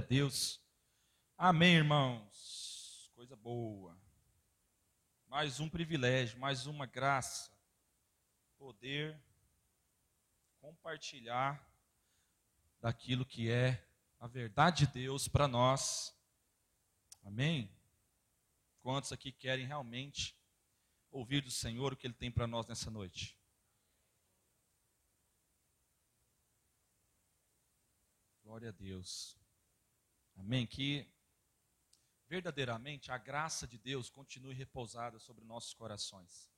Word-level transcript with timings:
A 0.00 0.02
Deus. 0.02 0.58
Amém, 1.36 1.74
irmãos. 1.74 3.12
Coisa 3.14 3.36
boa. 3.36 4.00
Mais 5.26 5.60
um 5.60 5.68
privilégio, 5.68 6.38
mais 6.38 6.64
uma 6.64 6.86
graça. 6.86 7.52
Poder 8.56 9.22
compartilhar 10.58 11.62
daquilo 12.80 13.26
que 13.26 13.50
é 13.50 13.86
a 14.18 14.26
verdade 14.26 14.86
de 14.86 14.92
Deus 14.94 15.28
para 15.28 15.46
nós. 15.46 16.16
Amém? 17.22 17.70
Quantos 18.80 19.12
aqui 19.12 19.30
querem 19.30 19.66
realmente 19.66 20.34
ouvir 21.10 21.42
do 21.42 21.50
Senhor 21.50 21.92
o 21.92 21.96
que 21.96 22.06
Ele 22.06 22.14
tem 22.14 22.30
para 22.30 22.46
nós 22.46 22.66
nessa 22.66 22.90
noite? 22.90 23.38
Glória 28.42 28.70
a 28.70 28.72
Deus. 28.72 29.39
Amém? 30.40 30.66
Que 30.66 31.06
verdadeiramente 32.26 33.12
a 33.12 33.18
graça 33.18 33.66
de 33.66 33.76
Deus 33.78 34.08
continue 34.08 34.54
repousada 34.54 35.18
sobre 35.18 35.44
nossos 35.44 35.74
corações. 35.74 36.50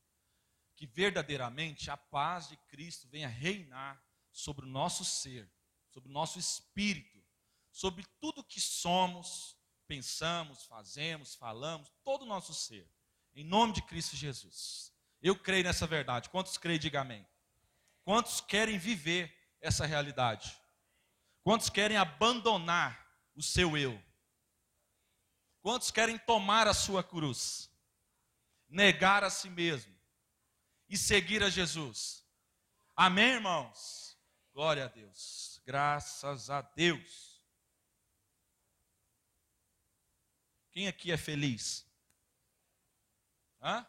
Que 0.77 0.87
verdadeiramente 0.87 1.91
a 1.91 1.97
paz 1.97 2.49
de 2.49 2.57
Cristo 2.69 3.09
venha 3.09 3.29
reinar 3.29 4.03
sobre 4.31 4.65
o 4.65 4.69
nosso 4.69 5.05
ser, 5.05 5.51
sobre 5.91 6.09
o 6.09 6.13
nosso 6.13 6.39
espírito, 6.39 7.23
sobre 7.71 8.07
tudo 8.21 8.45
que 8.45 8.61
somos, 8.61 9.57
pensamos, 9.87 10.65
fazemos, 10.65 11.35
falamos, 11.35 11.93
todo 12.05 12.23
o 12.23 12.27
nosso 12.27 12.55
ser. 12.55 12.89
Em 13.35 13.45
nome 13.45 13.73
de 13.73 13.83
Cristo 13.83 14.15
Jesus. 14.15 14.93
Eu 15.21 15.37
creio 15.37 15.65
nessa 15.65 15.87
verdade. 15.87 16.31
Quantos 16.31 16.57
creem, 16.57 16.79
diga 16.79 17.01
amém. 17.01 17.27
Quantos 18.05 18.41
querem 18.41 18.79
viver 18.79 19.35
essa 19.61 19.87
realidade? 19.87 20.57
Quantos 21.43 21.69
querem 21.69 21.97
abandonar 21.97 23.02
o 23.35 23.43
seu 23.43 23.77
eu? 23.77 24.03
Quantos 25.61 25.91
querem 25.91 26.19
tomar 26.19 26.67
a 26.67 26.75
sua 26.75 27.05
cruz? 27.05 27.71
Negar 28.69 29.23
a 29.23 29.31
si 29.31 29.49
mesmo 29.51 29.97
e 30.89 30.97
seguir 30.97 31.43
a 31.43 31.51
Jesus? 31.51 32.27
Amém, 32.97 33.35
irmãos? 33.35 34.19
Glória 34.53 34.85
a 34.85 34.89
Deus. 34.89 35.61
Graças 35.65 36.51
a 36.51 36.63
Deus. 36.63 37.43
Quem 40.71 40.89
aqui 40.89 41.13
é 41.13 41.17
feliz? 41.17 41.87
Hã? 43.61 43.87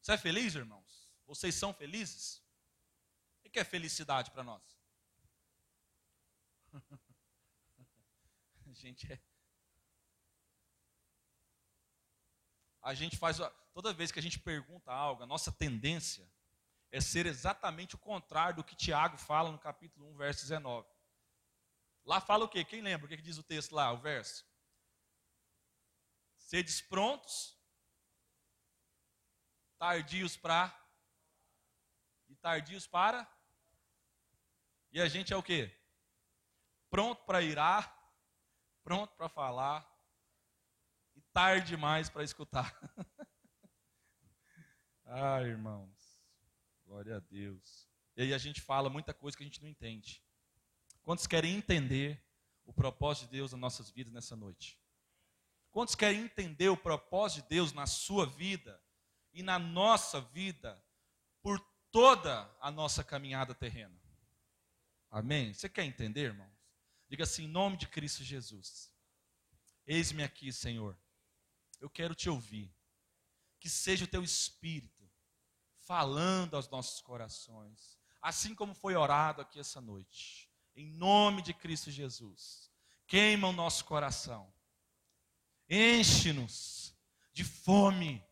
Você 0.00 0.12
é 0.12 0.18
feliz, 0.18 0.54
irmãos? 0.54 1.10
Vocês 1.24 1.54
são 1.54 1.72
felizes? 1.72 2.42
O 3.44 3.50
que 3.50 3.58
é 3.58 3.64
felicidade 3.64 4.30
para 4.30 4.42
nós? 4.42 4.62
A 8.66 8.71
gente 8.82 9.12
é. 9.12 9.20
A 12.82 12.94
gente 12.94 13.16
faz. 13.16 13.38
Toda 13.72 13.92
vez 13.92 14.10
que 14.10 14.18
a 14.18 14.22
gente 14.22 14.38
pergunta 14.38 14.92
algo, 14.92 15.22
a 15.22 15.26
nossa 15.26 15.52
tendência 15.52 16.28
é 16.90 17.00
ser 17.00 17.26
exatamente 17.26 17.94
o 17.94 17.98
contrário 17.98 18.56
do 18.56 18.64
que 18.64 18.76
Tiago 18.76 19.16
fala 19.16 19.50
no 19.50 19.58
capítulo 19.58 20.10
1, 20.10 20.16
verso 20.16 20.42
19. 20.42 20.86
Lá 22.04 22.20
fala 22.20 22.44
o 22.44 22.48
quê? 22.48 22.64
Quem 22.64 22.82
lembra 22.82 23.06
o 23.06 23.08
que 23.08 23.16
diz 23.16 23.38
o 23.38 23.42
texto 23.42 23.72
lá, 23.72 23.92
o 23.92 23.98
verso? 23.98 24.44
Sedes 26.36 26.82
prontos, 26.82 27.56
tardios 29.78 30.36
para. 30.36 30.76
E 32.28 32.34
tardios 32.36 32.86
para. 32.86 33.30
E 34.90 35.00
a 35.00 35.08
gente 35.08 35.32
é 35.32 35.36
o 35.36 35.42
quê? 35.42 35.74
Pronto 36.90 37.24
para 37.24 37.40
irar, 37.40 38.01
pronto 38.82 39.14
para 39.16 39.28
falar 39.28 39.88
e 41.14 41.20
tarde 41.32 41.68
demais 41.68 42.08
para 42.08 42.24
escutar. 42.24 42.74
ah, 45.04 45.42
irmãos, 45.42 46.22
glória 46.84 47.16
a 47.16 47.20
Deus. 47.20 47.88
E 48.16 48.22
aí 48.22 48.34
a 48.34 48.38
gente 48.38 48.60
fala 48.60 48.90
muita 48.90 49.14
coisa 49.14 49.36
que 49.36 49.42
a 49.42 49.46
gente 49.46 49.62
não 49.62 49.68
entende. 49.68 50.22
Quantos 51.02 51.26
querem 51.26 51.56
entender 51.56 52.22
o 52.64 52.72
propósito 52.72 53.24
de 53.24 53.36
Deus 53.36 53.52
nas 53.52 53.60
nossas 53.60 53.90
vidas 53.90 54.12
nessa 54.12 54.36
noite? 54.36 54.78
Quantos 55.70 55.94
querem 55.94 56.20
entender 56.20 56.68
o 56.68 56.76
propósito 56.76 57.44
de 57.44 57.48
Deus 57.48 57.72
na 57.72 57.86
sua 57.86 58.26
vida 58.26 58.80
e 59.32 59.42
na 59.42 59.58
nossa 59.58 60.20
vida 60.20 60.82
por 61.40 61.58
toda 61.90 62.54
a 62.60 62.70
nossa 62.70 63.02
caminhada 63.02 63.54
terrena? 63.54 63.98
Amém? 65.10 65.52
Você 65.52 65.68
quer 65.68 65.84
entender, 65.84 66.24
irmãos? 66.24 66.51
Diga 67.12 67.24
assim, 67.24 67.44
em 67.44 67.48
nome 67.48 67.76
de 67.76 67.86
Cristo 67.86 68.24
Jesus. 68.24 68.90
Eis-me 69.86 70.22
aqui, 70.22 70.50
Senhor. 70.50 70.98
Eu 71.78 71.90
quero 71.90 72.14
te 72.14 72.30
ouvir. 72.30 72.74
Que 73.60 73.68
seja 73.68 74.06
o 74.06 74.08
teu 74.08 74.24
espírito 74.24 75.06
falando 75.80 76.56
aos 76.56 76.70
nossos 76.70 77.02
corações, 77.02 77.98
assim 78.22 78.54
como 78.54 78.74
foi 78.74 78.96
orado 78.96 79.42
aqui 79.42 79.60
essa 79.60 79.78
noite. 79.78 80.50
Em 80.74 80.86
nome 80.86 81.42
de 81.42 81.52
Cristo 81.52 81.90
Jesus. 81.90 82.72
Queima 83.06 83.46
o 83.46 83.52
nosso 83.52 83.84
coração 83.84 84.50
Enche-nos 85.68 86.96
de 87.34 87.44
fome 87.44 88.26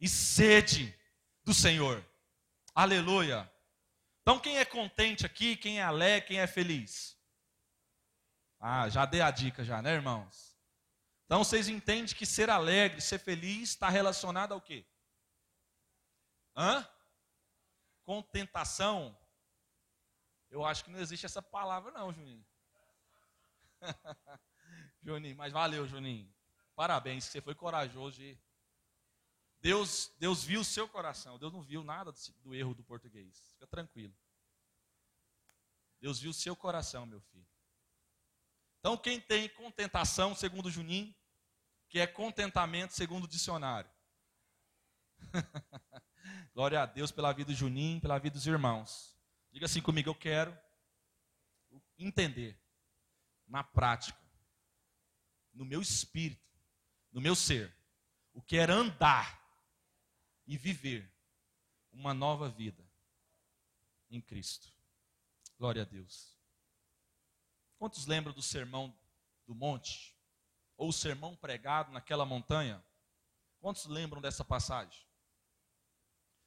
e 0.00 0.08
sede 0.08 0.98
do 1.44 1.52
Senhor. 1.52 2.02
Aleluia. 2.74 3.52
Então, 4.22 4.40
quem 4.40 4.56
é 4.56 4.64
contente 4.64 5.26
aqui, 5.26 5.58
quem 5.58 5.78
é 5.78 5.82
alegre, 5.82 6.28
quem 6.28 6.40
é 6.40 6.46
feliz? 6.46 7.22
Ah, 8.66 8.88
já 8.88 9.04
dei 9.04 9.20
a 9.20 9.30
dica, 9.30 9.62
já, 9.62 9.82
né, 9.82 9.92
irmãos? 9.92 10.56
Então, 11.26 11.44
vocês 11.44 11.68
entendem 11.68 12.14
que 12.14 12.24
ser 12.24 12.48
alegre, 12.48 12.98
ser 12.98 13.18
feliz, 13.18 13.68
está 13.68 13.90
relacionado 13.90 14.52
ao 14.52 14.60
quê? 14.60 14.86
Hã? 16.56 16.88
Contentação. 18.04 19.14
Eu 20.48 20.64
acho 20.64 20.82
que 20.82 20.90
não 20.90 20.98
existe 20.98 21.26
essa 21.26 21.42
palavra, 21.42 21.92
não, 21.92 22.10
Juninho. 22.10 22.42
Juninho, 25.02 25.36
mas 25.36 25.52
valeu, 25.52 25.86
Juninho. 25.86 26.34
Parabéns, 26.74 27.24
você 27.24 27.42
foi 27.42 27.54
corajoso 27.54 28.16
de. 28.16 28.38
Deus, 29.60 30.10
Deus 30.18 30.42
viu 30.42 30.62
o 30.62 30.64
seu 30.64 30.88
coração. 30.88 31.38
Deus 31.38 31.52
não 31.52 31.60
viu 31.60 31.84
nada 31.84 32.14
do 32.38 32.54
erro 32.54 32.74
do 32.74 32.82
português. 32.82 33.46
Fica 33.52 33.66
tranquilo. 33.66 34.16
Deus 36.00 36.18
viu 36.18 36.30
o 36.30 36.34
seu 36.34 36.56
coração, 36.56 37.04
meu 37.04 37.20
filho. 37.20 37.53
Então, 38.84 38.98
quem 38.98 39.18
tem 39.18 39.48
contentação, 39.48 40.34
segundo 40.34 40.70
Juninho, 40.70 41.14
que 41.88 41.98
é 41.98 42.06
contentamento, 42.06 42.92
segundo 42.92 43.24
o 43.24 43.26
dicionário. 43.26 43.90
Glória 46.52 46.82
a 46.82 46.84
Deus 46.84 47.10
pela 47.10 47.32
vida 47.32 47.50
do 47.50 47.56
Juninho, 47.56 47.98
pela 47.98 48.18
vida 48.18 48.34
dos 48.34 48.46
irmãos. 48.46 49.18
Diga 49.50 49.64
assim 49.64 49.80
comigo, 49.80 50.10
eu 50.10 50.14
quero 50.14 50.54
entender 51.96 52.60
na 53.46 53.64
prática, 53.64 54.20
no 55.54 55.64
meu 55.64 55.80
espírito, 55.80 56.46
no 57.10 57.22
meu 57.22 57.34
ser, 57.34 57.74
o 58.34 58.42
que 58.42 58.58
era 58.58 58.74
andar 58.74 59.42
e 60.46 60.58
viver 60.58 61.10
uma 61.90 62.12
nova 62.12 62.50
vida 62.50 62.86
em 64.10 64.20
Cristo. 64.20 64.68
Glória 65.56 65.80
a 65.80 65.86
Deus. 65.86 66.34
Quantos 67.78 68.06
lembram 68.06 68.32
do 68.32 68.42
sermão 68.42 68.96
do 69.46 69.54
monte? 69.54 70.16
Ou 70.76 70.88
o 70.88 70.92
sermão 70.92 71.36
pregado 71.36 71.92
naquela 71.92 72.24
montanha? 72.24 72.84
Quantos 73.60 73.86
lembram 73.86 74.20
dessa 74.20 74.44
passagem? 74.44 75.06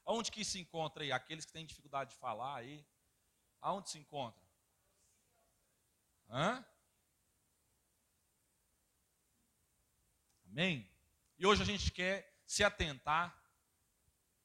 Aonde 0.05 0.31
que 0.31 0.45
se 0.45 0.59
encontra 0.59 1.03
aí? 1.03 1.11
Aqueles 1.11 1.45
que 1.45 1.51
têm 1.51 1.65
dificuldade 1.65 2.11
de 2.11 2.17
falar 2.17 2.55
aí. 2.55 2.85
Aonde 3.59 3.89
se 3.89 3.97
encontra? 3.97 4.41
Hã? 6.29 6.65
Amém? 10.45 10.89
E 11.37 11.45
hoje 11.45 11.61
a 11.61 11.65
gente 11.65 11.91
quer 11.91 12.41
se 12.45 12.63
atentar 12.63 13.37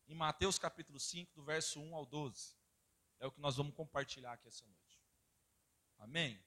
em 0.08 0.14
Mateus 0.14 0.58
capítulo 0.58 0.98
5, 1.00 1.32
do 1.34 1.44
verso 1.44 1.80
1 1.80 1.94
ao 1.94 2.04
12. 2.04 2.56
É 3.18 3.26
o 3.26 3.32
que 3.32 3.40
nós 3.40 3.56
vamos 3.56 3.74
compartilhar 3.74 4.32
aqui 4.32 4.48
essa 4.48 4.66
noite. 4.66 5.00
Amém? 5.98 6.42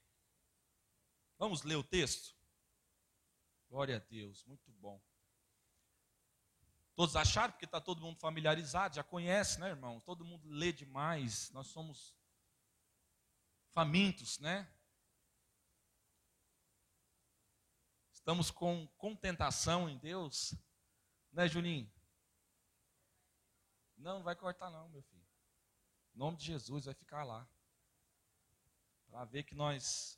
Vamos 1.37 1.63
ler 1.63 1.75
o 1.75 1.83
texto? 1.83 2.35
Glória 3.69 3.97
a 3.97 3.99
Deus, 3.99 4.43
muito 4.45 4.71
bom. 4.73 5.01
Todos 6.95 7.15
acharam, 7.15 7.51
porque 7.51 7.65
está 7.65 7.81
todo 7.81 8.01
mundo 8.01 8.17
familiarizado, 8.19 8.95
já 8.95 9.03
conhece, 9.03 9.59
né, 9.59 9.69
irmão? 9.69 9.99
Todo 9.99 10.23
mundo 10.23 10.47
lê 10.47 10.71
demais, 10.71 11.51
nós 11.51 11.67
somos 11.67 12.15
famintos, 13.73 14.39
né? 14.39 14.71
Estamos 18.13 18.49
com 18.49 18.87
contentação 18.97 19.89
em 19.89 19.97
Deus, 19.97 20.55
né, 21.33 21.49
Juninho? 21.49 21.91
Não, 23.97 24.19
não 24.19 24.23
vai 24.23 24.35
cortar 24.35 24.69
não, 24.69 24.87
meu 24.89 25.03
filho. 25.03 25.27
Em 26.15 26.17
nome 26.17 26.37
de 26.37 26.45
Jesus 26.45 26.85
vai 26.85 26.93
ficar 26.93 27.25
lá. 27.25 27.47
Para 29.07 29.25
ver 29.25 29.43
que 29.43 29.53
nós 29.53 30.17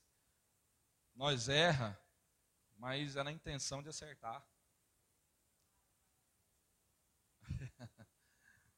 nós 1.18 1.50
erra, 1.50 2.00
mas 2.78 3.16
é 3.16 3.24
na 3.24 3.32
intenção 3.32 3.82
de 3.82 3.90
acertar. 3.90 4.48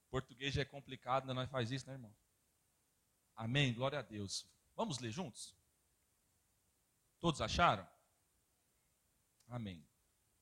Português 0.10 0.54
já 0.54 0.62
é 0.62 0.66
complicado, 0.66 1.28
né? 1.28 1.34
nós 1.34 1.50
faz 1.50 1.70
isso, 1.70 1.86
né, 1.86 1.94
irmão? 1.94 2.16
Amém, 3.36 3.74
glória 3.74 4.00
a 4.00 4.02
Deus. 4.02 4.48
Vamos 4.74 5.00
ler 5.00 5.12
juntos? 5.12 5.54
Todos 7.20 7.42
acharam? 7.42 7.86
Amém. 9.48 9.86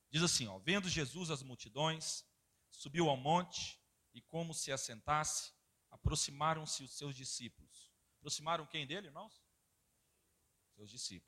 Diz 0.08 0.22
assim, 0.22 0.46
ó, 0.46 0.56
vendo 0.58 0.88
Jesus 0.88 1.32
as 1.32 1.42
multidões, 1.42 2.24
subiu 2.70 3.10
ao 3.10 3.16
monte 3.16 3.82
e 4.14 4.22
como 4.22 4.54
se 4.54 4.70
assentasse, 4.70 5.52
aproximaram-se 5.90 6.84
os 6.84 6.92
seus 6.96 7.16
discípulos. 7.16 7.92
Aproximaram 8.18 8.66
quem 8.66 8.86
dele, 8.86 9.08
irmãos? 9.08 9.42
Seus 10.76 10.90
discípulos. 10.90 11.27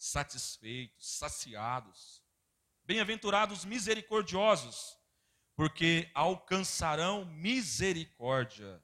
satisfeitos, 0.00 1.18
saciados. 1.18 2.24
Bem-aventurados 2.84 3.58
os 3.58 3.64
misericordiosos, 3.66 4.98
porque 5.54 6.10
alcançarão 6.14 7.26
misericórdia. 7.26 8.82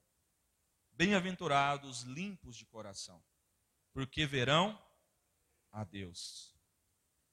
Bem-aventurados 0.92 2.02
limpos 2.02 2.54
de 2.56 2.66
coração, 2.66 3.24
porque 3.94 4.26
verão 4.26 4.78
a 5.72 5.84
Deus. 5.84 6.54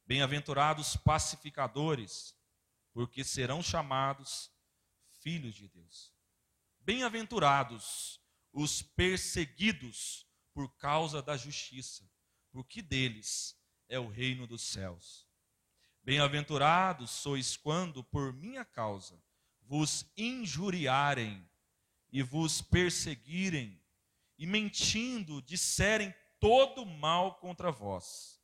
Bem-aventurados 0.06 0.96
pacificadores, 0.96 2.34
porque 2.94 3.22
serão 3.24 3.62
chamados 3.62 4.50
filhos 5.20 5.56
de 5.56 5.68
Deus. 5.68 6.14
Bem-aventurados 6.80 8.22
os 8.54 8.82
perseguidos 8.82 10.26
por 10.54 10.74
causa 10.78 11.22
da 11.22 11.36
justiça, 11.36 12.10
porque 12.52 12.82
deles 12.82 13.62
é 13.94 14.00
o 14.00 14.08
reino 14.08 14.48
dos 14.48 14.64
céus. 14.64 15.28
Bem-aventurados 16.04 17.12
sois 17.12 17.56
quando, 17.56 18.04
por 18.04 18.34
minha 18.34 18.66
causa, 18.66 19.22
vos 19.62 20.06
injuriarem 20.18 21.48
e 22.12 22.24
vos 22.24 22.62
perseguirem, 22.62 23.80
e 24.38 24.48
mentindo 24.48 25.42
disserem 25.44 26.14
todo 26.40 26.86
mal 26.86 27.36
contra 27.36 27.72
vós. 27.72 28.42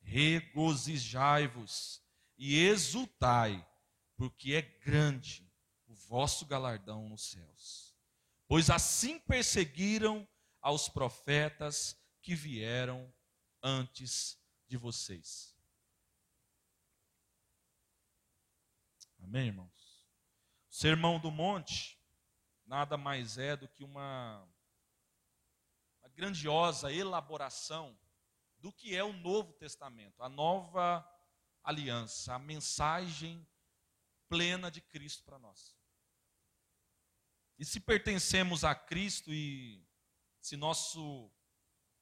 Regozijai-vos 0.00 2.00
e 2.36 2.56
exultai, 2.56 3.66
porque 4.16 4.54
é 4.54 4.62
grande 4.62 5.50
o 5.88 5.94
vosso 5.94 6.46
galardão 6.46 7.08
nos 7.08 7.30
céus. 7.30 7.94
Pois 8.46 8.70
assim 8.70 9.18
perseguiram 9.18 10.26
aos 10.60 10.88
profetas 10.88 12.00
que 12.22 12.34
vieram 12.34 13.12
antes 13.62 14.37
de 14.68 14.76
vocês. 14.76 15.56
Amém, 19.18 19.46
irmãos? 19.46 20.06
Sermão 20.68 21.18
do 21.18 21.30
Monte 21.30 21.98
nada 22.68 22.98
mais 22.98 23.38
é 23.38 23.56
do 23.56 23.66
que 23.66 23.82
uma, 23.82 24.46
uma 26.00 26.08
grandiosa 26.10 26.92
elaboração 26.92 27.98
do 28.58 28.72
que 28.72 28.94
é 28.94 29.02
o 29.02 29.12
Novo 29.12 29.54
Testamento, 29.54 30.22
a 30.22 30.28
nova 30.28 31.06
aliança, 31.62 32.34
a 32.34 32.38
mensagem 32.38 33.46
plena 34.28 34.70
de 34.70 34.82
Cristo 34.82 35.24
para 35.24 35.38
nós. 35.38 35.76
E 37.58 37.64
se 37.64 37.80
pertencemos 37.80 38.62
a 38.64 38.74
Cristo 38.74 39.32
e 39.32 39.84
se 40.40 40.56
nosso 40.56 41.32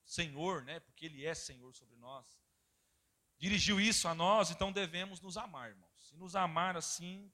Senhor, 0.04 0.64
né, 0.64 0.80
porque 0.80 1.06
Ele 1.06 1.24
é 1.24 1.34
Senhor 1.34 1.72
sobre 1.74 1.96
nós, 1.96 2.38
dirigiu 3.38 3.80
isso 3.80 4.08
a 4.08 4.14
nós, 4.14 4.50
então 4.50 4.72
devemos 4.72 5.20
nos 5.20 5.36
amar, 5.36 5.70
irmãos. 5.70 6.10
E 6.12 6.16
nos 6.16 6.34
amar 6.34 6.76
assim, 6.76 7.32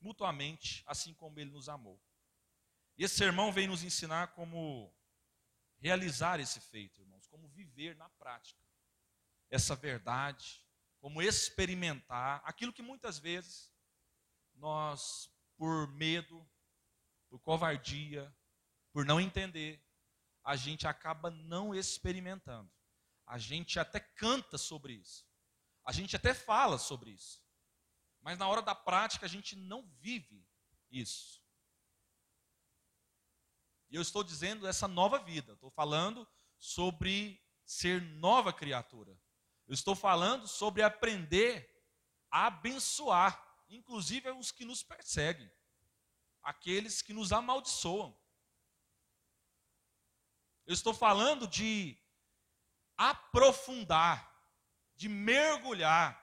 mutuamente, 0.00 0.82
assim 0.86 1.14
como 1.14 1.38
ele 1.38 1.50
nos 1.50 1.68
amou. 1.68 2.00
E 2.96 3.04
esse 3.04 3.16
sermão 3.16 3.52
vem 3.52 3.66
nos 3.66 3.82
ensinar 3.82 4.28
como 4.28 4.94
realizar 5.78 6.40
esse 6.40 6.60
feito, 6.60 7.00
irmãos, 7.00 7.26
como 7.26 7.48
viver 7.48 7.96
na 7.96 8.08
prática 8.10 8.62
essa 9.52 9.76
verdade, 9.76 10.66
como 10.98 11.20
experimentar 11.20 12.40
aquilo 12.44 12.72
que 12.72 12.80
muitas 12.80 13.18
vezes 13.18 13.70
nós, 14.54 15.30
por 15.58 15.86
medo, 15.88 16.48
por 17.28 17.38
covardia, 17.40 18.34
por 18.92 19.04
não 19.04 19.20
entender, 19.20 19.84
a 20.42 20.56
gente 20.56 20.86
acaba 20.86 21.30
não 21.30 21.74
experimentando. 21.74 22.72
A 23.32 23.38
gente 23.38 23.80
até 23.80 23.98
canta 23.98 24.58
sobre 24.58 24.92
isso. 24.92 25.26
A 25.86 25.90
gente 25.90 26.14
até 26.14 26.34
fala 26.34 26.76
sobre 26.76 27.12
isso. 27.12 27.42
Mas 28.20 28.36
na 28.36 28.46
hora 28.46 28.60
da 28.60 28.74
prática 28.74 29.24
a 29.24 29.28
gente 29.28 29.56
não 29.56 29.88
vive 30.02 30.46
isso. 30.90 31.42
E 33.88 33.96
eu 33.96 34.02
estou 34.02 34.22
dizendo 34.22 34.66
essa 34.66 34.86
nova 34.86 35.18
vida. 35.18 35.54
Estou 35.54 35.70
falando 35.70 36.28
sobre 36.58 37.42
ser 37.64 38.02
nova 38.02 38.52
criatura. 38.52 39.18
Eu 39.66 39.72
estou 39.72 39.96
falando 39.96 40.46
sobre 40.46 40.82
aprender 40.82 41.82
a 42.30 42.48
abençoar, 42.48 43.42
inclusive 43.70 44.30
os 44.32 44.52
que 44.52 44.66
nos 44.66 44.82
perseguem, 44.82 45.50
aqueles 46.42 47.00
que 47.00 47.14
nos 47.14 47.32
amaldiçoam. 47.32 48.14
Eu 50.66 50.74
estou 50.74 50.92
falando 50.92 51.48
de 51.48 51.98
aprofundar, 52.96 54.30
de 54.94 55.08
mergulhar 55.08 56.20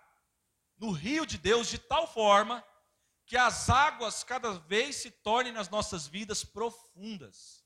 no 0.78 0.92
rio 0.92 1.26
de 1.26 1.38
Deus 1.38 1.68
de 1.68 1.78
tal 1.78 2.08
forma 2.08 2.66
que 3.26 3.38
as 3.38 3.70
águas 3.70 4.24
cada 4.24 4.54
vez 4.54 4.96
se 4.96 5.12
tornem 5.12 5.52
nas 5.52 5.70
nossas 5.70 6.08
vidas 6.08 6.44
profundas. 6.44 7.64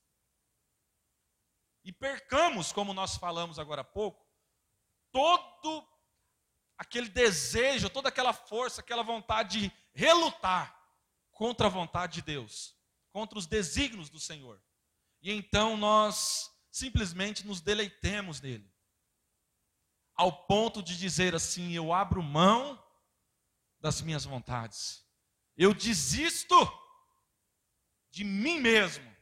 E 1.85 1.91
percamos, 1.91 2.71
como 2.71 2.93
nós 2.93 3.17
falamos 3.17 3.59
agora 3.59 3.81
há 3.81 3.85
pouco, 3.85 4.25
todo 5.11 5.87
aquele 6.77 7.07
desejo, 7.07 7.89
toda 7.89 8.09
aquela 8.09 8.33
força, 8.33 8.81
aquela 8.81 9.03
vontade 9.03 9.61
de 9.61 9.71
relutar 9.93 10.77
contra 11.31 11.67
a 11.67 11.69
vontade 11.69 12.15
de 12.15 12.21
Deus, 12.23 12.75
contra 13.11 13.37
os 13.37 13.45
desígnios 13.45 14.09
do 14.09 14.19
Senhor. 14.19 14.61
E 15.21 15.31
então 15.31 15.77
nós 15.77 16.51
simplesmente 16.71 17.45
nos 17.45 17.61
deleitemos 17.61 18.41
nele, 18.41 18.72
ao 20.15 20.45
ponto 20.45 20.81
de 20.81 20.97
dizer 20.97 21.35
assim: 21.35 21.73
eu 21.73 21.93
abro 21.93 22.21
mão 22.21 22.81
das 23.79 24.01
minhas 24.01 24.25
vontades. 24.25 25.05
Eu 25.55 25.73
desisto 25.73 26.55
de 28.09 28.23
mim 28.23 28.59
mesmo, 28.59 29.15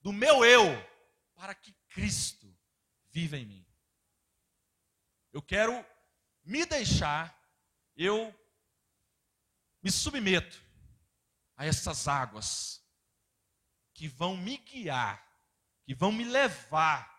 do 0.00 0.12
meu 0.12 0.44
eu, 0.44 0.66
para 1.34 1.54
que 1.54 1.72
Cristo 1.88 2.54
viva 3.10 3.36
em 3.36 3.46
mim. 3.46 3.66
Eu 5.32 5.42
quero 5.42 5.84
me 6.42 6.66
deixar, 6.66 7.38
eu 7.94 8.34
me 9.82 9.90
submeto 9.90 10.62
a 11.56 11.66
essas 11.66 12.08
águas 12.08 12.82
que 13.94 14.08
vão 14.08 14.36
me 14.36 14.56
guiar, 14.56 15.22
que 15.84 15.94
vão 15.94 16.10
me 16.10 16.24
levar 16.24 17.09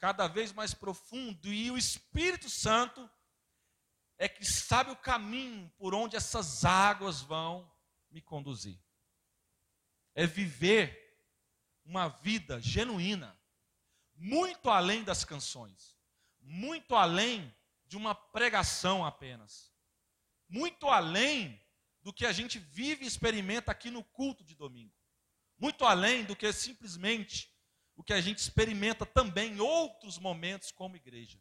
cada 0.00 0.26
vez 0.26 0.50
mais 0.50 0.72
profundo, 0.72 1.52
e 1.52 1.70
o 1.70 1.76
Espírito 1.76 2.48
Santo 2.48 3.08
é 4.16 4.26
que 4.26 4.44
sabe 4.44 4.90
o 4.90 4.96
caminho 4.96 5.70
por 5.76 5.94
onde 5.94 6.16
essas 6.16 6.64
águas 6.64 7.20
vão 7.20 7.70
me 8.10 8.22
conduzir. 8.22 8.80
É 10.14 10.26
viver 10.26 10.98
uma 11.84 12.08
vida 12.08 12.60
genuína, 12.60 13.38
muito 14.14 14.70
além 14.70 15.04
das 15.04 15.22
canções, 15.22 15.94
muito 16.40 16.94
além 16.94 17.54
de 17.84 17.98
uma 17.98 18.14
pregação 18.14 19.04
apenas, 19.04 19.70
muito 20.48 20.88
além 20.88 21.60
do 22.02 22.12
que 22.12 22.24
a 22.24 22.32
gente 22.32 22.58
vive 22.58 23.04
e 23.04 23.08
experimenta 23.08 23.70
aqui 23.70 23.90
no 23.90 24.02
culto 24.02 24.42
de 24.44 24.54
domingo, 24.54 24.94
muito 25.58 25.84
além 25.84 26.24
do 26.24 26.34
que 26.34 26.50
simplesmente 26.54 27.49
o 28.00 28.02
que 28.02 28.14
a 28.14 28.20
gente 28.22 28.38
experimenta 28.38 29.04
também 29.04 29.52
em 29.52 29.60
outros 29.60 30.18
momentos 30.18 30.72
como 30.72 30.96
igreja 30.96 31.38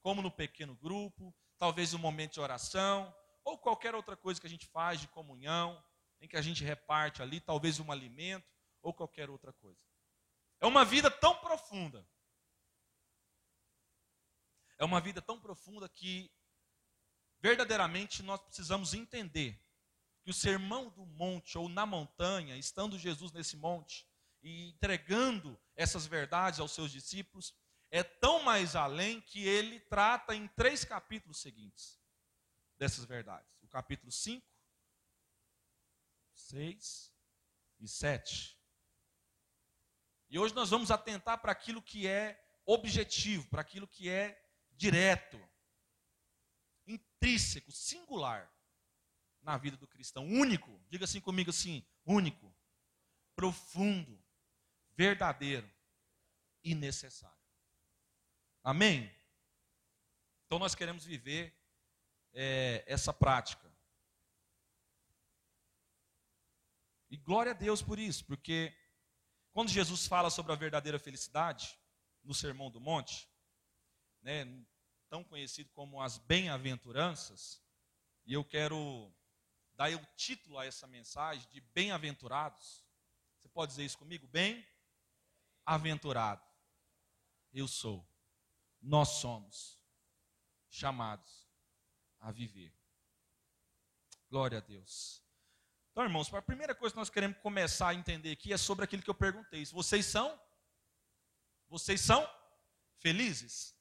como 0.00 0.22
no 0.22 0.30
pequeno 0.30 0.74
grupo, 0.74 1.36
talvez 1.58 1.92
um 1.92 1.98
momento 1.98 2.32
de 2.32 2.40
oração, 2.40 3.14
ou 3.44 3.58
qualquer 3.58 3.94
outra 3.94 4.16
coisa 4.16 4.40
que 4.40 4.46
a 4.46 4.50
gente 4.50 4.66
faz 4.66 4.98
de 5.02 5.08
comunhão, 5.08 5.84
em 6.18 6.26
que 6.26 6.38
a 6.38 6.40
gente 6.40 6.64
reparte 6.64 7.20
ali, 7.20 7.42
talvez 7.42 7.78
um 7.78 7.92
alimento, 7.92 8.48
ou 8.80 8.94
qualquer 8.94 9.28
outra 9.28 9.52
coisa. 9.52 9.78
É 10.62 10.66
uma 10.66 10.82
vida 10.82 11.10
tão 11.10 11.36
profunda. 11.40 12.08
É 14.78 14.84
uma 14.86 15.02
vida 15.02 15.20
tão 15.20 15.38
profunda 15.38 15.90
que 15.90 16.32
verdadeiramente 17.38 18.22
nós 18.22 18.40
precisamos 18.40 18.94
entender 18.94 19.62
que 20.22 20.30
o 20.30 20.34
sermão 20.34 20.88
do 20.88 21.04
monte 21.04 21.58
ou 21.58 21.68
na 21.68 21.84
montanha, 21.84 22.56
estando 22.56 22.98
Jesus 22.98 23.30
nesse 23.30 23.58
monte 23.58 24.07
e 24.42 24.68
entregando 24.68 25.58
essas 25.74 26.06
verdades 26.06 26.60
aos 26.60 26.72
seus 26.72 26.90
discípulos, 26.90 27.54
é 27.90 28.02
tão 28.02 28.42
mais 28.42 28.76
além 28.76 29.20
que 29.20 29.46
ele 29.46 29.80
trata 29.80 30.34
em 30.34 30.46
três 30.48 30.84
capítulos 30.84 31.40
seguintes 31.40 31.98
dessas 32.76 33.04
verdades. 33.04 33.50
O 33.62 33.68
capítulo 33.68 34.12
5, 34.12 34.46
6 36.32 37.12
e 37.80 37.88
7. 37.88 38.58
E 40.30 40.38
hoje 40.38 40.54
nós 40.54 40.70
vamos 40.70 40.90
atentar 40.90 41.38
para 41.40 41.52
aquilo 41.52 41.82
que 41.82 42.06
é 42.06 42.38
objetivo, 42.66 43.48
para 43.48 43.62
aquilo 43.62 43.88
que 43.88 44.10
é 44.10 44.38
direto, 44.72 45.40
intrínseco, 46.86 47.72
singular 47.72 48.52
na 49.40 49.56
vida 49.56 49.76
do 49.76 49.86
cristão, 49.86 50.26
único. 50.26 50.78
Diga 50.90 51.04
assim 51.04 51.20
comigo 51.20 51.50
assim, 51.50 51.86
único, 52.04 52.54
profundo, 53.34 54.17
verdadeiro 54.98 55.70
e 56.64 56.74
necessário. 56.74 57.38
Amém? 58.64 59.08
Então 60.44 60.58
nós 60.58 60.74
queremos 60.74 61.04
viver 61.04 61.56
é, 62.32 62.82
essa 62.84 63.12
prática. 63.12 63.72
E 67.08 67.16
glória 67.16 67.52
a 67.52 67.54
Deus 67.54 67.80
por 67.80 67.96
isso, 67.96 68.24
porque 68.24 68.76
quando 69.52 69.70
Jesus 69.70 70.04
fala 70.08 70.30
sobre 70.30 70.52
a 70.52 70.56
verdadeira 70.56 70.98
felicidade, 70.98 71.78
no 72.24 72.34
Sermão 72.34 72.68
do 72.68 72.80
Monte, 72.80 73.30
né, 74.20 74.44
tão 75.08 75.22
conhecido 75.22 75.70
como 75.70 76.02
as 76.02 76.18
bem-aventuranças, 76.18 77.62
e 78.26 78.32
eu 78.32 78.44
quero 78.44 79.14
dar 79.74 79.94
o 79.94 80.06
título 80.16 80.58
a 80.58 80.66
essa 80.66 80.88
mensagem 80.88 81.48
de 81.50 81.60
bem-aventurados. 81.60 82.84
Você 83.38 83.48
pode 83.48 83.70
dizer 83.70 83.84
isso 83.84 83.96
comigo? 83.96 84.26
Bem-aventurado. 85.68 86.42
Eu 87.52 87.68
sou. 87.68 88.08
Nós 88.80 89.20
somos 89.20 89.78
chamados 90.70 91.46
a 92.20 92.30
viver. 92.30 92.72
Glória 94.30 94.58
a 94.58 94.60
Deus. 94.62 95.22
Então, 95.90 96.04
irmãos, 96.04 96.32
a 96.32 96.40
primeira 96.40 96.74
coisa 96.74 96.94
que 96.94 96.98
nós 96.98 97.10
queremos 97.10 97.36
começar 97.38 97.88
a 97.88 97.94
entender 97.94 98.32
aqui 98.32 98.50
é 98.50 98.56
sobre 98.56 98.86
aquilo 98.86 99.02
que 99.02 99.10
eu 99.10 99.14
perguntei. 99.14 99.62
Vocês 99.66 100.06
são? 100.06 100.40
Vocês 101.68 102.00
são 102.00 102.26
felizes? 102.96 103.76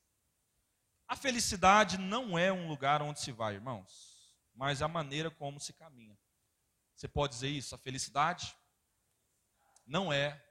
A 1.08 1.16
felicidade 1.16 1.98
não 1.98 2.38
é 2.38 2.52
um 2.52 2.68
lugar 2.68 3.02
onde 3.02 3.22
se 3.22 3.32
vai, 3.32 3.54
irmãos, 3.54 4.36
mas 4.54 4.82
a 4.82 4.90
maneira 4.90 5.32
como 5.32 5.58
se 5.58 5.72
caminha. 5.72 6.20
Você 6.94 7.08
pode 7.08 7.34
dizer 7.36 7.50
isso? 7.50 7.74
A 7.76 7.78
felicidade 7.78 8.54
não 9.86 10.12
é 10.12 10.44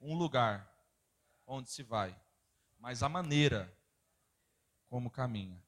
um 0.00 0.14
lugar 0.14 0.72
onde 1.46 1.70
se 1.70 1.82
vai, 1.82 2.18
mas 2.78 3.02
a 3.02 3.08
maneira 3.08 3.72
como 4.86 5.10
caminha. 5.10 5.62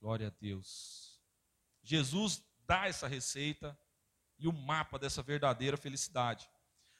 Glória 0.00 0.28
a 0.28 0.30
Deus. 0.40 1.20
Jesus 1.82 2.42
dá 2.66 2.86
essa 2.86 3.06
receita 3.06 3.78
e 4.38 4.48
o 4.48 4.52
mapa 4.52 4.98
dessa 4.98 5.22
verdadeira 5.22 5.76
felicidade. 5.76 6.48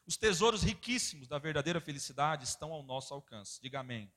Os 0.07 0.17
tesouros 0.17 0.63
riquíssimos 0.63 1.27
da 1.29 1.39
verdadeira 1.39 1.81
felicidade 1.81 2.45
estão 2.45 2.73
ao 2.73 2.83
nosso 2.83 3.15
alcance. 3.15 3.61
Diga 3.61 3.81
amém. 3.81 4.13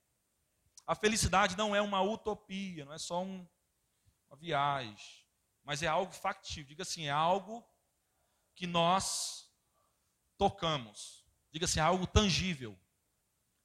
A 0.85 0.95
felicidade 0.95 1.57
não 1.57 1.75
é 1.75 1.81
uma 1.81 2.01
utopia, 2.01 2.85
não 2.85 2.93
é 2.93 2.97
só 2.97 3.21
um, 3.21 3.47
uma 4.29 4.37
viagem, 4.37 5.25
mas 5.63 5.83
é 5.83 5.87
algo 5.87 6.13
factível. 6.13 6.69
Diga 6.69 6.83
assim, 6.83 7.07
é 7.07 7.11
algo 7.11 7.65
que 8.55 8.67
nós 8.67 9.49
tocamos. 10.37 11.26
Diga 11.51 11.65
assim, 11.65 11.79
é 11.79 11.83
algo 11.83 12.05
tangível, 12.05 12.77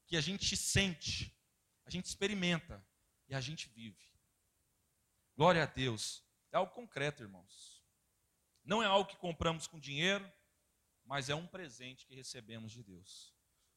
que 0.07 0.17
a 0.17 0.21
gente 0.21 0.57
sente, 0.57 1.35
a 1.85 1.91
gente 1.91 2.07
experimenta 2.07 2.85
e 3.29 3.35
a 3.35 3.41
gente 3.41 3.69
vive. 3.69 4.11
Glória 5.37 5.63
a 5.63 5.67
Deus. 5.67 6.23
É 6.51 6.57
algo 6.57 6.73
concreto, 6.73 7.23
irmãos. 7.23 7.83
Não 8.65 8.83
é 8.83 8.87
algo 8.87 9.09
que 9.09 9.17
compramos 9.17 9.67
com 9.67 9.81
dinheiro, 9.81 10.31
mas 11.05 11.29
é 11.29 11.35
um 11.35 11.47
presente 11.47 12.07
que 12.07 12.15
recebemos 12.15 12.71
de 12.73 12.83
Deus. 12.83 13.35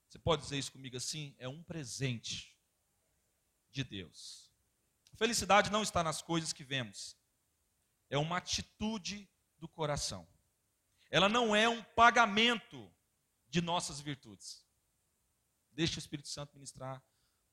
Você 0.08 0.20
pode 0.20 0.44
dizer 0.44 0.58
isso 0.58 0.72
comigo 0.72 0.98
assim? 0.98 1.36
É 1.40 1.48
um 1.48 1.64
presente 1.64 2.56
de 3.72 3.84
Deus. 3.84 4.52
Felicidade 5.16 5.72
não 5.72 5.82
está 5.82 6.04
nas 6.04 6.22
coisas 6.22 6.52
que 6.52 6.64
vemos, 6.64 7.18
é 8.10 8.18
uma 8.18 8.38
atitude 8.38 9.30
do 9.58 9.68
coração. 9.68 10.28
Ela 11.10 11.30
não 11.30 11.56
é 11.56 11.68
um 11.70 11.82
pagamento 11.82 12.94
de 13.48 13.62
nossas 13.62 14.00
virtudes. 14.00 14.66
Deixe 15.72 15.98
o 15.98 16.00
Espírito 16.00 16.28
Santo 16.28 16.54
ministrar 16.54 17.04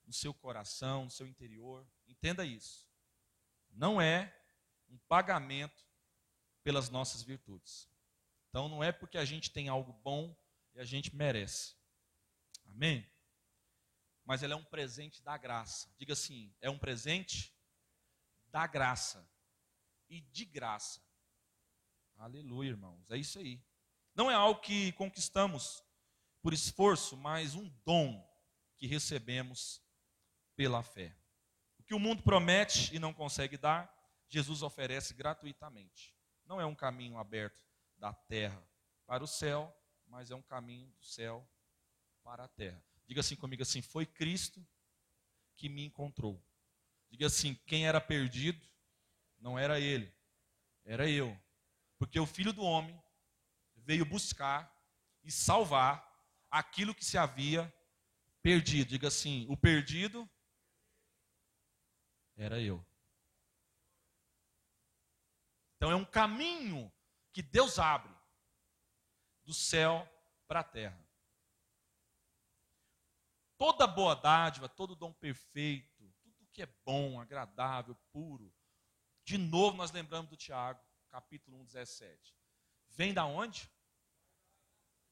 no 0.05 0.13
seu 0.13 0.33
coração, 0.33 1.05
no 1.05 1.11
seu 1.11 1.27
interior. 1.27 1.87
Entenda 2.07 2.45
isso. 2.45 2.89
Não 3.71 4.01
é 4.01 4.37
um 4.89 4.99
pagamento 5.09 5.85
pelas 6.63 6.89
nossas 6.91 7.23
virtudes. 7.23 7.89
Então 8.49 8.69
não 8.69 8.83
é 8.83 8.93
porque 8.93 9.19
a 9.19 9.25
gente 9.25 9.51
tem 9.51 9.69
algo 9.69 9.93
bom 9.93 10.37
e 10.75 10.81
a 10.81 10.85
gente 10.85 11.15
merece. 11.15 11.75
Amém? 12.67 13.13
mas 14.25 14.43
ela 14.43 14.55
é 14.55 14.57
um 14.57 14.65
presente 14.65 15.23
da 15.23 15.37
graça. 15.37 15.93
Diga 15.99 16.13
assim: 16.13 16.55
é 16.61 16.71
um 16.71 16.79
presente 16.79 17.55
da 18.47 18.67
graça 18.67 19.29
e 20.09 20.21
de 20.21 20.45
graça. 20.45 21.03
Aleluia, 22.17 22.71
irmãos. 22.71 23.11
É 23.11 23.17
isso 23.17 23.39
aí. 23.39 23.63
Não 24.14 24.31
é 24.31 24.35
algo 24.35 24.61
que 24.61 24.92
conquistamos 24.92 25.83
por 26.42 26.52
esforço, 26.52 27.16
mas 27.16 27.54
um 27.54 27.69
dom 27.85 28.28
que 28.76 28.87
recebemos 28.87 29.83
pela 30.54 30.83
fé. 30.83 31.16
O 31.78 31.83
que 31.83 31.95
o 31.95 31.99
mundo 31.99 32.23
promete 32.23 32.95
e 32.95 32.99
não 32.99 33.14
consegue 33.14 33.57
dar, 33.57 33.92
Jesus 34.28 34.62
oferece 34.62 35.14
gratuitamente. 35.14 36.14
Não 36.45 36.61
é 36.61 36.66
um 36.66 36.75
caminho 36.75 37.19
aberto 37.19 37.61
da 37.97 38.12
terra 38.12 38.62
para 39.07 39.23
o 39.23 39.26
céu, 39.26 39.75
mas 40.07 40.31
é 40.31 40.35
um 40.35 40.42
caminho 40.42 40.90
do 40.90 41.04
céu 41.04 41.49
para 42.23 42.45
a 42.45 42.49
terra. 42.49 42.83
Diga 43.07 43.21
assim 43.21 43.37
comigo 43.37 43.62
assim: 43.62 43.83
foi 43.83 44.07
Cristo 44.07 44.64
que 45.57 45.69
me 45.69 45.85
encontrou. 45.85 46.42
Diga 47.11 47.26
assim: 47.26 47.54
quem 47.66 47.87
era 47.87 48.00
perdido 48.00 48.64
não 49.38 49.59
era 49.59 49.81
ele, 49.81 50.14
era 50.85 51.09
eu. 51.09 51.37
Porque 51.99 52.19
o 52.19 52.26
filho 52.26 52.52
do 52.52 52.62
homem 52.62 53.02
veio 53.85 54.05
buscar 54.05 54.73
e 55.23 55.31
salvar 55.31 56.07
aquilo 56.51 56.95
que 56.95 57.05
se 57.05 57.19
havia 57.19 57.73
perdido. 58.43 58.89
Diga 58.89 59.09
assim: 59.09 59.47
o 59.49 59.57
perdido 59.57 60.29
era 62.37 62.61
eu. 62.61 62.85
Então 65.77 65.91
é 65.91 65.97
um 65.97 66.05
caminho 66.05 66.93
que 67.33 67.43
Deus 67.43 67.79
abre 67.79 68.15
do 69.45 69.53
céu 69.53 70.09
para 70.47 70.61
a 70.61 70.65
terra 70.65 71.12
toda 73.62 73.87
boa 73.87 74.17
dádiva, 74.17 74.69
todo 74.69 74.97
dom 74.97 75.12
perfeito, 75.12 76.12
tudo 76.21 76.49
que 76.51 76.62
é 76.62 76.67
bom, 76.85 77.21
agradável, 77.21 77.95
puro. 78.11 78.53
De 79.25 79.39
novo 79.39 79.77
nós 79.77 79.93
lembramos 79.93 80.29
do 80.29 80.37
Tiago, 80.37 80.85
capítulo 81.09 81.61
1, 81.61 81.67
17. 81.67 82.37
Vem 82.93 83.13
da 83.13 83.25
onde? 83.25 83.71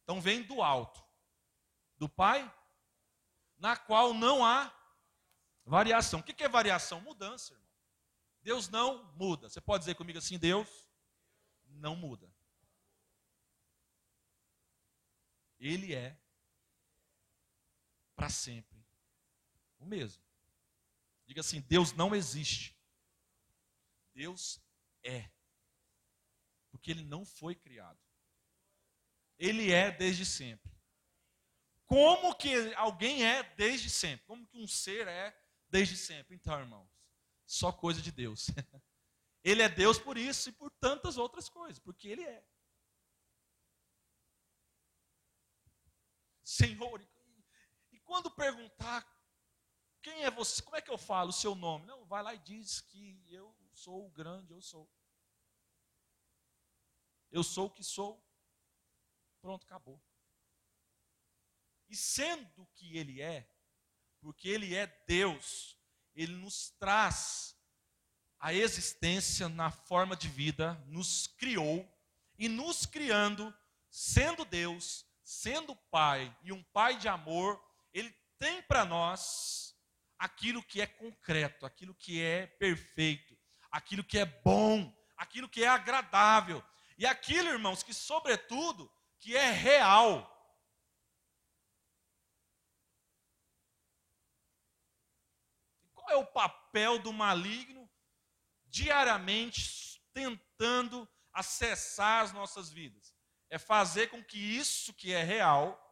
Então 0.02 0.20
vem 0.20 0.42
do 0.42 0.62
alto. 0.62 1.02
Do 1.96 2.08
Pai, 2.08 2.52
na 3.58 3.76
qual 3.76 4.14
não 4.14 4.44
há 4.44 4.72
variação. 5.64 6.20
O 6.20 6.22
que 6.22 6.42
é 6.42 6.48
variação? 6.48 7.00
Mudança, 7.00 7.52
irmão. 7.52 7.68
Deus 8.42 8.68
não 8.68 9.04
muda. 9.14 9.48
Você 9.48 9.60
pode 9.60 9.82
dizer 9.82 9.94
comigo 9.94 10.18
assim: 10.18 10.38
Deus 10.38 10.68
não 11.66 11.94
muda. 11.94 12.32
Ele 15.58 15.94
é 15.94 16.18
para 18.16 18.30
sempre 18.30 18.82
o 19.78 19.84
mesmo. 19.84 20.22
Diga 21.26 21.40
assim: 21.40 21.60
Deus 21.60 21.92
não 21.92 22.14
existe. 22.14 22.76
Deus 24.14 24.60
é. 25.02 25.30
Porque 26.70 26.90
ele 26.90 27.04
não 27.04 27.24
foi 27.24 27.54
criado. 27.54 27.98
Ele 29.38 29.72
é 29.72 29.90
desde 29.90 30.24
sempre. 30.24 30.70
Como 31.86 32.34
que 32.34 32.74
alguém 32.74 33.26
é 33.26 33.42
desde 33.54 33.90
sempre? 33.90 34.26
Como 34.26 34.46
que 34.46 34.58
um 34.58 34.66
ser 34.66 35.08
é 35.08 35.36
desde 35.68 35.96
sempre? 35.96 36.36
Então, 36.36 36.58
irmãos, 36.58 36.88
só 37.46 37.72
coisa 37.72 38.00
de 38.00 38.12
Deus. 38.12 38.46
Ele 39.42 39.62
é 39.62 39.68
Deus 39.68 39.98
por 39.98 40.18
isso 40.18 40.50
e 40.50 40.52
por 40.52 40.70
tantas 40.70 41.16
outras 41.16 41.48
coisas, 41.48 41.78
porque 41.78 42.08
Ele 42.08 42.22
é. 42.22 42.44
Senhor, 46.44 47.00
e 47.90 47.98
quando 48.00 48.30
perguntar 48.30 49.06
quem 50.02 50.24
é 50.24 50.30
você, 50.30 50.62
como 50.62 50.76
é 50.76 50.82
que 50.82 50.90
eu 50.90 50.98
falo 50.98 51.30
o 51.30 51.32
seu 51.32 51.54
nome? 51.54 51.86
Não, 51.86 52.04
vai 52.06 52.22
lá 52.22 52.34
e 52.34 52.38
diz 52.38 52.80
que 52.80 53.22
eu 53.28 53.54
sou 53.72 54.06
o 54.06 54.10
grande, 54.10 54.52
eu 54.52 54.60
sou. 54.60 54.88
Eu 57.30 57.42
sou 57.42 57.66
o 57.66 57.70
que 57.70 57.84
sou. 57.84 58.22
Pronto, 59.40 59.64
acabou. 59.64 60.00
E 61.88 61.96
sendo 61.96 62.66
que 62.74 62.96
Ele 62.96 63.20
é, 63.20 63.48
porque 64.20 64.48
Ele 64.48 64.74
é 64.74 64.86
Deus, 65.06 65.76
Ele 66.14 66.34
nos 66.34 66.70
traz 66.78 67.56
a 68.38 68.54
existência 68.54 69.48
na 69.48 69.70
forma 69.70 70.16
de 70.16 70.28
vida, 70.28 70.74
nos 70.86 71.26
criou, 71.26 71.88
e 72.40 72.48
nos 72.48 72.86
criando, 72.86 73.54
sendo 73.90 74.46
Deus, 74.46 75.04
sendo 75.22 75.76
Pai 75.90 76.34
e 76.42 76.52
um 76.52 76.62
Pai 76.72 76.96
de 76.96 77.06
amor, 77.06 77.62
Ele 77.92 78.10
tem 78.38 78.62
para 78.62 78.82
nós 78.86 79.76
aquilo 80.18 80.62
que 80.62 80.80
é 80.80 80.86
concreto, 80.86 81.66
aquilo 81.66 81.94
que 81.94 82.22
é 82.22 82.46
perfeito, 82.46 83.38
aquilo 83.70 84.02
que 84.02 84.18
é 84.18 84.24
bom, 84.24 84.90
aquilo 85.18 85.50
que 85.50 85.62
é 85.62 85.68
agradável, 85.68 86.64
e 87.00 87.06
aquilo, 87.06 87.48
irmãos, 87.48 87.82
que 87.82 87.94
sobretudo, 87.94 88.92
que 89.18 89.34
é 89.34 89.50
real. 89.50 90.30
Qual 95.94 96.10
é 96.10 96.16
o 96.16 96.26
papel 96.26 96.98
do 96.98 97.10
maligno 97.10 97.90
diariamente 98.66 99.98
tentando 100.12 101.08
acessar 101.32 102.22
as 102.22 102.34
nossas 102.34 102.68
vidas? 102.68 103.16
É 103.48 103.58
fazer 103.58 104.08
com 104.08 104.22
que 104.22 104.36
isso 104.36 104.92
que 104.92 105.10
é 105.10 105.22
real 105.22 105.82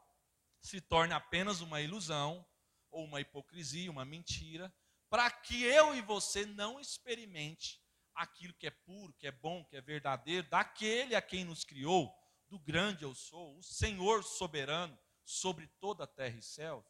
se 0.60 0.78
torne 0.78 1.14
apenas 1.14 1.62
uma 1.62 1.80
ilusão, 1.80 2.46
ou 2.90 3.06
uma 3.06 3.22
hipocrisia, 3.22 3.90
uma 3.90 4.04
mentira, 4.04 4.70
para 5.08 5.30
que 5.30 5.62
eu 5.62 5.94
e 5.94 6.02
você 6.02 6.44
não 6.44 6.78
experimente 6.78 7.80
aquilo 8.18 8.52
que 8.54 8.66
é 8.66 8.70
puro, 8.70 9.14
que 9.14 9.28
é 9.28 9.32
bom, 9.32 9.64
que 9.64 9.76
é 9.76 9.80
verdadeiro, 9.80 10.48
daquele 10.48 11.14
a 11.14 11.22
quem 11.22 11.44
nos 11.44 11.64
criou, 11.64 12.12
do 12.48 12.58
grande 12.58 13.04
eu 13.04 13.14
sou, 13.14 13.56
o 13.56 13.62
Senhor 13.62 14.24
soberano 14.24 14.98
sobre 15.24 15.68
toda 15.78 16.04
a 16.04 16.06
terra 16.06 16.36
e 16.36 16.42
céu. 16.42 16.84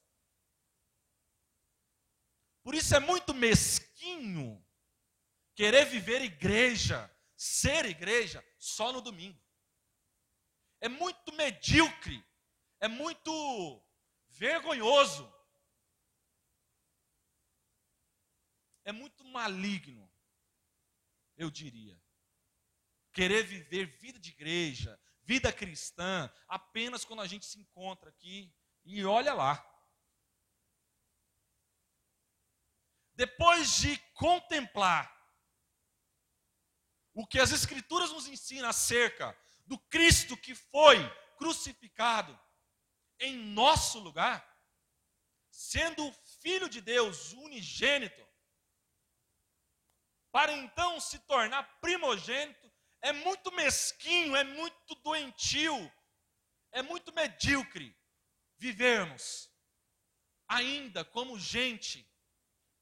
Por 2.62 2.74
isso 2.74 2.94
é 2.94 3.00
muito 3.00 3.34
mesquinho 3.34 4.64
querer 5.54 5.84
viver 5.84 6.22
igreja, 6.22 7.14
ser 7.36 7.84
igreja, 7.84 8.44
só 8.58 8.90
no 8.92 9.02
domingo. 9.02 9.40
É 10.80 10.88
muito 10.88 11.32
medíocre, 11.32 12.24
é 12.80 12.88
muito 12.88 13.84
vergonhoso, 14.28 15.30
é 18.84 18.92
muito 18.92 19.24
maligno 19.24 20.07
eu 21.38 21.50
diria. 21.50 21.98
Querer 23.12 23.44
viver 23.44 23.86
vida 23.98 24.18
de 24.18 24.30
igreja, 24.30 25.00
vida 25.22 25.52
cristã, 25.52 26.30
apenas 26.46 27.04
quando 27.04 27.22
a 27.22 27.26
gente 27.26 27.46
se 27.46 27.58
encontra 27.58 28.10
aqui 28.10 28.52
e 28.84 29.04
olha 29.04 29.32
lá. 29.32 29.64
Depois 33.14 33.78
de 33.78 33.96
contemplar 34.14 35.14
o 37.14 37.26
que 37.26 37.40
as 37.40 37.50
Escrituras 37.50 38.12
nos 38.12 38.28
ensinam 38.28 38.68
acerca 38.68 39.36
do 39.66 39.78
Cristo 39.78 40.36
que 40.36 40.54
foi 40.54 40.96
crucificado 41.36 42.38
em 43.18 43.36
nosso 43.36 43.98
lugar, 43.98 44.46
sendo 45.50 46.06
o 46.06 46.12
Filho 46.40 46.68
de 46.68 46.80
Deus 46.80 47.32
unigênito, 47.32 48.27
para 50.38 50.52
então 50.52 51.00
se 51.00 51.18
tornar 51.18 51.64
primogênito, 51.80 52.72
é 53.02 53.12
muito 53.12 53.50
mesquinho, 53.50 54.36
é 54.36 54.44
muito 54.44 54.94
doentio, 55.02 55.92
é 56.70 56.80
muito 56.80 57.12
medíocre 57.12 57.92
vivermos 58.56 59.50
ainda 60.46 61.04
como 61.04 61.40
gente 61.40 62.08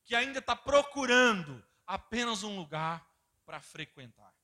que 0.04 0.14
ainda 0.14 0.38
está 0.38 0.54
procurando 0.54 1.66
apenas 1.86 2.42
um 2.42 2.54
lugar 2.58 3.10
para 3.46 3.58
frequentar. 3.58 4.34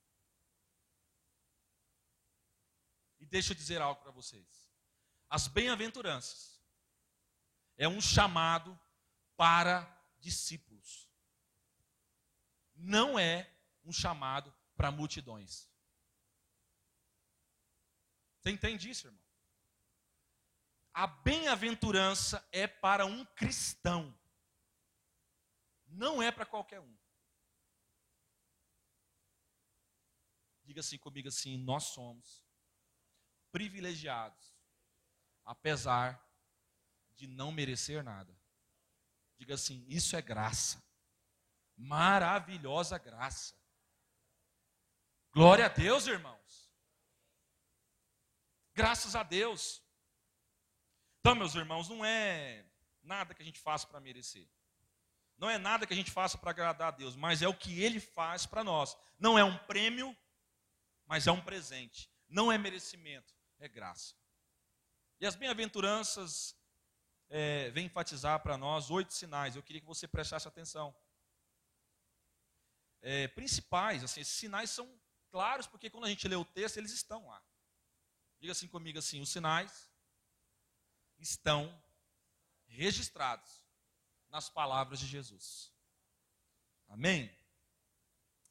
E 3.19 3.27
deixa 3.27 3.53
eu 3.53 3.55
dizer 3.55 3.79
algo 3.79 4.01
para 4.01 4.11
vocês. 4.11 4.73
As 5.29 5.47
bem-aventuranças 5.47 6.59
é 7.77 7.87
um 7.87 8.01
chamado 8.01 8.75
para 9.37 9.87
discípulos 10.17 10.72
não 12.83 13.17
é 13.17 13.49
um 13.85 13.93
chamado 13.93 14.53
para 14.75 14.91
multidões. 14.91 15.69
Você 18.39 18.51
entende 18.51 18.89
isso, 18.89 19.07
irmão? 19.07 19.23
A 20.93 21.07
bem-aventurança 21.07 22.45
é 22.51 22.67
para 22.67 23.05
um 23.05 23.25
cristão, 23.25 24.15
não 25.87 26.21
é 26.21 26.29
para 26.31 26.45
qualquer 26.45 26.79
um. 26.81 26.97
Diga 30.63 30.81
assim 30.81 30.97
comigo 30.97 31.29
assim: 31.29 31.57
nós 31.57 31.85
somos 31.85 32.45
privilegiados, 33.51 34.55
apesar 35.45 36.21
de 37.15 37.27
não 37.27 37.51
merecer 37.51 38.03
nada. 38.03 38.37
Diga 39.37 39.55
assim: 39.55 39.83
isso 39.87 40.15
é 40.15 40.21
graça 40.21 40.83
maravilhosa 41.77 42.97
graça. 42.97 43.55
Glória 45.31 45.65
a 45.65 45.69
Deus, 45.69 46.05
irmãos. 46.07 46.71
Graças 48.75 49.15
a 49.15 49.23
Deus. 49.23 49.81
Então, 51.19 51.35
meus 51.35 51.55
irmãos, 51.55 51.89
não 51.89 52.03
é 52.03 52.65
nada 53.01 53.33
que 53.33 53.41
a 53.41 53.45
gente 53.45 53.59
faça 53.59 53.87
para 53.87 53.99
merecer. 53.99 54.47
Não 55.37 55.49
é 55.49 55.57
nada 55.57 55.85
que 55.87 55.93
a 55.93 55.95
gente 55.95 56.11
faça 56.11 56.37
para 56.37 56.51
agradar 56.51 56.89
a 56.89 56.95
Deus, 56.95 57.15
mas 57.15 57.41
é 57.41 57.47
o 57.47 57.53
que 57.53 57.81
Ele 57.81 57.99
faz 57.99 58.45
para 58.45 58.63
nós. 58.63 58.95
Não 59.17 59.37
é 59.37 59.43
um 59.43 59.57
prêmio, 59.57 60.15
mas 61.05 61.27
é 61.27 61.31
um 61.31 61.41
presente. 61.41 62.09
Não 62.29 62.51
é 62.51 62.57
merecimento, 62.57 63.33
é 63.59 63.67
graça. 63.67 64.15
E 65.19 65.25
as 65.25 65.35
bem-aventuranças 65.35 66.55
é, 67.29 67.69
vêm 67.71 67.85
enfatizar 67.85 68.41
para 68.41 68.57
nós 68.57 68.91
oito 68.91 69.13
sinais. 69.13 69.55
Eu 69.55 69.63
queria 69.63 69.81
que 69.81 69.87
você 69.87 70.07
prestasse 70.07 70.47
atenção 70.47 70.95
é, 73.03 73.27
principais. 73.27 74.03
Assim, 74.03 74.21
esses 74.21 74.33
sinais 74.33 74.71
são 74.71 74.99
claros 75.29 75.67
porque 75.67 75.89
quando 75.89 76.05
a 76.05 76.09
gente 76.09 76.27
lê 76.27 76.35
o 76.35 76.45
texto, 76.45 76.77
eles 76.77 76.91
estão 76.91 77.27
lá. 77.27 77.43
Diga 78.39 78.53
assim 78.53 78.67
comigo 78.67 78.97
assim: 78.97 79.21
os 79.21 79.29
sinais 79.29 79.91
estão 81.19 81.83
registrados 82.65 83.61
nas 84.29 84.49
palavras 84.49 84.99
de 84.99 85.05
Jesus. 85.05 85.71
Amém? 86.87 87.31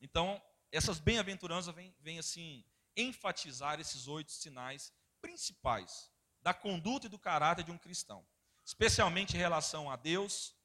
Então, 0.01 0.41
essas 0.71 0.99
bem-aventuranças 1.01 1.75
vêm, 1.75 1.95
vêm 2.01 2.19
assim 2.19 2.65
enfatizar 2.97 3.81
esses 3.81 4.07
oito 4.07 4.33
sinais 4.33 4.93
principais 5.21 6.11
da 6.41 6.53
conduta 6.53 7.07
e 7.07 7.11
do 7.11 7.19
caráter 7.19 7.65
de 7.65 7.71
um 7.71 7.79
cristão, 7.79 8.27
especialmente 8.65 9.37
em 9.37 9.39
relação 9.39 9.91
a 9.91 9.97
Deus 9.97 10.57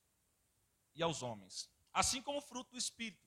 e 0.95 1.03
aos 1.03 1.21
homens, 1.21 1.69
assim 1.93 2.21
como 2.21 2.39
o 2.39 2.41
fruto 2.41 2.71
do 2.71 2.77
Espírito 2.77 3.26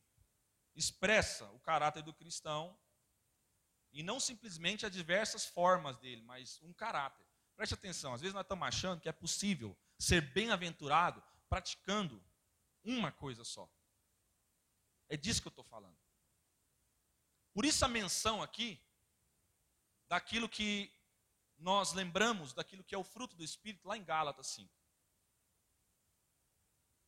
expressa 0.74 1.44
o 1.52 1.60
caráter 1.60 2.02
do 2.02 2.14
cristão 2.14 2.78
e 3.92 4.02
não 4.02 4.20
simplesmente 4.20 4.86
as 4.86 4.92
diversas 4.92 5.46
formas 5.46 5.98
dele, 5.98 6.22
mas 6.22 6.60
um 6.62 6.72
caráter. 6.72 7.26
Preste 7.56 7.74
atenção, 7.74 8.14
às 8.14 8.20
vezes 8.20 8.34
nós 8.34 8.44
estamos 8.44 8.66
achando 8.66 9.00
que 9.00 9.08
é 9.08 9.12
possível 9.12 9.76
ser 9.98 10.20
bem-aventurado 10.32 11.22
praticando 11.48 12.22
uma 12.82 13.12
coisa 13.12 13.44
só. 13.44 13.70
É 15.08 15.16
disso 15.16 15.42
que 15.42 15.48
eu 15.48 15.50
estou 15.50 15.64
falando. 15.64 15.98
Por 17.52 17.64
isso 17.64 17.84
a 17.84 17.88
menção 17.88 18.42
aqui 18.42 18.80
daquilo 20.08 20.48
que 20.48 20.90
nós 21.58 21.92
lembramos, 21.92 22.52
daquilo 22.52 22.84
que 22.84 22.94
é 22.94 22.98
o 22.98 23.04
fruto 23.04 23.36
do 23.36 23.44
Espírito, 23.44 23.86
lá 23.86 23.96
em 23.96 24.04
Gálatas 24.04 24.46
5. 24.48 24.79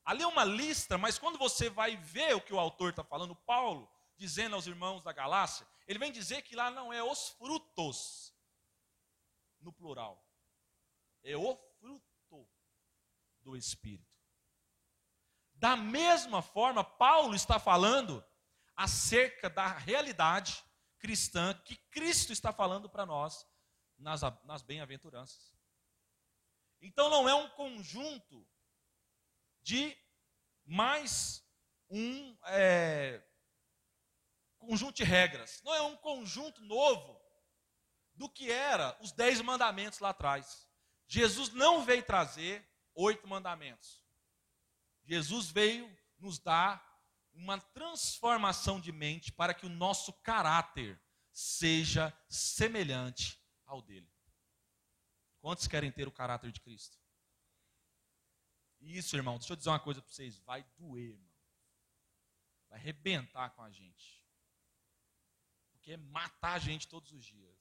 Ali 0.04 0.22
é 0.22 0.26
uma 0.26 0.44
lista, 0.44 0.98
mas 0.98 1.18
quando 1.18 1.38
você 1.38 1.70
vai 1.70 1.96
ver 1.96 2.34
o 2.34 2.40
que 2.40 2.52
o 2.52 2.58
autor 2.58 2.90
está 2.90 3.04
falando, 3.04 3.36
Paulo, 3.36 3.90
dizendo 4.16 4.56
aos 4.56 4.66
irmãos 4.66 5.02
da 5.02 5.12
Galácia, 5.12 5.66
ele 5.86 5.98
vem 5.98 6.10
dizer 6.10 6.42
que 6.42 6.56
lá 6.56 6.70
não 6.70 6.92
é 6.92 7.02
os 7.02 7.28
frutos, 7.30 8.34
no 9.60 9.72
plural, 9.72 10.24
é 11.22 11.36
o 11.36 11.56
fruto 11.78 12.48
do 13.40 13.56
Espírito. 13.56 14.12
Da 15.54 15.76
mesma 15.76 16.42
forma, 16.42 16.82
Paulo 16.82 17.34
está 17.34 17.60
falando 17.60 18.24
acerca 18.74 19.48
da 19.48 19.68
realidade 19.68 20.64
cristã 20.98 21.54
que 21.64 21.76
Cristo 21.76 22.32
está 22.32 22.52
falando 22.52 22.88
para 22.88 23.06
nós 23.06 23.46
nas, 23.96 24.22
nas 24.44 24.62
bem-aventuranças. 24.62 25.54
Então 26.80 27.08
não 27.08 27.28
é 27.28 27.34
um 27.34 27.48
conjunto 27.50 28.44
de 29.62 29.96
mais 30.64 31.44
um 31.88 32.36
é, 32.46 33.22
conjunto 34.58 34.96
de 34.96 35.04
regras. 35.04 35.60
Não 35.64 35.74
é 35.74 35.82
um 35.82 35.96
conjunto 35.96 36.62
novo 36.62 37.20
do 38.14 38.28
que 38.28 38.50
era 38.50 38.96
os 39.00 39.12
dez 39.12 39.40
mandamentos 39.40 39.98
lá 39.98 40.10
atrás. 40.10 40.68
Jesus 41.06 41.50
não 41.50 41.84
veio 41.84 42.02
trazer 42.02 42.66
oito 42.94 43.26
mandamentos. 43.26 44.02
Jesus 45.04 45.50
veio 45.50 45.94
nos 46.18 46.38
dar 46.38 46.82
uma 47.32 47.60
transformação 47.60 48.80
de 48.80 48.92
mente 48.92 49.32
para 49.32 49.54
que 49.54 49.66
o 49.66 49.70
nosso 49.70 50.12
caráter 50.22 51.00
seja 51.32 52.16
semelhante 52.28 53.40
ao 53.66 53.82
dele. 53.82 54.10
Quantos 55.40 55.66
querem 55.66 55.90
ter 55.90 56.06
o 56.06 56.12
caráter 56.12 56.52
de 56.52 56.60
Cristo? 56.60 57.01
Isso, 58.82 59.16
irmão, 59.16 59.38
deixa 59.38 59.52
eu 59.52 59.56
dizer 59.56 59.70
uma 59.70 59.80
coisa 59.80 60.02
para 60.02 60.12
vocês: 60.12 60.36
vai 60.38 60.62
doer, 60.76 61.12
irmão. 61.12 61.32
Vai 62.68 62.78
arrebentar 62.78 63.50
com 63.50 63.62
a 63.62 63.70
gente. 63.70 64.22
Porque 65.70 65.92
é 65.92 65.96
matar 65.96 66.54
a 66.54 66.58
gente 66.58 66.88
todos 66.88 67.12
os 67.12 67.24
dias. 67.24 67.58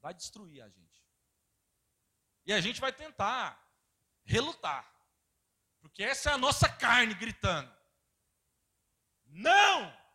Vai 0.00 0.14
destruir 0.14 0.62
a 0.62 0.68
gente. 0.68 1.04
E 2.44 2.52
a 2.52 2.60
gente 2.60 2.80
vai 2.80 2.92
tentar 2.92 3.60
relutar. 4.24 4.88
Porque 5.80 6.02
essa 6.02 6.30
é 6.30 6.32
a 6.32 6.38
nossa 6.38 6.68
carne 6.68 7.14
gritando. 7.14 7.74
Não! 9.26 10.06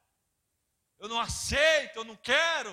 Eu 0.97 1.09
não 1.09 1.19
aceito, 1.19 1.97
eu 1.97 2.03
não 2.03 2.15
quero. 2.15 2.71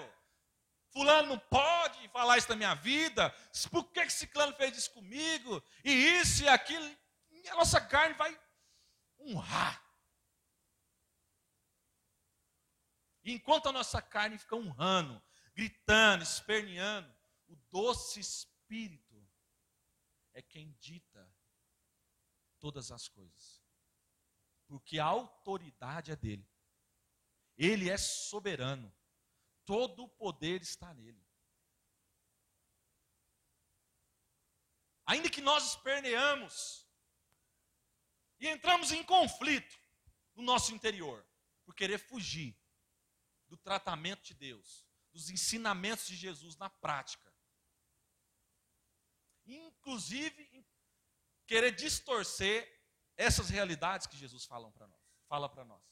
Fulano 0.99 1.29
não 1.29 1.39
pode 1.39 2.09
falar 2.09 2.39
isso 2.39 2.49
na 2.49 2.57
minha 2.57 2.75
vida. 2.75 3.31
Por 3.71 3.85
que 3.93 4.01
esse 4.01 4.27
clã 4.27 4.53
fez 4.55 4.77
isso 4.77 4.91
comigo? 4.91 5.63
E 5.85 5.93
isso 5.93 6.43
e 6.43 6.49
aquilo. 6.49 6.85
E 7.31 7.49
a 7.49 7.55
nossa 7.55 7.81
carne 7.81 8.15
vai 8.15 8.37
honrar. 9.21 9.81
Enquanto 13.23 13.69
a 13.69 13.73
nossa 13.73 14.03
carne 14.03 14.39
fica 14.39 14.57
honrando, 14.57 15.23
gritando, 15.55 16.25
esperneando, 16.25 17.15
o 17.47 17.55
doce 17.71 18.19
Espírito 18.19 19.25
é 20.35 20.43
quem 20.43 20.77
dita 20.81 21.33
todas 22.59 22.91
as 22.91 23.07
coisas. 23.07 23.63
Porque 24.67 24.99
a 24.99 25.05
autoridade 25.05 26.11
é 26.11 26.17
dele. 26.17 26.51
Ele 27.57 27.89
é 27.89 27.97
soberano. 27.97 28.93
Todo 29.69 30.05
o 30.05 30.09
poder 30.09 30.63
está 30.63 30.95
nele. 30.95 31.23
Ainda 35.05 35.29
que 35.29 35.43
nós 35.43 35.73
esperneamos 35.73 36.89
e 38.41 38.49
entramos 38.49 38.93
em 38.93 39.05
conflito 39.05 39.79
no 40.35 40.43
nosso 40.43 40.73
interior, 40.75 41.23
por 41.67 41.75
querer 41.75 41.99
fugir 41.99 42.59
do 43.47 43.59
tratamento 43.59 44.23
de 44.23 44.33
Deus, 44.33 44.87
dos 45.13 45.29
ensinamentos 45.29 46.07
de 46.07 46.17
Jesus 46.17 46.57
na 46.57 46.71
prática, 46.71 47.31
inclusive 49.45 50.67
querer 51.47 51.73
distorcer 51.73 52.67
essas 53.19 53.51
realidades 53.51 54.07
que 54.07 54.17
Jesus 54.17 54.47
fala 54.47 54.73
para 54.73 54.89
nós, 54.89 55.03
fala 55.29 55.47
para 55.47 55.67
nós. 55.67 55.88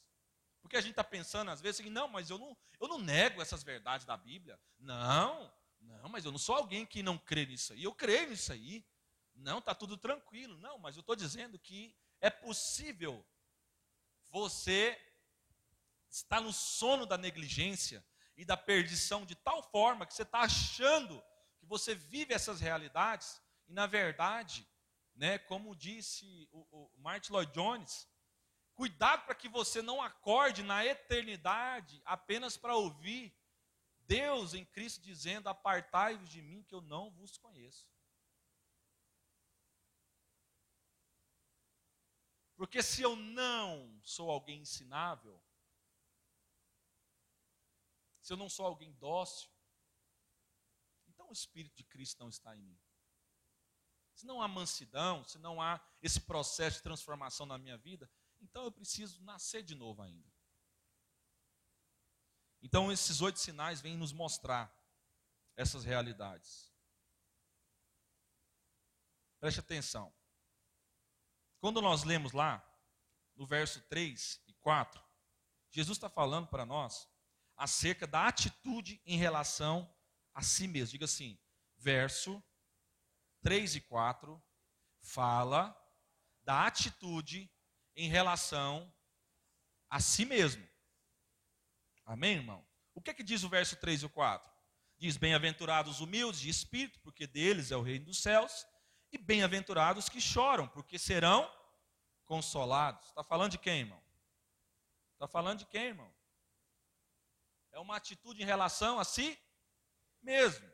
Porque 0.66 0.76
a 0.76 0.81
gente 0.81 0.90
está 0.90 1.05
pensando 1.05 1.48
às 1.48 1.61
vezes 1.61 1.81
assim, 1.81 1.90
não, 1.90 2.09
mas 2.09 2.29
eu 2.29 2.38
não, 2.38 2.57
eu 2.81 2.88
não 2.88 2.98
nego 2.98 3.40
essas 3.40 3.62
verdades 3.62 4.05
da 4.05 4.16
Bíblia. 4.16 4.59
Não, 4.81 5.52
não, 5.81 6.09
mas 6.09 6.24
eu 6.24 6.33
não 6.33 6.38
sou 6.38 6.57
alguém 6.57 6.85
que 6.85 7.05
não 7.05 7.16
crê 7.16 7.46
nisso 7.46 7.72
aí. 7.72 7.85
Eu 7.85 7.94
creio 7.94 8.31
nisso 8.31 8.52
aí. 8.52 8.85
Não, 9.33 9.59
está 9.59 9.76
tudo 9.76 9.96
tranquilo. 9.96 10.59
Não, 10.59 10.76
mas 10.76 10.96
eu 10.96 11.00
estou 11.02 11.14
dizendo 11.14 11.57
que 11.57 11.94
é 12.20 12.29
possível 12.29 13.24
você 14.29 15.00
estar 16.11 16.40
no 16.40 16.52
sono 16.52 17.07
da 17.07 17.16
negligência 17.16 18.05
e 18.37 18.44
da 18.44 18.57
perdição 18.57 19.24
de 19.24 19.37
tal 19.37 19.62
forma 19.62 20.05
que 20.05 20.14
você 20.14 20.22
está 20.22 20.40
achando 20.40 21.22
que 21.61 21.66
você 21.66 21.94
vive 21.94 22.35
essas 22.35 22.61
realidades 22.61 23.40
e 23.68 23.72
na 23.72 23.87
verdade, 23.87 24.66
né, 25.14 25.38
como 25.38 25.76
disse 25.76 26.48
o, 26.50 26.90
o 26.96 26.98
Martin 26.98 27.33
Lloyd 27.33 27.52
Jones, 27.52 28.09
cuidado 28.76 29.24
para 29.24 29.34
que 29.34 29.48
você 29.48 29.82
não 29.82 30.00
acorde 30.00 30.62
na 30.62 30.84
eternidade 30.84 32.00
apenas 32.04 32.56
para 32.56 32.76
ouvir 32.76 33.34
Deus 34.00 34.54
em 34.54 34.64
Cristo 34.64 35.02
dizendo: 35.02 35.48
Apartai-vos 35.48 36.28
de 36.28 36.40
mim, 36.40 36.62
que 36.62 36.74
eu 36.74 36.80
não 36.80 37.10
vos 37.10 37.36
conheço. 37.36 37.88
Porque 42.54 42.82
se 42.82 43.02
eu 43.02 43.16
não 43.16 43.98
sou 44.02 44.30
alguém 44.30 44.60
ensinável, 44.60 45.42
se 48.20 48.32
eu 48.32 48.36
não 48.36 48.48
sou 48.48 48.64
alguém 48.64 48.92
dócil, 48.94 49.50
então 51.08 51.28
o 51.28 51.32
Espírito 51.32 51.76
de 51.76 51.84
Cristo 51.84 52.20
não 52.20 52.28
está 52.28 52.56
em 52.56 52.62
mim 52.62 52.78
se 54.16 54.26
não 54.26 54.40
há 54.40 54.48
mansidão, 54.48 55.22
se 55.24 55.38
não 55.38 55.60
há 55.60 55.78
esse 56.02 56.18
processo 56.18 56.78
de 56.78 56.82
transformação 56.82 57.44
na 57.44 57.58
minha 57.58 57.76
vida, 57.76 58.10
então 58.46 58.64
eu 58.64 58.70
preciso 58.70 59.20
nascer 59.22 59.62
de 59.62 59.74
novo 59.74 60.02
ainda. 60.02 60.32
Então 62.62 62.92
esses 62.92 63.20
oito 63.20 63.40
sinais 63.40 63.80
vêm 63.80 63.96
nos 63.96 64.12
mostrar 64.12 64.72
essas 65.56 65.85
realidades. 65.85 66.72
Preste 69.40 69.61
atenção. 69.61 70.14
Quando 71.61 71.82
nós 71.82 72.04
lemos 72.04 72.32
lá, 72.32 72.64
no 73.35 73.46
verso 73.46 73.80
3 73.88 74.40
e 74.46 74.54
4, 74.54 75.04
Jesus 75.70 75.98
está 75.98 76.09
falando 76.09 76.46
para 76.46 76.64
nós 76.64 77.09
acerca 77.56 78.06
da 78.06 78.28
atitude 78.28 79.02
em 79.04 79.18
relação 79.18 79.92
a 80.32 80.40
si 80.42 80.68
mesmo. 80.68 80.92
Diga 80.92 81.04
assim, 81.04 81.38
verso 81.76 82.42
3 83.42 83.76
e 83.76 83.80
4 83.80 84.42
fala 85.00 85.76
da 86.42 86.66
atitude 86.66 87.50
em 87.96 88.09
relação 88.09 88.92
a 89.88 89.98
si 89.98 90.24
mesmo. 90.24 90.68
Amém, 92.04 92.35
irmão? 92.35 92.64
O 92.94 93.00
que 93.00 93.11
é 93.11 93.14
que 93.14 93.22
diz 93.22 93.42
o 93.42 93.48
verso 93.48 93.76
3 93.76 94.02
e 94.02 94.09
4? 94.09 94.52
Diz: 94.98 95.16
Bem-aventurados 95.16 95.96
os 95.96 96.00
humildes 96.00 96.40
de 96.40 96.48
espírito, 96.48 97.00
porque 97.00 97.26
deles 97.26 97.70
é 97.70 97.76
o 97.76 97.82
reino 97.82 98.04
dos 98.04 98.20
céus, 98.20 98.66
e 99.11 99.18
bem-aventurados 99.18 100.09
que 100.09 100.20
choram, 100.20 100.68
porque 100.68 100.98
serão 100.98 101.50
consolados. 102.24 103.09
Está 103.09 103.24
falando 103.24 103.52
de 103.52 103.59
quem, 103.59 103.80
irmão? 103.80 104.02
Está 105.14 105.26
falando 105.26 105.61
de 105.61 105.66
quem, 105.66 105.87
irmão? 105.87 106.14
É 107.72 107.78
uma 107.78 107.96
atitude 107.96 108.42
em 108.42 108.46
relação 108.46 108.98
a 108.98 109.04
si 109.04 109.38
mesmo. 110.22 110.70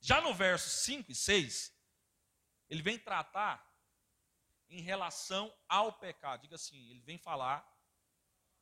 Já 0.00 0.20
no 0.20 0.34
verso 0.34 0.68
5 0.68 1.12
e 1.12 1.14
6, 1.14 1.72
ele 2.68 2.82
vem 2.82 2.98
tratar 2.98 3.71
em 4.72 4.80
relação 4.80 5.54
ao 5.68 5.92
pecado. 5.92 6.42
Diga 6.42 6.56
assim, 6.56 6.90
ele 6.90 7.00
vem 7.00 7.18
falar 7.18 7.66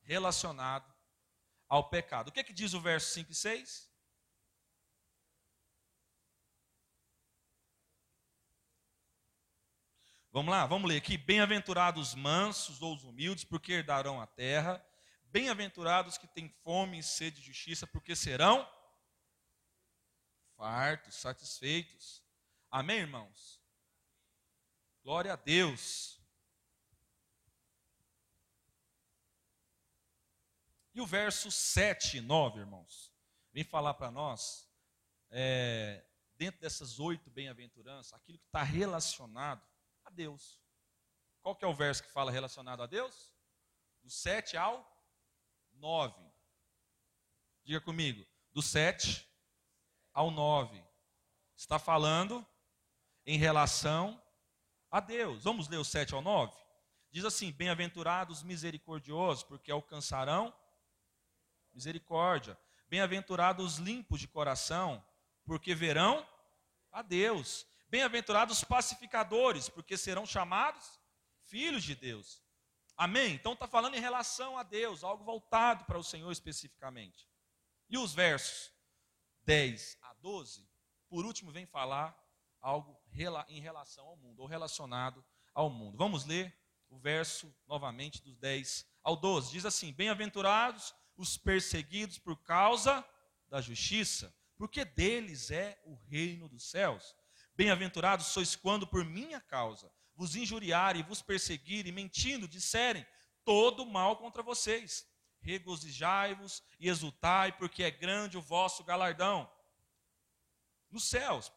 relacionado 0.01 0.93
ao 1.67 1.89
pecado. 1.89 2.27
O 2.27 2.31
que, 2.31 2.39
é 2.39 2.43
que 2.43 2.53
diz 2.53 2.73
o 2.73 2.81
verso 2.81 3.13
5 3.13 3.31
e 3.31 3.35
6? 3.35 3.89
Vamos 10.33 10.51
lá, 10.51 10.65
vamos 10.65 10.89
ler 10.89 10.97
aqui. 10.97 11.17
Bem-aventurados 11.17 12.09
os 12.09 12.15
mansos 12.15 12.81
ou 12.81 12.93
os 12.93 13.03
humildes, 13.03 13.43
porque 13.43 13.73
herdarão 13.73 14.21
a 14.21 14.27
terra. 14.27 14.85
Bem-aventurados 15.25 16.17
que 16.17 16.27
têm 16.27 16.49
fome 16.61 16.99
e 16.99 17.03
sede 17.03 17.41
de 17.41 17.47
justiça, 17.47 17.87
porque 17.87 18.15
serão 18.15 18.69
fartos, 20.57 21.15
satisfeitos. 21.15 22.23
Amém, 22.69 22.99
irmãos? 22.99 23.60
Glória 25.03 25.33
a 25.33 25.35
Deus. 25.35 26.21
E 30.93 31.01
o 31.01 31.07
verso 31.07 31.49
7 31.49 32.17
e 32.17 32.21
9, 32.21 32.59
irmãos, 32.59 33.11
vem 33.51 33.63
falar 33.63 33.95
para 33.95 34.11
nós, 34.11 34.69
é, 35.31 36.05
dentro 36.35 36.61
dessas 36.61 36.99
oito 36.99 37.31
bem-aventuranças, 37.31 38.13
aquilo 38.13 38.37
que 38.37 38.45
está 38.45 38.61
relacionado 38.61 39.65
a 40.03 40.11
Deus. 40.11 40.61
Qual 41.41 41.55
que 41.55 41.65
é 41.65 41.67
o 41.67 41.73
verso 41.73 42.03
que 42.03 42.11
fala 42.11 42.31
relacionado 42.31 42.83
a 42.83 42.85
Deus? 42.85 43.33
Do 44.03 44.09
7 44.09 44.55
ao 44.55 44.85
9. 45.73 46.31
Diga 47.63 47.81
comigo, 47.81 48.23
do 48.51 48.61
7 48.61 49.27
ao 50.13 50.29
9. 50.29 50.83
Está 51.55 51.79
falando 51.79 52.45
em 53.25 53.37
relação 53.39 54.21
a 54.91 54.99
Deus. 54.99 55.43
Vamos 55.43 55.69
ler 55.69 55.77
o 55.77 55.85
7 55.85 56.13
ao 56.13 56.21
9? 56.21 56.53
Diz 57.09 57.23
assim: 57.23 57.51
Bem-aventurados 57.51 58.43
misericordiosos, 58.43 59.43
porque 59.43 59.71
alcançarão 59.71 60.53
misericórdia. 61.73 62.59
Bem-aventurados 62.87 63.77
limpos 63.77 64.19
de 64.19 64.27
coração, 64.27 65.03
porque 65.45 65.73
verão 65.73 66.27
a 66.91 67.01
Deus. 67.01 67.65
Bem-aventurados 67.89 68.63
pacificadores, 68.63 69.69
porque 69.69 69.97
serão 69.97 70.25
chamados 70.25 70.99
filhos 71.43 71.83
de 71.83 71.95
Deus. 71.95 72.41
Amém? 72.97 73.33
Então 73.33 73.53
está 73.53 73.67
falando 73.67 73.95
em 73.95 74.01
relação 74.01 74.57
a 74.57 74.63
Deus, 74.63 75.03
algo 75.03 75.23
voltado 75.23 75.85
para 75.85 75.97
o 75.97 76.03
Senhor 76.03 76.31
especificamente. 76.31 77.27
E 77.89 77.97
os 77.97 78.13
versos 78.13 78.71
10 79.43 79.97
a 80.01 80.13
12, 80.15 80.69
por 81.09 81.25
último, 81.25 81.51
vem 81.51 81.65
falar 81.65 82.17
algo 82.61 83.00
em 83.47 83.59
relação 83.59 84.07
ao 84.07 84.15
mundo, 84.17 84.41
ou 84.41 84.47
relacionado 84.47 85.23
ao 85.53 85.69
mundo. 85.69 85.97
Vamos 85.97 86.25
ler 86.25 86.55
o 86.89 86.97
verso 86.97 87.53
novamente 87.67 88.21
dos 88.21 88.37
10 88.37 88.85
ao 89.03 89.15
12. 89.15 89.51
Diz 89.51 89.65
assim: 89.65 89.93
Bem-aventurados 89.93 90.93
os 91.15 91.37
perseguidos 91.37 92.17
por 92.17 92.41
causa 92.43 93.05
da 93.49 93.61
justiça, 93.61 94.33
porque 94.57 94.85
deles 94.85 95.51
é 95.51 95.79
o 95.85 95.95
reino 95.95 96.47
dos 96.47 96.69
céus. 96.69 97.15
Bem-aventurados 97.55 98.27
sois 98.27 98.55
quando 98.55 98.87
por 98.87 99.03
minha 99.03 99.41
causa 99.41 99.91
vos 100.15 100.35
injuriarem, 100.35 101.03
vos 101.03 101.21
perseguirem, 101.21 101.91
mentindo, 101.91 102.47
disserem 102.47 103.05
todo 103.43 103.85
mal 103.85 104.17
contra 104.17 104.41
vocês. 104.41 105.07
Regozijai-vos 105.41 106.63
e 106.79 106.87
exultai, 106.87 107.51
porque 107.51 107.83
é 107.83 107.91
grande 107.91 108.37
o 108.37 108.41
vosso 108.41 108.83
galardão 108.83 109.51
nos 110.89 111.05
céus, 111.05 111.49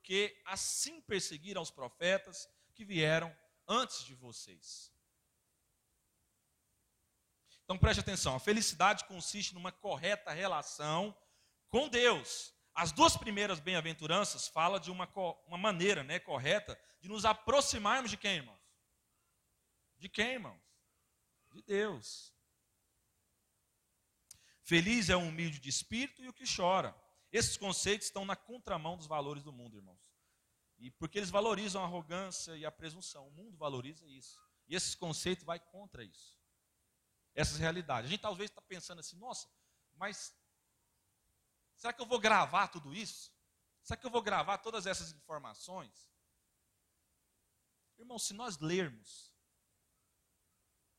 porque 0.00 0.40
assim 0.46 1.00
perseguiram 1.02 1.60
os 1.60 1.70
profetas 1.70 2.48
que 2.74 2.84
vieram 2.84 3.36
antes 3.68 4.02
de 4.04 4.14
vocês. 4.14 4.90
Então 7.62 7.78
preste 7.78 8.00
atenção, 8.00 8.34
a 8.34 8.40
felicidade 8.40 9.04
consiste 9.04 9.54
numa 9.54 9.70
correta 9.70 10.32
relação 10.32 11.16
com 11.68 11.88
Deus. 11.88 12.52
As 12.74 12.90
duas 12.90 13.16
primeiras 13.16 13.60
bem-aventuranças 13.60 14.48
falam 14.48 14.80
de 14.80 14.90
uma, 14.90 15.08
uma 15.46 15.58
maneira 15.58 16.02
né, 16.02 16.18
correta 16.18 16.80
de 17.00 17.08
nos 17.08 17.24
aproximarmos 17.24 18.10
de 18.10 18.16
quem, 18.16 18.36
irmãos? 18.36 18.58
De 19.98 20.08
quem, 20.08 20.32
irmãos? 20.32 20.60
De 21.52 21.62
Deus. 21.62 22.34
Feliz 24.62 25.10
é 25.10 25.16
o 25.16 25.20
humilde 25.20 25.60
de 25.60 25.68
espírito 25.68 26.22
e 26.22 26.28
o 26.28 26.32
que 26.32 26.44
chora. 26.56 26.96
Esses 27.32 27.56
conceitos 27.56 28.06
estão 28.08 28.24
na 28.24 28.34
contramão 28.34 28.96
dos 28.96 29.06
valores 29.06 29.42
do 29.42 29.52
mundo, 29.52 29.76
irmãos. 29.76 30.00
E 30.78 30.90
porque 30.90 31.18
eles 31.18 31.30
valorizam 31.30 31.82
a 31.82 31.84
arrogância 31.84 32.56
e 32.56 32.64
a 32.64 32.72
presunção. 32.72 33.28
O 33.28 33.30
mundo 33.30 33.56
valoriza 33.56 34.06
isso. 34.06 34.38
E 34.66 34.74
esses 34.74 34.94
conceitos 34.94 35.44
vai 35.44 35.60
contra 35.60 36.02
isso. 36.02 36.38
Essas 37.34 37.58
realidades. 37.58 38.08
A 38.08 38.10
gente 38.10 38.20
talvez 38.20 38.50
está 38.50 38.62
pensando 38.62 38.98
assim, 38.98 39.16
nossa, 39.16 39.48
mas 39.94 40.34
será 41.76 41.92
que 41.92 42.00
eu 42.00 42.06
vou 42.06 42.18
gravar 42.18 42.68
tudo 42.68 42.94
isso? 42.94 43.32
Será 43.82 43.96
que 43.96 44.06
eu 44.06 44.10
vou 44.10 44.22
gravar 44.22 44.58
todas 44.58 44.86
essas 44.86 45.12
informações? 45.12 46.10
Irmão, 47.98 48.18
se 48.18 48.32
nós 48.32 48.58
lermos 48.58 49.30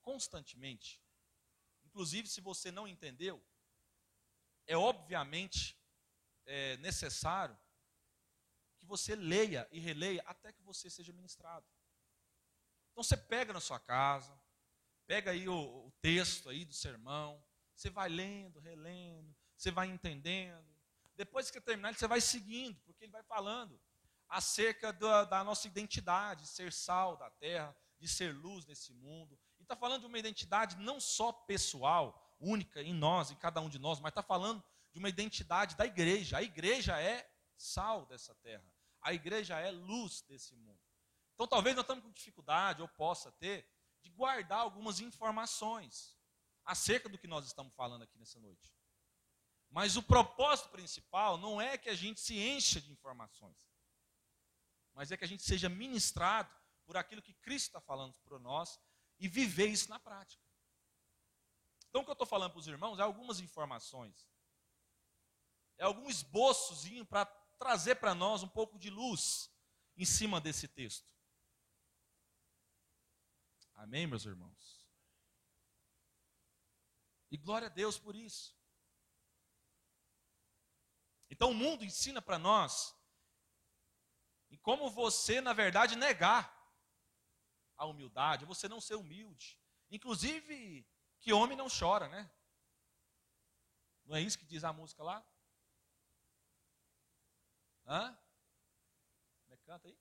constantemente, 0.01 1.01
inclusive 1.83 2.27
se 2.27 2.39
você 2.39 2.71
não 2.71 2.87
entendeu, 2.87 3.43
é 4.67 4.77
obviamente 4.77 5.80
é, 6.51 6.75
necessário 6.77 7.57
que 8.77 8.85
você 8.85 9.15
leia 9.15 9.65
e 9.71 9.79
releia 9.79 10.21
até 10.27 10.51
que 10.51 10.61
você 10.61 10.89
seja 10.89 11.13
ministrado. 11.13 11.65
Então 12.91 13.01
você 13.01 13.15
pega 13.15 13.53
na 13.53 13.61
sua 13.61 13.79
casa, 13.79 14.37
pega 15.07 15.31
aí 15.31 15.47
o, 15.47 15.87
o 15.87 15.91
texto 16.01 16.49
aí 16.49 16.65
do 16.65 16.73
sermão, 16.73 17.41
você 17.73 17.89
vai 17.89 18.09
lendo, 18.09 18.59
relendo, 18.59 19.33
você 19.55 19.71
vai 19.71 19.87
entendendo. 19.87 20.67
Depois 21.15 21.49
que 21.49 21.61
terminar, 21.61 21.93
você 21.93 22.05
vai 22.05 22.19
seguindo, 22.19 22.81
porque 22.81 23.05
ele 23.05 23.13
vai 23.13 23.23
falando 23.23 23.79
acerca 24.27 24.91
da, 24.91 25.23
da 25.23 25.43
nossa 25.45 25.67
identidade, 25.67 26.43
de 26.43 26.49
ser 26.49 26.73
sal 26.73 27.15
da 27.15 27.29
terra, 27.29 27.73
de 27.97 28.09
ser 28.09 28.35
luz 28.35 28.65
nesse 28.65 28.93
mundo. 28.93 29.39
E 29.57 29.61
está 29.61 29.75
falando 29.75 30.01
de 30.01 30.07
uma 30.07 30.19
identidade 30.19 30.75
não 30.77 30.99
só 30.99 31.31
pessoal, 31.31 32.35
única 32.41 32.81
em 32.81 32.93
nós, 32.93 33.31
em 33.31 33.35
cada 33.35 33.61
um 33.61 33.69
de 33.69 33.79
nós, 33.79 34.01
mas 34.01 34.11
está 34.11 34.23
falando 34.23 34.61
de 34.91 34.99
uma 34.99 35.09
identidade 35.09 35.75
da 35.75 35.85
igreja. 35.85 36.37
A 36.37 36.43
igreja 36.43 36.99
é 36.99 37.29
sal 37.57 38.05
dessa 38.05 38.35
terra. 38.35 38.65
A 39.01 39.13
igreja 39.13 39.59
é 39.59 39.71
luz 39.71 40.21
desse 40.23 40.55
mundo. 40.55 40.79
Então 41.33 41.47
talvez 41.47 41.75
nós 41.75 41.83
estamos 41.83 42.03
com 42.03 42.11
dificuldade, 42.11 42.81
ou 42.81 42.87
possa 42.87 43.31
ter, 43.33 43.67
de 44.01 44.09
guardar 44.09 44.59
algumas 44.59 44.99
informações 44.99 46.17
acerca 46.65 47.09
do 47.09 47.17
que 47.17 47.27
nós 47.27 47.45
estamos 47.45 47.73
falando 47.73 48.03
aqui 48.03 48.17
nessa 48.17 48.39
noite. 48.39 48.73
Mas 49.69 49.95
o 49.95 50.03
propósito 50.03 50.69
principal 50.69 51.37
não 51.37 51.61
é 51.61 51.77
que 51.77 51.89
a 51.89 51.95
gente 51.95 52.19
se 52.19 52.37
encha 52.37 52.81
de 52.81 52.91
informações, 52.91 53.57
mas 54.93 55.11
é 55.11 55.17
que 55.17 55.23
a 55.23 55.27
gente 55.27 55.43
seja 55.43 55.69
ministrado 55.69 56.53
por 56.85 56.97
aquilo 56.97 57.21
que 57.21 57.33
Cristo 57.35 57.67
está 57.67 57.81
falando 57.81 58.13
para 58.25 58.37
nós 58.37 58.79
e 59.17 59.27
viver 59.27 59.67
isso 59.67 59.89
na 59.89 59.97
prática. 59.97 60.43
Então, 61.87 62.01
o 62.01 62.03
que 62.03 62.09
eu 62.09 62.13
estou 62.13 62.27
falando 62.27 62.51
para 62.51 62.59
os 62.59 62.67
irmãos 62.67 62.99
é 62.99 63.01
algumas 63.01 63.39
informações 63.39 64.27
é 65.81 65.83
algum 65.83 66.07
esboçozinho 66.07 67.03
para 67.03 67.25
trazer 67.57 67.95
para 67.95 68.13
nós 68.13 68.43
um 68.43 68.47
pouco 68.47 68.77
de 68.77 68.91
luz 68.91 69.51
em 69.97 70.05
cima 70.05 70.39
desse 70.39 70.67
texto. 70.67 71.11
Amém, 73.73 74.05
meus 74.05 74.23
irmãos? 74.23 74.87
E 77.31 77.37
glória 77.37 77.65
a 77.65 77.71
Deus 77.71 77.97
por 77.97 78.15
isso. 78.15 78.55
Então 81.31 81.49
o 81.49 81.55
mundo 81.55 81.83
ensina 81.83 82.21
para 82.21 82.37
nós 82.37 82.95
em 84.51 84.57
como 84.57 84.87
você, 84.91 85.41
na 85.41 85.51
verdade, 85.51 85.95
negar 85.95 86.55
a 87.75 87.87
humildade, 87.87 88.45
você 88.45 88.69
não 88.69 88.79
ser 88.79 88.95
humilde. 88.95 89.59
Inclusive, 89.89 90.87
que 91.19 91.33
homem 91.33 91.57
não 91.57 91.67
chora, 91.67 92.07
né? 92.07 92.31
Não 94.05 94.15
é 94.15 94.21
isso 94.21 94.37
que 94.37 94.45
diz 94.45 94.63
a 94.63 94.71
música 94.71 95.01
lá? 95.01 95.25
Hã? 97.85 98.17
Como 99.43 99.53
é 99.53 99.57
que 99.57 99.63
canta 99.63 99.87
aí? 99.87 99.97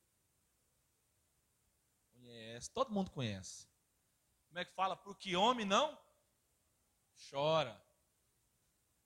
Conhece, 2.13 2.71
todo 2.71 2.93
mundo 2.93 3.11
conhece. 3.11 3.69
Como 4.49 4.59
é 4.59 4.65
que 4.65 4.73
fala? 4.73 4.97
Porque 4.97 5.37
homem 5.37 5.65
não 5.65 5.99
chora. 7.31 7.81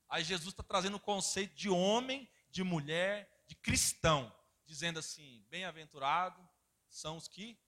Aí 0.08 0.22
Jesus 0.22 0.52
está 0.52 0.62
trazendo 0.62 0.96
o 0.96 1.00
conceito 1.00 1.54
de 1.54 1.68
homem, 1.68 2.30
de 2.50 2.62
mulher, 2.62 3.44
de 3.46 3.54
cristão, 3.56 4.34
dizendo 4.64 4.98
assim: 4.98 5.44
bem-aventurado 5.48 6.46
são 6.88 7.16
os 7.16 7.26
que 7.26 7.58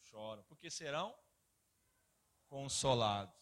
choram, 0.00 0.42
porque 0.44 0.70
serão 0.70 1.16
consolados. 2.48 3.34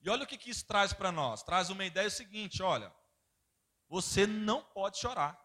E 0.00 0.10
olha 0.10 0.24
o 0.24 0.26
que, 0.26 0.38
que 0.38 0.50
isso 0.50 0.64
traz 0.66 0.92
para 0.92 1.10
nós: 1.10 1.42
traz 1.42 1.70
uma 1.70 1.84
ideia 1.84 2.10
seguinte: 2.10 2.62
olha, 2.62 2.94
você 3.88 4.26
não 4.26 4.62
pode 4.62 4.98
chorar. 4.98 5.40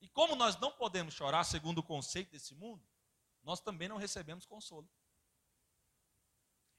E 0.00 0.08
como 0.08 0.36
nós 0.36 0.56
não 0.58 0.72
podemos 0.72 1.14
chorar, 1.14 1.44
segundo 1.44 1.78
o 1.78 1.82
conceito 1.82 2.30
desse 2.30 2.54
mundo, 2.54 2.86
nós 3.42 3.60
também 3.60 3.88
não 3.88 3.96
recebemos 3.96 4.46
consolo. 4.46 4.88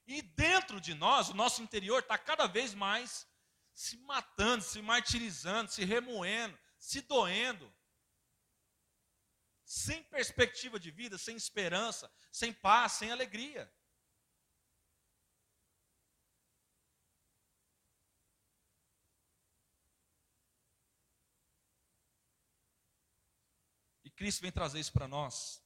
E 0.06 0.22
dentro 0.22 0.80
de 0.80 0.94
nós, 0.94 1.28
o 1.28 1.34
nosso 1.34 1.62
interior 1.62 2.00
está 2.00 2.18
cada 2.18 2.46
vez 2.46 2.74
mais 2.74 3.28
se 3.72 3.96
matando, 3.98 4.62
se 4.64 4.82
martirizando, 4.82 5.70
se 5.70 5.84
remoendo, 5.84 6.58
se 6.78 7.00
doendo. 7.02 7.72
Sem 9.64 10.02
perspectiva 10.04 10.80
de 10.80 10.90
vida, 10.90 11.16
sem 11.16 11.36
esperança, 11.36 12.12
sem 12.32 12.52
paz, 12.52 12.92
sem 12.92 13.12
alegria. 13.12 13.72
Cristo 24.20 24.42
vem 24.42 24.52
trazer 24.52 24.78
isso 24.78 24.92
para 24.92 25.08
nós 25.08 25.64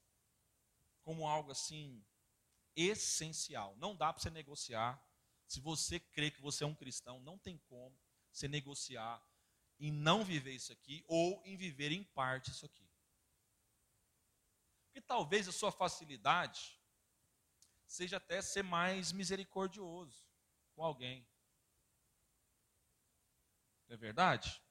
como 1.03 1.27
algo 1.27 1.51
assim 1.51 2.07
essencial. 2.77 3.75
Não 3.79 3.97
dá 3.97 4.13
para 4.13 4.23
você 4.23 4.31
negociar. 4.31 5.05
Se 5.45 5.59
você 5.59 5.99
crê 5.99 6.31
que 6.31 6.41
você 6.41 6.63
é 6.63 6.67
um 6.69 6.75
cristão, 6.75 7.19
não 7.19 7.37
tem 7.37 7.59
como 7.59 8.01
você 8.31 8.47
negociar 8.47 9.21
em 9.81 9.91
não 9.91 10.25
viver 10.25 10.53
isso 10.53 10.73
aqui 10.73 11.05
ou 11.09 11.43
em 11.45 11.57
viver 11.57 11.91
em 11.91 12.05
parte 12.05 12.53
isso 12.53 12.65
aqui. 12.65 12.89
Porque 14.85 15.01
talvez 15.01 15.49
a 15.49 15.53
sua 15.53 15.73
facilidade 15.73 16.81
seja 17.89 18.19
até 18.19 18.41
ser 18.41 18.63
mais 18.63 19.11
misericordioso 19.11 20.25
com 20.77 20.85
alguém. 20.85 21.27
Não 23.89 23.95
é 23.95 23.97
verdade? 23.97 24.63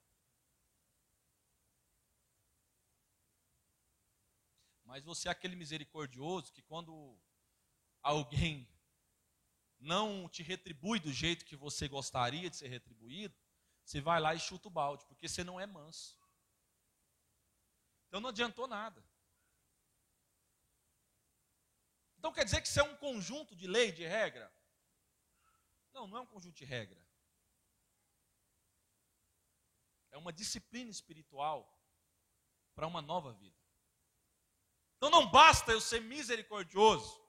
Mas 4.93 5.03
você 5.03 5.27
é 5.27 5.31
aquele 5.31 5.55
misericordioso 5.55 6.53
que 6.53 6.61
quando 6.61 7.19
alguém 7.99 8.71
não 9.79 10.29
te 10.29 10.43
retribui 10.43 10.99
do 10.99 11.11
jeito 11.11 11.45
que 11.45 11.55
você 11.55 11.87
gostaria 11.87 12.47
de 12.47 12.57
ser 12.57 12.67
retribuído, 12.67 13.35
você 13.83 13.99
vai 13.99 14.19
lá 14.21 14.35
e 14.35 14.39
chuta 14.39 14.67
o 14.67 14.71
balde, 14.71 15.03
porque 15.07 15.27
você 15.27 15.43
não 15.43 15.59
é 15.59 15.65
manso. 15.65 16.15
Então 18.07 18.21
não 18.21 18.29
adiantou 18.29 18.67
nada. 18.67 19.03
Então 22.19 22.31
quer 22.31 22.45
dizer 22.45 22.61
que 22.61 22.67
isso 22.67 22.79
é 22.79 22.83
um 22.83 22.95
conjunto 22.97 23.55
de 23.55 23.65
lei, 23.65 23.91
de 23.91 24.05
regra? 24.05 24.53
Não, 25.91 26.05
não 26.05 26.17
é 26.17 26.21
um 26.21 26.27
conjunto 26.27 26.55
de 26.55 26.65
regra. 26.65 27.03
É 30.11 30.19
uma 30.19 30.31
disciplina 30.31 30.91
espiritual 30.91 31.83
para 32.75 32.85
uma 32.85 33.01
nova 33.01 33.33
vida. 33.33 33.62
Então 35.03 35.11
não 35.11 35.29
basta 35.29 35.69
eu 35.73 35.81
ser 35.81 35.99
misericordioso, 35.99 37.21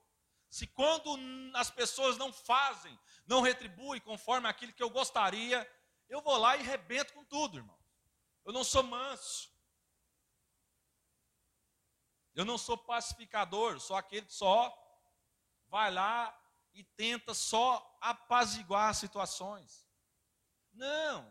se 0.49 0.65
quando 0.65 1.19
as 1.53 1.69
pessoas 1.69 2.15
não 2.15 2.31
fazem, 2.31 2.97
não 3.27 3.41
retribuem 3.41 3.99
conforme 3.99 4.47
aquilo 4.47 4.71
que 4.71 4.81
eu 4.81 4.89
gostaria, 4.89 5.69
eu 6.07 6.21
vou 6.21 6.37
lá 6.37 6.55
e 6.55 6.63
rebento 6.63 7.11
com 7.11 7.25
tudo, 7.25 7.57
irmão. 7.57 7.77
Eu 8.45 8.53
não 8.53 8.63
sou 8.63 8.81
manso. 8.81 9.51
Eu 12.33 12.45
não 12.45 12.57
sou 12.57 12.77
pacificador, 12.77 13.77
sou 13.81 13.97
aquele 13.97 14.25
que 14.25 14.33
só 14.33 14.73
vai 15.67 15.91
lá 15.91 16.33
e 16.73 16.81
tenta 16.81 17.33
só 17.33 17.97
apaziguar 17.99 18.91
as 18.91 18.99
situações. 18.99 19.85
Não, 20.71 21.29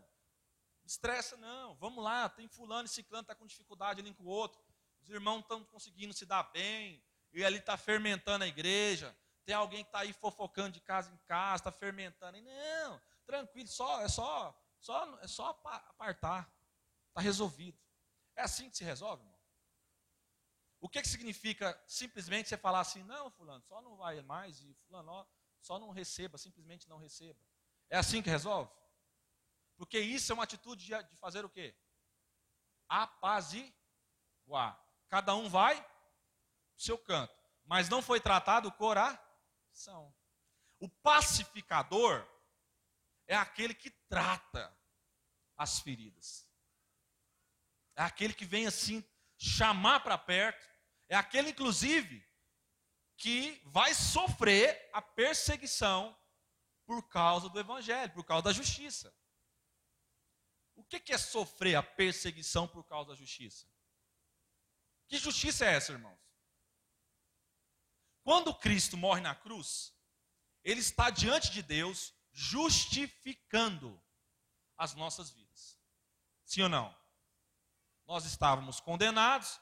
estressa 0.85 1.39
não. 1.39 1.75
Vamos 1.77 2.05
lá, 2.05 2.29
tem 2.29 2.47
fulano 2.49 2.85
e 2.85 2.91
ciclano 2.91 3.23
está 3.23 3.35
com 3.35 3.47
dificuldade 3.47 4.03
ali 4.03 4.13
com 4.13 4.25
o 4.25 4.29
outro. 4.29 4.63
Os 5.05 5.11
irmãos 5.11 5.41
estão 5.41 5.63
conseguindo 5.67 6.15
se 6.15 6.25
dar 6.25 6.43
bem. 6.45 7.03
E 7.33 7.45
ali 7.45 7.59
está 7.59 7.77
fermentando 7.77 8.45
a 8.45 8.49
igreja. 8.49 9.17
Tem 9.45 9.55
alguém 9.55 9.85
que 9.85 9.89
está 9.89 10.01
aí 10.01 10.13
fofocando 10.13 10.73
de 10.73 10.81
casa 10.81 11.13
em 11.13 11.17
casa, 11.27 11.61
está 11.61 11.71
fermentando. 11.73 12.39
E 12.39 12.41
não, 12.41 13.01
tranquilo, 13.27 13.69
só, 13.69 14.01
é 14.01 14.09
só, 14.09 14.59
só, 14.81 15.19
é 15.21 15.27
só 15.27 15.49
apartar. 15.51 16.51
Está 17.09 17.21
resolvido. 17.21 17.79
É 18.35 18.43
assim 18.43 18.71
que 18.71 18.77
se 18.77 18.85
resolve, 18.85 19.23
irmão? 19.23 19.39
O 20.81 20.89
que, 20.89 21.03
que 21.03 21.09
significa 21.09 21.79
simplesmente 21.87 22.49
você 22.49 22.57
falar 22.57 22.81
assim, 22.81 23.03
não, 23.05 23.31
fulano, 23.31 23.63
só 23.63 23.81
não 23.81 23.97
vai 23.97 24.21
mais, 24.23 24.61
e 24.61 24.75
fulano, 24.87 25.27
só 25.61 25.79
não 25.79 25.91
receba, 25.91 26.37
simplesmente 26.37 26.89
não 26.89 26.99
receba. 26.99 27.41
É 27.89 27.97
assim 27.97 28.23
que 28.23 28.31
resolve? 28.31 28.71
Porque 29.77 29.99
isso 29.99 30.33
é 30.33 30.35
uma 30.35 30.45
atitude 30.45 30.85
de, 30.85 31.03
de 31.05 31.17
fazer 31.17 31.45
o 31.45 31.49
quê? 31.49 31.75
Apaziguar. 32.89 34.84
Cada 35.09 35.35
um 35.35 35.49
vai 35.49 35.77
no 35.81 36.81
seu 36.81 36.99
canto. 36.99 37.35
Mas 37.65 37.89
não 37.89 38.03
foi 38.03 38.21
tratado 38.21 38.69
o 38.69 38.73
coração. 38.73 40.15
O 40.79 40.89
pacificador 40.89 42.27
é 43.27 43.37
aquele 43.37 43.75
que 43.75 43.91
trata 44.09 44.77
as 45.57 45.81
feridas. 45.81 46.49
É 47.97 48.03
aquele 48.03 48.35
que 48.35 48.45
vem 48.45 48.67
assim 48.67 49.05
chamar 49.37 50.01
para 50.01 50.19
perto 50.19 50.75
é 51.09 51.17
aquele, 51.17 51.51
inclusive, 51.51 52.27
que 53.17 53.61
vai 53.67 53.95
sofrer 53.95 54.91
a 54.93 55.01
perseguição 55.01 56.19
por 56.85 57.09
causa 57.09 57.49
do 57.49 57.59
Evangelho, 57.59 58.13
por 58.13 58.25
causa 58.25 58.45
da 58.45 58.53
justiça. 58.53 59.15
O 60.75 60.83
que 60.83 61.13
é 61.13 61.19
sofrer 61.19 61.77
a 61.77 61.83
perseguição 61.83 62.67
por 62.67 62.85
causa 62.85 63.11
da 63.11 63.17
justiça? 63.17 63.69
Que 65.09 65.19
justiça 65.19 65.65
é 65.65 65.75
essa, 65.75 65.93
irmãos? 65.93 66.19
Quando 68.23 68.55
Cristo 68.55 68.97
morre 68.97 69.21
na 69.21 69.35
cruz, 69.35 69.95
ele 70.63 70.81
está 70.81 71.11
diante 71.11 71.51
de 71.51 71.63
Deus 71.63 72.15
justificando 72.33 74.03
as 74.77 74.95
nossas 74.95 75.31
vidas. 75.31 75.79
Sim 76.45 76.63
ou 76.63 76.69
não? 76.69 76.97
Nós 78.07 78.25
estávamos 78.25 78.81
condenados, 78.81 79.61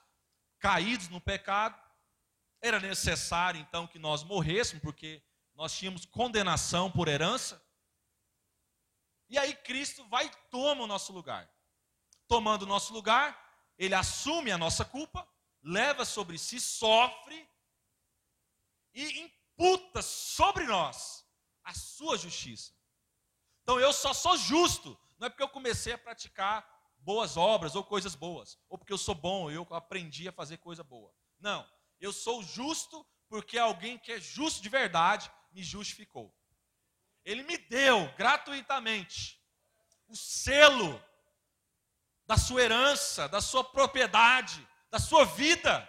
caídos 0.59 1.09
no 1.09 1.21
pecado, 1.21 1.81
era 2.61 2.79
necessário 2.79 3.61
então 3.61 3.87
que 3.87 3.99
nós 3.99 4.23
morrêssemos, 4.23 4.83
porque 4.83 5.23
nós 5.55 5.77
tínhamos 5.77 6.07
condenação 6.07 6.91
por 6.91 7.09
herança. 7.09 7.61
E 9.29 9.37
aí 9.37 9.55
Cristo 9.55 10.07
vai 10.09 10.27
e 10.27 10.37
toma 10.51 10.85
o 10.85 10.87
nosso 10.87 11.13
lugar. 11.13 11.51
Tomando 12.29 12.63
o 12.63 12.67
nosso 12.67 12.93
lugar, 12.93 13.37
ele 13.77 13.95
assume 13.95 14.53
a 14.53 14.59
nossa 14.59 14.85
culpa, 14.85 15.29
leva 15.63 16.05
sobre 16.05 16.39
si, 16.39 16.61
sofre 16.61 17.49
e 18.95 19.21
imputa 19.21 20.03
sobre 20.03 20.65
nós 20.65 21.27
a 21.63 21.73
sua 21.75 22.19
justiça. 22.19 22.73
Então 23.63 23.79
eu 23.79 23.93
só 23.93 24.13
sou 24.13 24.37
justo, 24.37 24.99
não 25.19 25.27
é 25.27 25.31
porque 25.31 25.43
eu 25.43 25.49
comecei 25.49 25.93
a 25.93 25.99
praticar 25.99 26.69
boas 26.99 27.37
obras 27.37 27.75
ou 27.75 27.85
coisas 27.85 28.15
boas, 28.15 28.59
ou 28.69 28.77
porque 28.77 28.93
eu 28.93 28.99
sou 28.99 29.15
bom, 29.15 29.51
eu 29.51 29.67
aprendi 29.71 30.29
a 30.29 30.33
fazer 30.33 30.59
coisa 30.59 30.83
boa. 30.83 31.13
Não, 31.39 31.69
eu 32.01 32.13
sou 32.13 32.43
justo 32.43 33.07
porque 33.29 33.59
alguém 33.59 33.99
que 33.99 34.13
é 34.13 34.21
justo 34.21 34.63
de 34.63 34.69
verdade 34.69 35.31
me 35.53 35.63
justificou. 35.63 36.35
Ele 37.25 37.43
me 37.45 37.57
deu 37.57 38.13
gratuitamente 38.17 39.41
o 40.09 40.17
selo 40.17 41.03
da 42.27 42.37
sua 42.37 42.63
herança, 42.63 43.29
da 43.29 43.41
sua 43.41 43.65
propriedade, 43.65 44.67
da 44.93 44.99
sua 44.99 45.25
vida. 45.25 45.89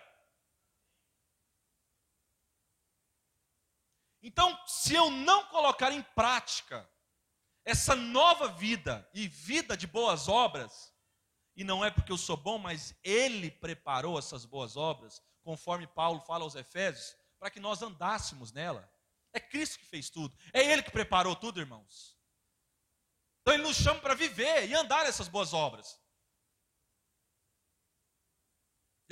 Então, 4.22 4.58
se 4.66 4.96
eu 4.96 5.12
não 5.12 5.46
colocar 5.48 5.92
em 5.92 6.02
prática 6.02 6.89
essa 7.66 7.96
nova 7.96 8.48
vida 8.48 9.08
e 9.13 9.28
vida 9.28 9.76
de 9.76 9.86
boas 9.86 10.30
obras, 10.30 10.94
e 11.54 11.66
não 11.66 11.84
é 11.84 11.92
porque 11.92 12.13
eu 12.13 12.18
sou 12.18 12.38
bom, 12.38 12.58
mas 12.58 12.96
Ele 13.04 13.52
preparou 13.52 14.18
essas 14.18 14.46
boas 14.46 14.78
obras, 14.78 15.22
conforme 15.44 15.86
Paulo 15.86 16.22
fala 16.22 16.46
aos 16.46 16.56
Efésios, 16.56 17.13
para 17.38 17.52
que 17.52 17.60
nós 17.60 17.82
andássemos 17.82 18.54
nela. 18.54 18.89
É 19.34 19.39
Cristo 19.39 19.80
que 19.80 19.86
fez 19.86 20.10
tudo, 20.10 20.34
é 20.54 20.63
Ele 20.63 20.82
que 20.82 20.92
preparou 20.92 21.36
tudo, 21.36 21.60
irmãos. 21.60 22.18
Então 23.42 23.54
Ele 23.54 23.63
nos 23.63 23.76
chama 23.76 24.00
para 24.00 24.13
viver 24.13 24.70
e 24.70 24.74
andar 24.74 25.06
essas 25.06 25.28
boas 25.28 25.54
obras. 25.54 26.00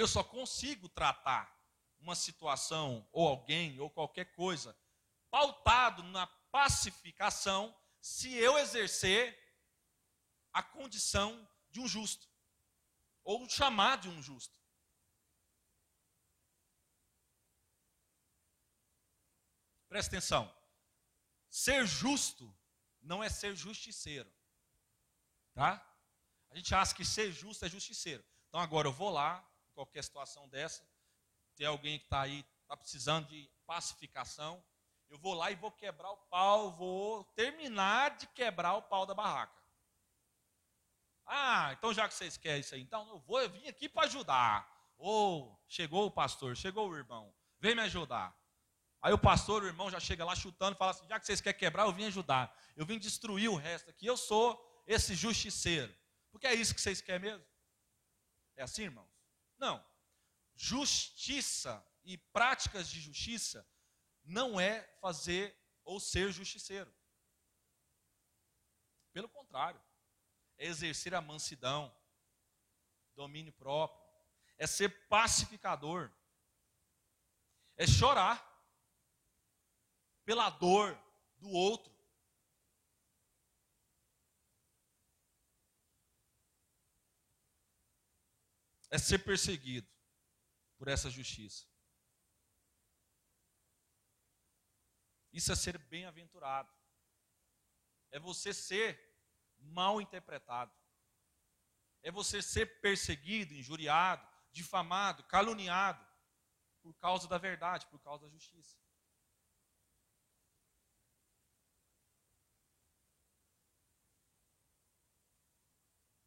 Eu 0.01 0.07
só 0.07 0.23
consigo 0.23 0.89
tratar 0.89 1.55
uma 1.99 2.15
situação, 2.15 3.07
ou 3.11 3.27
alguém, 3.27 3.79
ou 3.79 3.87
qualquer 3.87 4.33
coisa, 4.33 4.75
pautado 5.29 6.01
na 6.01 6.25
pacificação, 6.25 7.79
se 7.99 8.33
eu 8.33 8.57
exercer 8.57 9.37
a 10.51 10.63
condição 10.63 11.47
de 11.69 11.79
um 11.79 11.87
justo 11.87 12.27
ou 13.23 13.47
chamar 13.47 13.99
de 13.99 14.09
um 14.09 14.23
justo. 14.23 14.59
Presta 19.87 20.15
atenção. 20.15 20.51
Ser 21.47 21.85
justo 21.85 22.51
não 23.03 23.23
é 23.23 23.29
ser 23.29 23.55
justiceiro. 23.55 24.33
Tá? 25.53 25.79
A 26.49 26.55
gente 26.55 26.73
acha 26.73 26.95
que 26.95 27.05
ser 27.05 27.31
justo 27.31 27.63
é 27.65 27.69
justiceiro. 27.69 28.25
Então 28.47 28.59
agora 28.59 28.87
eu 28.87 28.91
vou 28.91 29.11
lá, 29.11 29.47
qualquer 29.81 30.03
situação 30.03 30.47
dessa, 30.47 30.87
tem 31.55 31.65
alguém 31.65 31.97
que 31.97 32.05
está 32.05 32.21
aí, 32.21 32.45
está 32.61 32.77
precisando 32.77 33.27
de 33.27 33.49
pacificação, 33.65 34.63
eu 35.09 35.17
vou 35.17 35.33
lá 35.33 35.49
e 35.51 35.55
vou 35.55 35.71
quebrar 35.71 36.11
o 36.11 36.17
pau, 36.17 36.71
vou 36.71 37.23
terminar 37.35 38.15
de 38.15 38.27
quebrar 38.27 38.75
o 38.75 38.83
pau 38.83 39.05
da 39.05 39.15
barraca. 39.15 39.59
Ah, 41.25 41.73
então 41.73 41.93
já 41.93 42.07
que 42.07 42.13
vocês 42.13 42.37
querem 42.37 42.61
isso 42.61 42.75
aí, 42.75 42.81
então 42.81 43.07
eu 43.09 43.19
vou, 43.19 43.41
eu 43.41 43.49
vim 43.49 43.67
aqui 43.67 43.89
para 43.89 44.05
ajudar. 44.05 44.69
Ou 44.97 45.51
oh, 45.51 45.59
chegou 45.67 46.05
o 46.05 46.11
pastor, 46.11 46.55
chegou 46.55 46.87
o 46.87 46.95
irmão, 46.95 47.33
vem 47.59 47.73
me 47.73 47.81
ajudar. 47.81 48.37
Aí 49.01 49.11
o 49.11 49.17
pastor, 49.17 49.63
o 49.63 49.67
irmão 49.67 49.89
já 49.89 49.99
chega 49.99 50.23
lá 50.23 50.35
chutando 50.35 50.75
e 50.75 50.77
fala 50.77 50.91
assim: 50.91 51.07
já 51.07 51.19
que 51.19 51.25
vocês 51.25 51.41
querem 51.41 51.59
quebrar, 51.59 51.85
eu 51.85 51.91
vim 51.91 52.05
ajudar. 52.05 52.55
Eu 52.75 52.85
vim 52.85 52.99
destruir 52.99 53.49
o 53.49 53.55
resto 53.55 53.89
aqui. 53.89 54.05
Eu 54.05 54.15
sou 54.15 54.63
esse 54.85 55.15
justiceiro. 55.15 55.93
Porque 56.31 56.45
é 56.45 56.53
isso 56.53 56.75
que 56.75 56.79
vocês 56.79 57.01
querem 57.01 57.31
mesmo? 57.31 57.45
É 58.55 58.61
assim, 58.61 58.83
irmãos? 58.83 59.10
Não. 59.61 59.85
Justiça 60.55 61.85
e 62.03 62.17
práticas 62.17 62.89
de 62.89 62.99
justiça 62.99 63.65
não 64.23 64.59
é 64.59 64.81
fazer 64.99 65.55
ou 65.83 65.99
ser 65.99 66.31
justiceiro. 66.31 66.91
Pelo 69.13 69.29
contrário 69.29 69.79
é 70.57 70.65
exercer 70.65 71.13
a 71.13 71.21
mansidão, 71.21 71.95
domínio 73.13 73.53
próprio, 73.53 74.01
é 74.57 74.65
ser 74.65 74.89
pacificador, 75.07 76.11
é 77.77 77.85
chorar 77.85 78.39
pela 80.25 80.49
dor 80.49 80.97
do 81.37 81.49
outro. 81.49 81.90
É 88.91 88.97
ser 88.97 89.19
perseguido 89.19 89.89
por 90.77 90.89
essa 90.89 91.09
justiça. 91.09 91.65
Isso 95.31 95.49
é 95.49 95.55
ser 95.55 95.77
bem-aventurado. 95.77 96.69
É 98.11 98.19
você 98.19 98.53
ser 98.53 98.99
mal 99.57 100.01
interpretado. 100.01 100.75
É 102.03 102.11
você 102.11 102.41
ser 102.41 102.81
perseguido, 102.81 103.53
injuriado, 103.53 104.27
difamado, 104.51 105.23
caluniado 105.23 106.05
por 106.81 106.93
causa 106.95 107.29
da 107.29 107.37
verdade, 107.37 107.87
por 107.87 107.99
causa 108.01 108.25
da 108.25 108.29
justiça. 108.29 108.77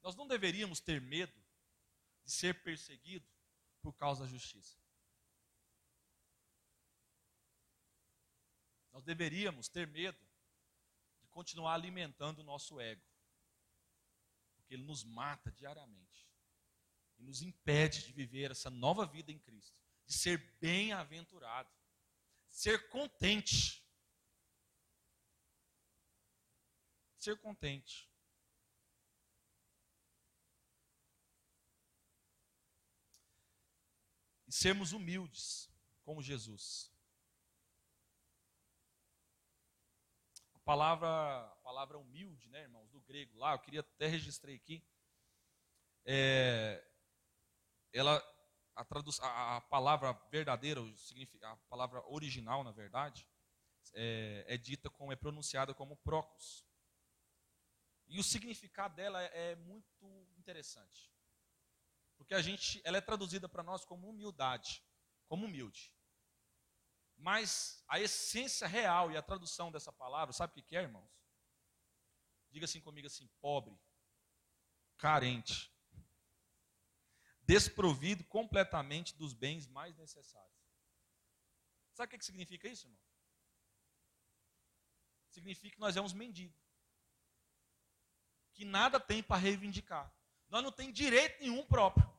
Nós 0.01 0.17
não 0.17 0.27
deveríamos 0.27 0.81
ter 0.81 1.01
medo 1.01 1.44
de 2.25 2.33
ser 2.33 2.63
perseguido 2.63 3.27
por 3.83 3.93
causa 3.95 4.25
da 4.25 4.29
justiça. 4.29 4.79
Nós 8.93 9.05
deveríamos 9.05 9.69
ter 9.69 9.87
medo 9.87 10.19
de 11.21 11.27
continuar 11.29 11.75
alimentando 11.75 12.39
o 12.39 12.45
nosso 12.45 12.81
ego, 12.81 13.03
porque 14.55 14.75
ele 14.75 14.85
nos 14.85 15.05
mata 15.05 15.51
diariamente 15.53 16.31
e 17.19 17.23
nos 17.23 17.43
impede 17.43 18.07
de 18.07 18.13
viver 18.13 18.53
essa 18.53 18.71
nova 18.71 19.05
vida 19.05 19.31
em 19.33 19.39
Cristo, 19.39 19.77
de 20.07 20.15
ser 20.15 20.39
bem-aventurado, 20.61 21.71
ser 22.49 22.89
contente. 22.89 23.85
Ser 27.19 27.37
contente. 27.41 28.09
Sermos 34.55 34.93
humildes 34.93 35.69
como 36.05 36.23
Jesus. 36.23 36.93
palavra, 40.65 41.09
a 41.09 41.57
palavra 41.63 41.99
humilde, 41.99 42.49
né, 42.49 42.63
irmãos, 42.63 42.91
do 42.91 43.01
grego 43.03 43.37
lá, 43.37 43.53
eu 43.53 43.59
queria 43.59 43.81
até 43.81 44.07
registrei 44.07 44.57
aqui. 44.57 44.83
É, 46.07 46.83
ela, 47.93 48.23
a, 48.75 48.85
traduz, 48.85 49.21
a, 49.21 49.57
a, 49.57 49.61
palavra 49.61 50.13
verdadeira, 50.31 50.81
a 51.43 51.57
palavra 51.69 52.03
original, 52.09 52.65
na 52.65 52.73
verdade, 52.73 53.29
é, 53.93 54.45
é 54.49 54.57
dita 54.57 54.89
como, 54.89 55.13
é 55.13 55.17
pronunciada 55.17 55.75
como 55.75 55.97
procos. 55.99 56.65
E 58.07 58.19
o 58.19 58.25
significado 58.25 58.95
dela 58.95 59.23
é, 59.23 59.53
é 59.53 59.57
muito 59.57 60.29
interessante. 60.39 61.14
Porque 62.25 62.35
a 62.35 62.41
gente, 62.41 62.81
ela 62.85 62.97
é 62.97 63.03
traduzida 63.03 63.47
para 63.47 63.63
nós 63.63 63.85
como 63.85 64.09
humildade, 64.09 64.83
como 65.29 65.45
humilde. 65.45 65.95
Mas 67.19 67.85
a 67.87 68.01
essência 68.01 68.67
real 68.67 69.13
e 69.13 69.17
a 69.17 69.23
tradução 69.23 69.71
dessa 69.71 69.93
palavra, 69.93 70.33
sabe 70.33 70.59
o 70.59 70.65
que 70.65 70.75
é, 70.75 70.81
irmãos? 70.81 71.07
Diga 72.51 72.65
assim 72.65 72.81
comigo 72.81 73.07
assim: 73.07 73.29
pobre, 73.43 73.79
carente, 74.97 75.71
desprovido 77.43 78.25
completamente 78.25 79.15
dos 79.15 79.35
bens 79.35 79.67
mais 79.67 79.95
necessários. 79.95 80.65
Sabe 81.93 82.17
o 82.17 82.19
que 82.19 82.25
significa 82.25 82.67
isso, 82.67 82.87
irmão? 82.87 83.03
Significa 85.29 85.75
que 85.75 85.81
nós 85.81 85.95
somos 85.95 86.15
mendigos. 86.15 86.59
Que 88.55 88.65
nada 88.65 88.99
tem 88.99 89.23
para 89.23 89.37
reivindicar. 89.37 90.11
Nós 90.49 90.63
não 90.63 90.73
temos 90.73 90.95
direito 90.95 91.39
nenhum 91.41 91.67
próprio. 91.67 92.14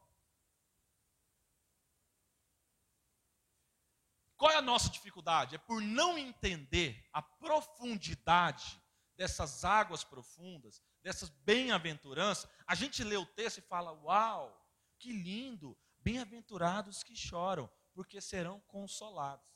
Qual 4.46 4.54
é 4.54 4.58
a 4.58 4.62
nossa 4.62 4.92
dificuldade? 4.92 5.56
É 5.56 5.58
por 5.58 5.82
não 5.82 6.20
entender 6.20 7.04
a 7.12 7.20
profundidade 7.20 8.80
dessas 9.18 9.66
águas 9.66 10.04
profundas, 10.04 10.84
dessas 11.02 11.30
bem-aventuranças. 11.30 12.48
A 12.68 12.76
gente 12.76 13.04
lê 13.04 13.18
o 13.18 13.26
texto 13.26 13.58
e 13.58 13.62
fala: 13.62 13.92
Uau, 14.04 14.56
que 15.00 15.12
lindo! 15.12 15.76
Bem-aventurados 15.98 17.02
que 17.02 17.16
choram, 17.16 17.68
porque 17.92 18.22
serão 18.22 18.60
consolados. 18.68 19.50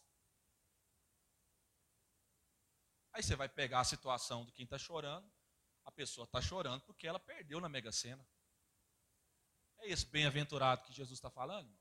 Aí 3.14 3.22
você 3.22 3.36
vai 3.36 3.48
pegar 3.48 3.82
a 3.82 3.86
situação 3.86 4.44
de 4.44 4.52
quem 4.52 4.64
está 4.64 4.80
chorando, 4.80 5.32
a 5.86 5.92
pessoa 5.92 6.26
está 6.26 6.42
chorando 6.42 6.82
porque 6.82 7.06
ela 7.06 7.20
perdeu 7.20 7.62
na 7.62 7.70
Mega 7.70 7.92
Sena. 7.92 8.28
É 9.82 9.90
esse 9.92 10.08
bem-aventurado 10.08 10.82
que 10.82 10.94
Jesus 10.94 11.20
está 11.20 11.30
falando? 11.30 11.79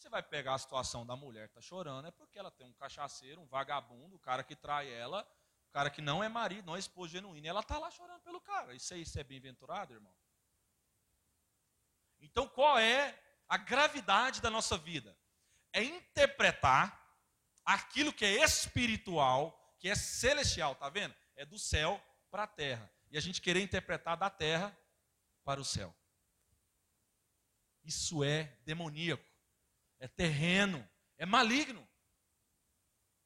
Você 0.00 0.08
vai 0.08 0.22
pegar 0.22 0.54
a 0.54 0.58
situação 0.58 1.04
da 1.04 1.14
mulher 1.14 1.48
que 1.48 1.58
está 1.58 1.60
chorando, 1.60 2.08
é 2.08 2.10
porque 2.10 2.38
ela 2.38 2.50
tem 2.50 2.66
um 2.66 2.72
cachaceiro, 2.72 3.38
um 3.38 3.46
vagabundo, 3.46 4.16
o 4.16 4.18
cara 4.18 4.42
que 4.42 4.56
trai 4.56 4.90
ela, 4.90 5.30
o 5.68 5.72
cara 5.72 5.90
que 5.90 6.00
não 6.00 6.24
é 6.24 6.28
marido, 6.28 6.64
não 6.64 6.74
é 6.74 6.78
esposa 6.78 7.12
genuína, 7.12 7.46
e 7.46 7.50
ela 7.50 7.60
está 7.60 7.78
lá 7.78 7.90
chorando 7.90 8.22
pelo 8.22 8.40
cara. 8.40 8.74
Isso 8.74 8.94
aí, 8.94 9.02
isso 9.02 9.20
é 9.20 9.22
bem-aventurado, 9.22 9.92
irmão? 9.92 10.14
Então, 12.18 12.48
qual 12.48 12.78
é 12.78 13.14
a 13.46 13.58
gravidade 13.58 14.40
da 14.40 14.48
nossa 14.48 14.78
vida? 14.78 15.14
É 15.70 15.84
interpretar 15.84 16.98
aquilo 17.62 18.10
que 18.10 18.24
é 18.24 18.42
espiritual, 18.42 19.76
que 19.78 19.86
é 19.86 19.94
celestial, 19.94 20.74
tá 20.76 20.88
vendo? 20.88 21.14
É 21.36 21.44
do 21.44 21.58
céu 21.58 22.02
para 22.30 22.44
a 22.44 22.46
terra. 22.46 22.90
E 23.10 23.18
a 23.18 23.20
gente 23.20 23.42
querer 23.42 23.60
interpretar 23.60 24.16
da 24.16 24.30
terra 24.30 24.74
para 25.44 25.60
o 25.60 25.64
céu. 25.64 25.94
Isso 27.82 28.24
é 28.24 28.44
demoníaco 28.64 29.29
é 30.00 30.08
terreno, 30.08 30.88
é 31.18 31.26
maligno. 31.26 31.86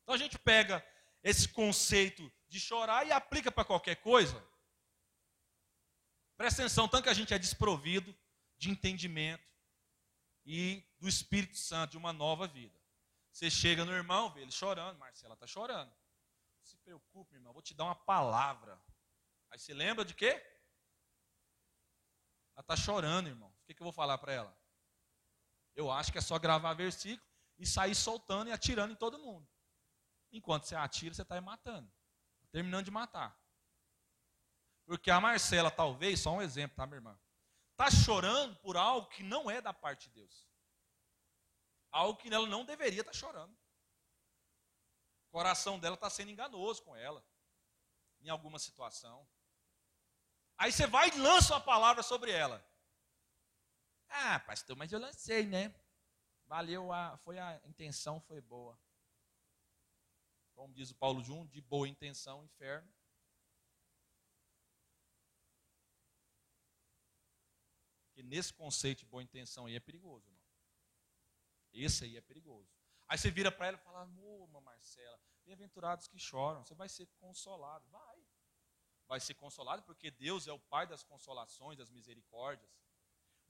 Então 0.02 0.14
a 0.14 0.18
gente 0.18 0.38
pega 0.38 0.84
esse 1.22 1.48
conceito 1.48 2.30
de 2.48 2.60
chorar 2.60 3.06
e 3.06 3.12
aplica 3.12 3.50
para 3.50 3.64
qualquer 3.64 3.96
coisa. 3.96 4.36
Presta 6.36 6.62
atenção, 6.62 6.88
tanto 6.88 7.04
que 7.04 7.08
a 7.08 7.14
gente 7.14 7.32
é 7.32 7.38
desprovido 7.38 8.14
de 8.58 8.68
entendimento 8.68 9.48
e 10.44 10.84
do 10.98 11.08
Espírito 11.08 11.56
Santo, 11.56 11.92
de 11.92 11.96
uma 11.96 12.12
nova 12.12 12.46
vida. 12.46 12.78
Você 13.32 13.50
chega 13.50 13.84
no 13.84 13.92
irmão, 13.92 14.30
vê 14.30 14.42
ele 14.42 14.52
chorando, 14.52 14.98
Marcela 14.98 15.34
está 15.34 15.46
chorando. 15.46 15.88
Não 15.88 16.64
se 16.64 16.76
preocupe, 16.78 17.34
irmão, 17.34 17.52
vou 17.52 17.62
te 17.62 17.74
dar 17.74 17.84
uma 17.84 17.94
palavra. 17.94 18.80
Aí 19.50 19.58
você 19.58 19.72
lembra 19.72 20.04
de 20.04 20.14
quê? 20.14 20.42
Ela 22.54 22.60
está 22.60 22.76
chorando, 22.76 23.28
irmão. 23.28 23.48
O 23.48 23.66
que, 23.66 23.74
que 23.74 23.80
eu 23.80 23.84
vou 23.84 23.92
falar 23.92 24.18
para 24.18 24.32
ela? 24.32 24.63
Eu 25.74 25.90
acho 25.90 26.12
que 26.12 26.18
é 26.18 26.20
só 26.20 26.38
gravar 26.38 26.74
versículo 26.74 27.28
e 27.58 27.66
sair 27.66 27.94
soltando 27.94 28.48
e 28.48 28.52
atirando 28.52 28.92
em 28.92 28.96
todo 28.96 29.18
mundo. 29.18 29.48
Enquanto 30.32 30.64
você 30.64 30.74
atira, 30.74 31.14
você 31.14 31.22
está 31.22 31.40
matando. 31.40 31.90
Terminando 32.50 32.84
de 32.84 32.90
matar. 32.90 33.38
Porque 34.86 35.10
a 35.10 35.20
Marcela, 35.20 35.70
talvez, 35.70 36.20
só 36.20 36.32
um 36.32 36.42
exemplo, 36.42 36.76
tá, 36.76 36.86
minha 36.86 36.98
irmã? 36.98 37.18
Está 37.72 37.90
chorando 37.90 38.56
por 38.56 38.76
algo 38.76 39.08
que 39.08 39.22
não 39.22 39.50
é 39.50 39.60
da 39.60 39.72
parte 39.72 40.08
de 40.08 40.14
Deus. 40.14 40.46
Algo 41.90 42.18
que 42.18 42.32
ela 42.32 42.46
não 42.46 42.64
deveria 42.64 43.00
estar 43.00 43.12
tá 43.12 43.18
chorando. 43.18 43.52
O 45.28 45.32
coração 45.32 45.78
dela 45.78 45.94
está 45.94 46.10
sendo 46.10 46.30
enganoso 46.30 46.82
com 46.82 46.94
ela. 46.94 47.24
Em 48.20 48.28
alguma 48.28 48.58
situação. 48.58 49.26
Aí 50.56 50.70
você 50.70 50.86
vai 50.86 51.08
e 51.08 51.18
lança 51.18 51.54
uma 51.54 51.60
palavra 51.60 52.02
sobre 52.02 52.30
ela. 52.30 52.64
Ah, 54.16 54.38
pastor, 54.38 54.76
mas 54.76 54.92
eu 54.92 55.00
lancei, 55.00 55.44
né? 55.44 55.74
Valeu, 56.46 56.92
a, 56.92 57.16
foi 57.18 57.36
a 57.36 57.60
intenção 57.64 58.20
foi 58.20 58.40
boa. 58.40 58.78
Como 60.54 60.72
diz 60.72 60.92
o 60.92 60.94
Paulo 60.94 61.20
Jun, 61.20 61.44
de 61.46 61.60
boa 61.60 61.88
intenção, 61.88 62.44
inferno. 62.44 62.88
Porque 68.06 68.22
nesse 68.22 68.52
conceito 68.52 69.00
de 69.00 69.06
boa 69.06 69.20
intenção 69.22 69.66
aí 69.66 69.74
é 69.74 69.80
perigoso, 69.80 70.28
irmão. 70.28 70.44
Esse 71.72 72.04
aí 72.04 72.16
é 72.16 72.20
perigoso. 72.20 72.72
Aí 73.08 73.18
você 73.18 73.32
vira 73.32 73.50
para 73.50 73.66
ela 73.66 73.76
e 73.76 73.80
fala, 73.80 74.02
amor, 74.02 74.48
Marcela, 74.62 75.20
bem-aventurados 75.44 76.06
que 76.06 76.20
choram, 76.20 76.64
você 76.64 76.74
vai 76.74 76.88
ser 76.88 77.08
consolado. 77.18 77.84
Vai. 77.90 78.24
Vai 79.08 79.18
ser 79.18 79.34
consolado 79.34 79.82
porque 79.82 80.08
Deus 80.08 80.46
é 80.46 80.52
o 80.52 80.60
Pai 80.60 80.86
das 80.86 81.02
consolações, 81.02 81.76
das 81.76 81.90
misericórdias. 81.90 82.70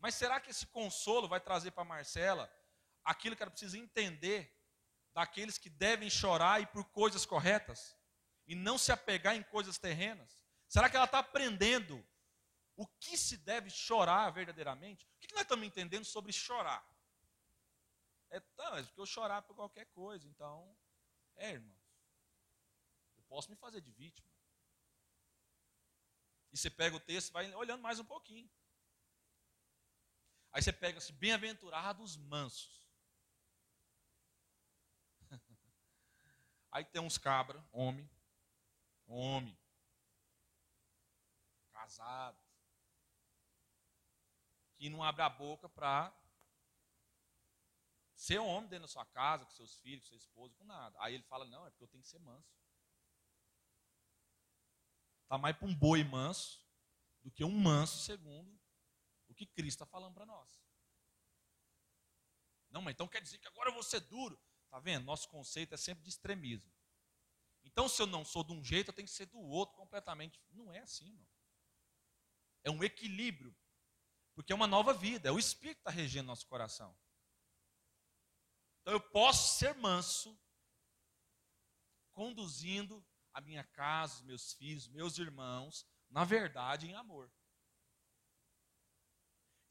Mas 0.05 0.17
será 0.17 0.39
que 0.39 0.51
esse 0.51 0.67
consolo 0.67 1.27
vai 1.27 1.41
trazer 1.41 1.71
para 1.71 1.83
Marcela 1.83 2.55
aquilo 3.03 3.35
que 3.35 3.43
ela 3.43 3.51
precisa 3.51 3.79
entender 3.79 4.55
daqueles 5.15 5.57
que 5.57 5.71
devem 5.71 6.11
chorar 6.11 6.61
e 6.61 6.67
por 6.67 6.85
coisas 6.91 7.25
corretas 7.25 7.97
e 8.47 8.55
não 8.55 8.77
se 8.77 8.93
apegar 8.93 9.35
em 9.35 9.43
coisas 9.45 9.79
terrenas? 9.79 10.45
Será 10.69 10.91
que 10.91 10.97
ela 10.97 11.07
está 11.07 11.21
aprendendo 11.21 12.07
o 12.77 12.87
que 12.87 13.17
se 13.17 13.39
deve 13.39 13.71
chorar 13.71 14.29
verdadeiramente? 14.29 15.07
O 15.07 15.21
que 15.21 15.33
nós 15.33 15.45
estamos 15.45 15.67
entendendo 15.67 16.05
sobre 16.05 16.35
chorar? 16.35 16.87
É, 18.29 18.41
tá, 18.41 18.79
é 18.81 18.83
porque 18.83 19.01
eu 19.01 19.07
chorar 19.07 19.41
por 19.41 19.57
qualquer 19.57 19.87
coisa, 19.87 20.29
então, 20.29 20.77
é, 21.37 21.53
irmãos, 21.53 21.83
eu 23.17 23.23
posso 23.23 23.49
me 23.49 23.57
fazer 23.57 23.81
de 23.81 23.91
vítima. 23.91 24.29
E 26.53 26.59
você 26.59 26.69
pega 26.69 26.95
o 26.95 27.01
texto 27.01 27.31
e 27.31 27.33
vai 27.33 27.55
olhando 27.55 27.81
mais 27.81 27.99
um 27.99 28.05
pouquinho. 28.05 28.51
Aí 30.55 30.63
você 30.63 30.73
pega 30.73 30.99
assim, 30.99 31.13
bem-aventurados 31.15 32.17
mansos. 32.17 32.89
Aí 36.71 36.85
tem 36.85 37.03
uns 37.03 37.19
cabra, 37.19 37.61
homem, 37.73 38.09
homem, 39.05 39.59
casado, 41.73 42.41
que 44.77 44.89
não 44.89 45.03
abre 45.03 45.23
a 45.23 45.29
boca 45.29 45.69
para 45.69 46.17
ser 48.15 48.39
homem 48.39 48.71
dentro 48.71 48.83
da 48.83 48.93
sua 48.93 49.05
casa, 49.07 49.45
com 49.45 49.51
seus 49.51 49.75
filhos, 49.79 50.05
com 50.05 50.11
sua 50.11 50.19
esposa, 50.19 50.55
com 50.55 50.63
nada. 50.63 50.97
Aí 51.01 51.15
ele 51.15 51.25
fala, 51.25 51.45
não, 51.47 51.67
é 51.67 51.71
porque 51.71 51.83
eu 51.83 51.89
tenho 51.89 52.05
que 52.05 52.09
ser 52.09 52.21
manso. 52.21 52.49
Está 55.25 55.37
mais 55.37 55.57
para 55.57 55.67
um 55.67 55.75
boi 55.75 56.05
manso 56.05 56.65
do 57.25 57.31
que 57.33 57.43
um 57.43 57.59
manso 57.59 57.99
segundo 57.99 58.64
o 59.35 59.37
que 59.37 59.47
Cristo 59.47 59.83
está 59.83 59.87
falando 59.87 60.15
para 60.15 60.25
nós. 60.25 60.63
Não, 62.71 62.81
mas 62.81 62.95
então 62.95 63.07
quer 63.07 63.21
dizer 63.21 63.39
que 63.39 63.49
agora 63.49 63.69
eu 63.69 63.75
vou 63.75 63.83
ser 63.83 64.01
duro. 64.01 64.41
Está 64.65 64.79
vendo? 64.79 65.05
Nosso 65.05 65.29
conceito 65.29 65.75
é 65.75 65.77
sempre 65.77 66.03
de 66.03 66.11
extremismo. 66.11 66.73
Então, 67.65 67.89
se 67.89 68.01
eu 68.01 68.07
não 68.07 68.25
sou 68.25 68.45
de 68.45 68.53
um 68.53 68.63
jeito, 68.63 68.91
eu 68.91 68.95
tenho 68.95 69.09
que 69.09 69.15
ser 69.15 69.27
do 69.27 69.39
outro 69.39 69.77
completamente. 69.77 70.41
Não 70.51 70.73
é 70.73 70.81
assim, 70.81 71.13
não. 71.13 71.27
É 72.63 72.71
um 72.71 72.83
equilíbrio. 72.83 73.55
Porque 74.35 74.53
é 74.53 74.57
uma 74.57 74.67
nova 74.67 74.93
vida. 74.93 75.29
É 75.29 75.33
o 75.33 75.39
Espírito 75.39 75.77
que 75.77 75.81
está 75.83 75.91
regendo 75.91 76.27
nosso 76.27 76.47
coração. 76.47 76.97
Então, 78.81 78.93
eu 78.93 79.01
posso 79.01 79.59
ser 79.59 79.75
manso, 79.75 80.39
conduzindo 82.13 83.05
a 83.33 83.41
minha 83.41 83.65
casa, 83.65 84.17
os 84.17 84.23
meus 84.23 84.53
filhos, 84.53 84.89
meus 84.89 85.19
irmãos, 85.19 85.87
na 86.11 86.25
verdade, 86.25 86.87
em 86.87 86.95
amor. 86.95 87.33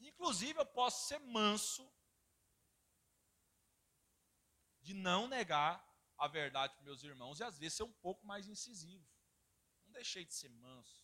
Inclusive, 0.08 0.60
eu 0.60 0.66
posso 0.66 1.08
ser 1.08 1.20
manso 1.20 1.92
de 4.82 4.94
não 4.94 5.28
negar 5.28 5.82
a 6.18 6.28
verdade 6.28 6.74
para 6.76 6.84
meus 6.84 7.04
irmãos 7.04 7.40
e 7.40 7.44
às 7.44 7.58
vezes 7.58 7.78
ser 7.78 7.84
um 7.84 7.94
pouco 7.94 8.26
mais 8.26 8.48
incisivo. 8.48 9.08
Não 9.86 9.94
deixei 9.94 10.26
de 10.26 10.34
ser 10.34 10.50
manso. 10.50 11.04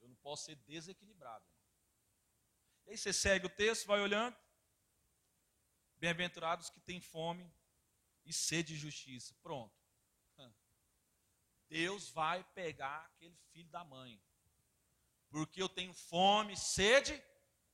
Eu 0.00 0.08
não 0.08 0.16
posso 0.16 0.44
ser 0.44 0.56
desequilibrado. 0.56 1.44
E 2.86 2.90
aí 2.90 2.98
você 2.98 3.12
segue 3.12 3.46
o 3.46 3.50
texto, 3.50 3.86
vai 3.86 4.00
olhando. 4.00 4.36
Bem-aventurados 5.96 6.70
que 6.70 6.80
têm 6.80 7.00
fome 7.00 7.52
e 8.24 8.32
sede 8.32 8.74
de 8.74 8.78
justiça. 8.78 9.34
Pronto. 9.42 9.83
Deus 11.74 12.08
vai 12.10 12.44
pegar 12.54 13.04
aquele 13.06 13.36
filho 13.50 13.68
da 13.68 13.82
mãe. 13.82 14.22
Porque 15.28 15.60
eu 15.60 15.68
tenho 15.68 15.92
fome, 15.92 16.56
sede 16.56 17.20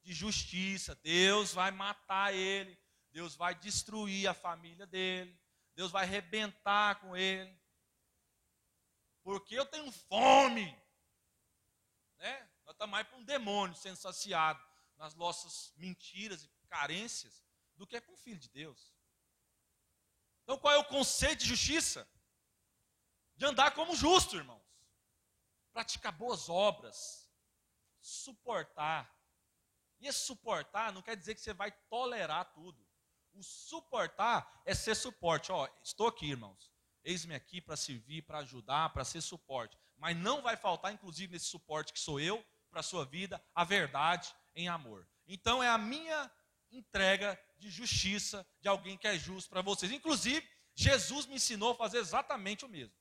de 0.03 0.14
justiça. 0.14 0.94
Deus 1.03 1.53
vai 1.53 1.70
matar 1.70 2.32
ele. 2.32 2.80
Deus 3.11 3.34
vai 3.34 3.55
destruir 3.55 4.26
a 4.26 4.32
família 4.32 4.86
dele. 4.86 5.38
Deus 5.74 5.90
vai 5.90 6.05
arrebentar 6.05 6.98
com 7.03 7.14
ele. 7.14 7.55
Porque 9.22 9.55
eu 9.55 9.66
tenho 9.66 9.92
fome. 9.92 10.64
Né? 12.16 12.51
Nós 12.64 12.74
estamos 12.74 12.92
mais 12.92 13.07
para 13.07 13.18
um 13.18 13.24
demônio 13.24 13.76
sendo 13.76 13.96
saciado 13.96 14.66
nas 14.96 15.14
nossas 15.14 15.74
mentiras 15.76 16.42
e 16.42 16.48
carências 16.70 17.44
do 17.76 17.86
que 17.86 18.01
com 18.01 18.14
o 18.14 18.16
Filho 18.16 18.40
de 18.40 18.48
Deus. 18.48 18.94
Então 20.42 20.57
qual 20.57 20.72
é 20.72 20.78
o 20.78 20.84
conceito 20.84 21.40
de 21.40 21.48
justiça? 21.48 22.09
De 23.41 23.47
andar 23.47 23.72
como 23.72 23.97
justo, 23.97 24.36
irmãos. 24.36 24.62
Praticar 25.72 26.12
boas 26.12 26.49
obras. 26.49 27.26
Suportar 27.99 29.20
e 30.01 30.09
esse 30.09 30.20
suportar 30.20 30.93
não 30.93 31.03
quer 31.03 31.14
dizer 31.14 31.34
que 31.34 31.41
você 31.41 31.53
vai 31.53 31.70
tolerar 31.88 32.53
tudo. 32.53 32.86
O 33.32 33.43
suportar 33.43 34.62
é 34.64 34.74
ser 34.74 34.95
suporte. 34.95 35.53
Ó, 35.53 35.68
estou 35.84 36.09
aqui, 36.09 36.30
irmãos. 36.30 36.72
Eis-me 37.05 37.34
aqui 37.34 37.61
para 37.61 37.76
servir, 37.76 38.22
para 38.22 38.38
ajudar, 38.38 38.93
para 38.93 39.05
ser 39.05 39.20
suporte. 39.20 39.78
Mas 39.97 40.16
não 40.16 40.43
vai 40.43 40.57
faltar, 40.57 40.93
inclusive, 40.93 41.32
nesse 41.32 41.47
suporte 41.47 41.93
que 41.93 42.01
sou 42.01 42.18
eu, 42.18 42.45
para 42.70 42.80
a 42.80 42.82
sua 42.82 43.05
vida, 43.05 43.43
a 43.55 43.64
verdade 43.64 44.34
em 44.55 44.68
amor. 44.68 45.07
Então 45.26 45.62
é 45.62 45.68
a 45.68 45.78
minha 45.78 46.30
entrega 46.70 47.38
de 47.59 47.68
justiça 47.68 48.47
de 48.61 48.68
alguém 48.68 48.97
que 48.97 49.07
é 49.07 49.18
justo 49.18 49.51
para 49.51 49.61
vocês. 49.61 49.93
Inclusive, 49.93 50.49
Jesus 50.74 51.26
me 51.26 51.36
ensinou 51.36 51.72
a 51.72 51.76
fazer 51.76 51.99
exatamente 51.99 52.64
o 52.64 52.68
mesmo. 52.68 52.95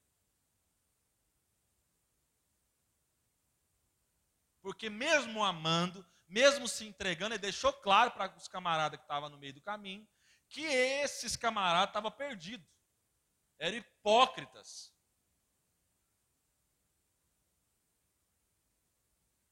Porque 4.70 4.88
mesmo 4.88 5.44
amando, 5.44 6.06
mesmo 6.28 6.68
se 6.68 6.86
entregando, 6.86 7.34
ele 7.34 7.42
deixou 7.42 7.74
claro 7.74 8.12
para 8.12 8.32
os 8.38 8.48
camaradas 8.48 9.00
que 9.00 9.04
estavam 9.04 9.28
no 9.28 9.36
meio 9.40 9.52
do 9.52 9.62
caminho 9.62 10.08
que 10.48 10.62
esses 10.62 11.36
camaradas 11.36 11.90
estavam 11.90 12.12
perdidos, 12.12 12.70
eram 13.58 13.78
hipócritas. 13.78 14.94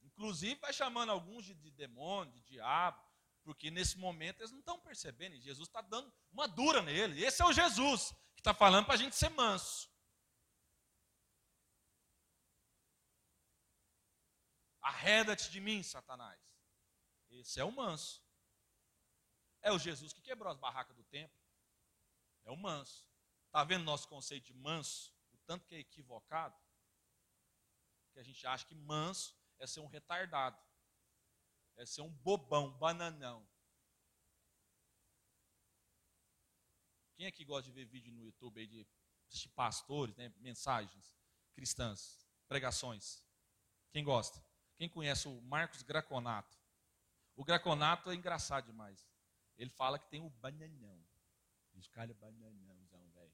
Inclusive, 0.02 0.54
vai 0.60 0.72
chamando 0.72 1.10
alguns 1.10 1.44
de, 1.44 1.52
de 1.52 1.72
demônio, 1.72 2.32
de 2.34 2.40
diabo, 2.42 3.02
porque 3.42 3.72
nesse 3.72 3.98
momento 3.98 4.38
eles 4.38 4.52
não 4.52 4.60
estão 4.60 4.78
percebendo, 4.78 5.36
Jesus 5.40 5.66
está 5.66 5.80
dando 5.80 6.14
uma 6.30 6.46
dura 6.46 6.80
nele. 6.80 7.24
Esse 7.24 7.42
é 7.42 7.44
o 7.44 7.52
Jesus 7.52 8.14
que 8.36 8.40
está 8.40 8.54
falando 8.54 8.84
para 8.84 8.94
a 8.94 8.98
gente 8.98 9.16
ser 9.16 9.30
manso. 9.30 9.90
Arreda-te 14.88 15.50
de 15.50 15.60
mim, 15.60 15.82
Satanás. 15.82 16.40
Esse 17.28 17.60
é 17.60 17.64
o 17.64 17.70
manso. 17.70 18.22
É 19.60 19.70
o 19.70 19.78
Jesus 19.78 20.14
que 20.14 20.22
quebrou 20.22 20.50
as 20.50 20.56
barracas 20.56 20.96
do 20.96 21.04
templo. 21.04 21.38
É 22.46 22.50
o 22.50 22.56
manso. 22.56 23.06
Está 23.46 23.62
vendo 23.64 23.84
nosso 23.84 24.08
conceito 24.08 24.46
de 24.46 24.54
manso? 24.54 25.12
O 25.30 25.36
tanto 25.46 25.66
que 25.66 25.74
é 25.74 25.80
equivocado? 25.80 26.58
Que 28.14 28.18
a 28.18 28.22
gente 28.22 28.46
acha 28.46 28.64
que 28.64 28.74
manso 28.74 29.36
é 29.58 29.66
ser 29.66 29.80
um 29.80 29.86
retardado. 29.86 30.58
É 31.76 31.84
ser 31.84 32.00
um 32.00 32.10
bobão, 32.10 32.72
bananão. 32.78 33.46
Quem 37.14 37.26
é 37.26 37.30
que 37.30 37.44
gosta 37.44 37.64
de 37.64 37.72
ver 37.72 37.84
vídeo 37.84 38.10
no 38.10 38.22
YouTube 38.22 38.66
de 38.66 39.48
pastores, 39.50 40.16
né, 40.16 40.32
mensagens 40.38 41.14
cristãs, 41.52 42.26
pregações? 42.48 43.22
Quem 43.90 44.02
gosta? 44.02 44.47
Quem 44.78 44.88
conhece 44.88 45.26
o 45.26 45.42
Marcos 45.42 45.82
Graconato? 45.82 46.56
O 47.34 47.44
Graconato 47.44 48.10
é 48.10 48.14
engraçado 48.14 48.66
demais. 48.66 49.04
Ele 49.56 49.70
fala 49.70 49.98
que 49.98 50.08
tem 50.08 50.20
o 50.20 50.30
bananão. 50.30 51.04
Diz, 51.74 51.88
cara, 51.88 52.14
bananãozão, 52.14 53.10
velho. 53.10 53.32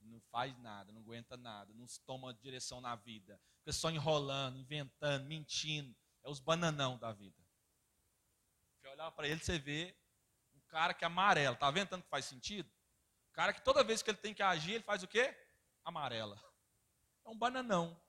Não 0.00 0.20
faz 0.20 0.56
nada, 0.58 0.92
não 0.92 1.00
aguenta 1.00 1.36
nada, 1.36 1.72
não 1.72 1.86
se 1.86 2.00
toma 2.00 2.34
direção 2.34 2.80
na 2.80 2.96
vida. 2.96 3.40
Fica 3.60 3.72
só 3.72 3.90
enrolando, 3.90 4.58
inventando, 4.58 5.24
mentindo. 5.26 5.96
É 6.24 6.28
os 6.28 6.40
bananão 6.40 6.98
da 6.98 7.12
vida. 7.12 7.40
Se 8.80 8.88
olhar 8.88 9.10
para 9.12 9.28
ele, 9.28 9.40
você 9.40 9.58
vê 9.58 9.96
um 10.52 10.60
cara 10.68 10.92
que 10.92 11.04
é 11.04 11.06
amarelo. 11.06 11.56
Tá 11.56 11.70
vendo 11.70 11.88
tanto 11.88 12.04
que 12.04 12.10
faz 12.10 12.24
sentido? 12.24 12.68
Cara 13.32 13.52
que 13.52 13.62
toda 13.62 13.84
vez 13.84 14.02
que 14.02 14.10
ele 14.10 14.18
tem 14.18 14.34
que 14.34 14.42
agir, 14.42 14.72
ele 14.72 14.84
faz 14.84 15.04
o 15.04 15.08
quê? 15.08 15.36
Amarela. 15.84 16.40
É 17.24 17.28
um 17.28 17.38
bananão. 17.38 18.00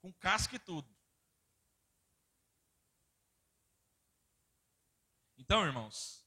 Com 0.00 0.12
casca 0.12 0.56
e 0.56 0.58
tudo. 0.58 0.88
Então, 5.36 5.64
irmãos, 5.64 6.24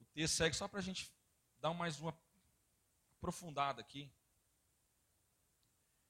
o 0.00 0.04
texto 0.06 0.34
segue 0.34 0.56
só 0.56 0.66
para 0.66 0.80
a 0.80 0.82
gente 0.82 1.12
dar 1.58 1.72
mais 1.72 2.00
uma 2.00 2.18
aprofundada 3.16 3.80
aqui. 3.80 4.12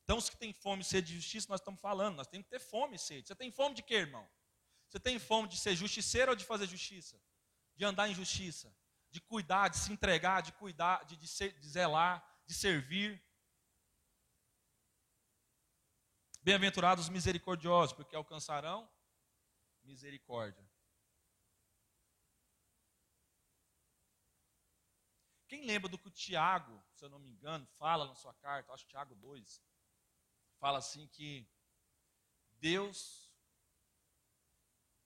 Então, 0.05 0.19
os 0.19 0.29
que 0.29 0.37
têm 0.37 0.53
fome 0.53 0.83
e 0.83 0.85
sede 0.85 1.09
de 1.09 1.17
justiça, 1.17 1.47
nós 1.49 1.61
estamos 1.61 1.81
falando, 1.81 2.17
nós 2.17 2.27
temos 2.27 2.47
que 2.47 2.51
ter 2.51 2.59
fome 2.61 2.97
e 2.97 2.99
sede. 2.99 3.29
Você 3.29 3.35
tem 3.35 3.51
fome 3.51 3.75
de 3.75 3.83
quê, 3.83 3.95
irmão? 3.95 4.29
Você 4.89 4.99
tem 4.99 5.19
fome 5.19 5.49
de 5.49 5.57
ser 5.57 5.77
justiceiro 5.77 6.33
ou 6.33 6.37
de 6.37 6.45
fazer 6.45 6.67
justiça? 6.67 7.21
De 7.77 7.85
andar 7.85 8.09
em 8.09 8.15
justiça? 8.15 8.75
De 9.11 9.21
cuidar, 9.21 9.69
de 9.69 9.79
se 9.79 9.93
entregar, 9.93 10.41
de 10.41 10.53
cuidar, 10.53 11.05
de, 11.05 11.17
de, 11.17 11.29
ser, 11.29 11.57
de 11.61 11.69
zelar, 11.69 12.25
de 12.47 12.55
servir? 12.55 13.23
Bem-aventurados 16.43 17.05
os 17.05 17.11
misericordiosos, 17.11 17.95
porque 17.95 18.17
alcançarão 18.17 18.91
misericórdia. 19.83 20.65
Quem 25.47 25.67
lembra 25.67 25.89
do 25.89 25.99
que 25.99 26.09
o 26.09 26.13
Tiago, 26.13 26.81
se 26.95 27.05
eu 27.05 27.09
não 27.09 27.19
me 27.19 27.29
engano, 27.29 27.67
fala 27.77 28.07
na 28.07 28.15
sua 28.15 28.33
carta, 28.35 28.73
acho 28.73 28.85
que 28.85 28.91
Tiago 28.91 29.15
2, 29.17 29.61
fala 30.59 30.79
assim 30.79 31.07
que 31.09 31.47
Deus 32.53 33.31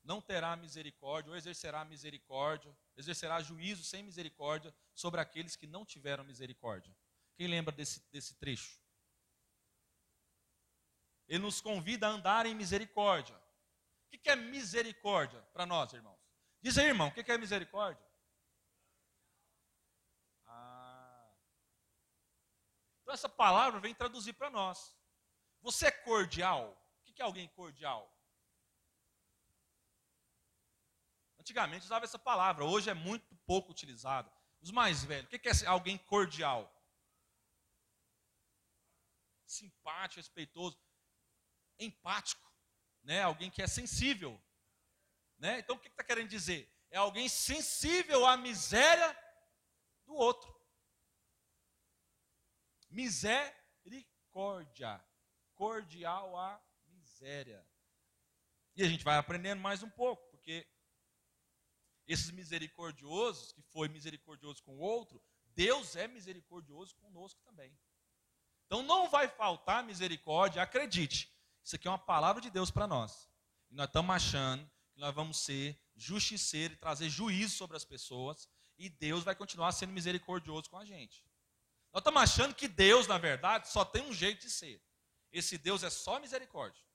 não 0.03 0.21
terá 0.21 0.55
misericórdia, 0.55 1.31
ou 1.31 1.35
exercerá 1.35 1.83
misericórdia, 1.83 2.77
exercerá 2.95 3.41
juízo 3.41 3.83
sem 3.83 4.03
misericórdia 4.03 4.73
sobre 4.93 5.19
aqueles 5.19 5.55
que 5.55 5.65
não 5.65 5.83
tiveram 5.83 6.23
misericórdia. 6.23 6.95
Quem 7.35 7.47
lembra 7.47 7.73
desse, 7.73 7.99
desse 8.11 8.35
trecho? 8.35 8.79
Ele 11.27 11.39
nos 11.39 11.59
convida 11.61 12.07
a 12.07 12.11
andar 12.11 12.45
em 12.45 12.53
misericórdia. 12.53 13.35
O 14.05 14.17
que 14.17 14.29
é 14.29 14.35
misericórdia 14.35 15.41
para 15.53 15.65
nós, 15.65 15.91
irmãos? 15.93 16.19
Diz 16.61 16.77
aí, 16.77 16.87
irmão, 16.87 17.09
o 17.09 17.11
que 17.11 17.31
é 17.31 17.37
misericórdia? 17.37 18.03
Ah. 20.45 21.31
Então 23.01 23.13
essa 23.13 23.29
palavra 23.29 23.79
vem 23.79 23.93
traduzir 23.93 24.33
para 24.33 24.49
nós. 24.49 24.95
Você 25.61 25.87
é 25.87 25.91
cordial? 25.91 26.71
O 27.07 27.13
que 27.13 27.21
é 27.21 27.25
alguém 27.25 27.47
cordial? 27.49 28.11
Antigamente 31.39 31.85
usava 31.85 32.05
essa 32.05 32.17
palavra, 32.17 32.65
hoje 32.65 32.89
é 32.89 32.93
muito 32.93 33.35
pouco 33.45 33.71
utilizada. 33.71 34.31
Os 34.59 34.71
mais 34.71 35.03
velhos, 35.03 35.25
o 35.25 35.39
que 35.39 35.47
é 35.47 35.67
alguém 35.67 35.97
cordial? 35.97 36.71
Simpático, 39.45 40.19
respeitoso, 40.19 40.79
empático, 41.79 42.51
né? 43.03 43.21
Alguém 43.21 43.51
que 43.51 43.61
é 43.61 43.67
sensível, 43.67 44.41
né? 45.37 45.59
Então 45.59 45.75
o 45.75 45.79
que 45.79 45.87
está 45.87 46.03
querendo 46.03 46.29
dizer? 46.29 46.71
É 46.89 46.97
alguém 46.97 47.27
sensível 47.27 48.25
à 48.25 48.37
miséria 48.37 49.15
do 50.05 50.13
outro. 50.13 50.55
Misericórdia, 52.89 55.03
cordial 55.53 56.37
à 56.37 56.63
miséria. 56.87 57.67
E 58.75 58.83
a 58.83 58.87
gente 58.87 59.03
vai 59.03 59.17
aprendendo 59.17 59.61
mais 59.61 59.83
um 59.83 59.89
pouco, 59.89 60.29
porque 60.29 60.67
esses 62.07 62.31
misericordiosos, 62.31 63.51
que 63.51 63.61
foi 63.63 63.89
misericordioso 63.89 64.63
com 64.63 64.77
o 64.77 64.81
outro, 64.81 65.21
Deus 65.47 65.95
é 65.95 66.07
misericordioso 66.07 66.95
conosco 66.97 67.41
também. 67.43 67.75
Então 68.65 68.83
não 68.83 69.09
vai 69.09 69.27
faltar 69.27 69.83
misericórdia, 69.83 70.61
acredite. 70.61 71.34
Isso 71.65 71.75
aqui 71.75 71.87
é 71.87 71.91
uma 71.91 71.97
palavra 71.97 72.39
de 72.39 72.51
Deus 72.51 72.69
para 72.69 72.85
nós. 72.85 73.27
E 73.71 73.75
nós 73.75 73.87
estamos 73.87 74.15
achando 74.15 74.69
que 74.93 74.99
nós 74.99 75.15
vamos 75.15 75.39
ser 75.39 75.75
justiceiros 75.95 76.77
e 76.77 76.79
trazer 76.79 77.09
juízo 77.09 77.55
sobre 77.55 77.75
as 77.75 77.83
pessoas, 77.83 78.47
e 78.77 78.87
Deus 78.87 79.23
vai 79.23 79.35
continuar 79.35 79.71
sendo 79.71 79.91
misericordioso 79.91 80.69
com 80.69 80.77
a 80.77 80.85
gente. 80.85 81.25
Nós 81.91 82.01
estamos 82.01 82.21
achando 82.21 82.53
que 82.53 82.67
Deus, 82.67 83.07
na 83.07 83.17
verdade, 83.17 83.67
só 83.67 83.83
tem 83.83 84.03
um 84.03 84.13
jeito 84.13 84.41
de 84.41 84.51
ser. 84.51 84.79
Esse 85.31 85.57
Deus 85.57 85.81
é 85.81 85.89
só 85.89 86.19
misericórdia. 86.19 86.85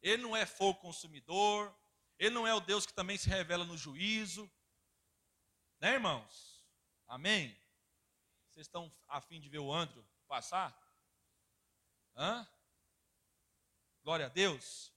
Ele 0.00 0.22
não 0.22 0.34
é 0.34 0.46
fogo 0.46 0.80
consumidor, 0.80 1.76
ele 2.18 2.34
não 2.34 2.46
é 2.46 2.54
o 2.54 2.60
Deus 2.60 2.86
que 2.86 2.94
também 2.94 3.18
se 3.18 3.28
revela 3.28 3.66
no 3.66 3.76
juízo. 3.76 4.50
Né, 5.80 5.92
irmãos? 5.92 6.64
Amém? 7.06 7.54
Vocês 8.48 8.66
estão 8.66 8.90
afim 9.06 9.38
de 9.38 9.50
ver 9.50 9.58
o 9.58 9.70
Andro 9.70 10.02
passar? 10.26 10.74
Hã? 12.16 12.48
Glória 14.08 14.24
a 14.24 14.30
Deus. 14.30 14.90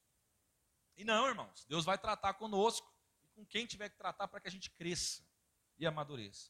E 0.96 1.04
não, 1.04 1.28
irmãos, 1.28 1.66
Deus 1.66 1.84
vai 1.84 1.98
tratar 1.98 2.34
conosco 2.36 2.90
e 3.26 3.28
com 3.32 3.46
quem 3.46 3.66
tiver 3.66 3.90
que 3.90 3.98
tratar 3.98 4.26
para 4.30 4.40
que 4.40 4.48
a 4.48 4.52
gente 4.52 4.70
cresça 4.70 5.22
e 5.78 5.86
amadureça. 5.86 6.50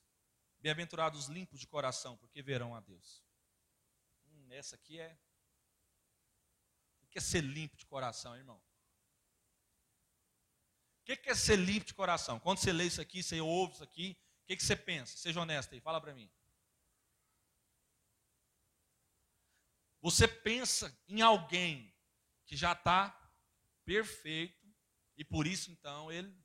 Bem-aventurados 0.59 1.25
limpos 1.25 1.59
de 1.59 1.65
coração, 1.65 2.15
porque 2.17 2.39
verão 2.39 2.75
a 2.75 2.79
Deus. 2.79 3.25
Hum, 4.27 4.47
essa 4.51 4.75
aqui 4.75 4.99
é. 4.99 5.17
O 7.01 7.07
que 7.07 7.17
é 7.17 7.21
ser 7.21 7.41
limpo 7.41 7.75
de 7.75 7.85
coração, 7.87 8.37
irmão? 8.37 8.61
O 10.99 11.03
que 11.03 11.19
é 11.31 11.33
ser 11.33 11.55
limpo 11.55 11.87
de 11.87 11.95
coração? 11.95 12.39
Quando 12.39 12.59
você 12.59 12.71
lê 12.71 12.85
isso 12.85 13.01
aqui, 13.01 13.23
você 13.23 13.41
ouve 13.41 13.73
isso 13.73 13.83
aqui, 13.83 14.15
o 14.43 14.45
que, 14.45 14.57
que 14.57 14.63
você 14.63 14.75
pensa? 14.75 15.17
Seja 15.17 15.41
honesto 15.41 15.73
aí, 15.73 15.81
fala 15.81 15.99
para 15.99 16.13
mim. 16.13 16.31
Você 19.99 20.27
pensa 20.27 20.95
em 21.07 21.21
alguém 21.21 21.90
que 22.51 22.57
já 22.57 22.73
está 22.73 23.17
perfeito 23.85 24.67
e 25.15 25.23
por 25.23 25.47
isso 25.47 25.71
então 25.71 26.11
ele 26.11 26.37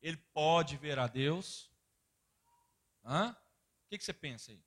ele 0.00 0.16
pode 0.32 0.78
ver 0.78 0.98
a 0.98 1.06
Deus. 1.06 1.70
Hã? 3.04 3.32
O 3.32 3.88
que, 3.90 3.98
que 3.98 4.04
você 4.04 4.14
pensa 4.14 4.50
aí? 4.50 4.64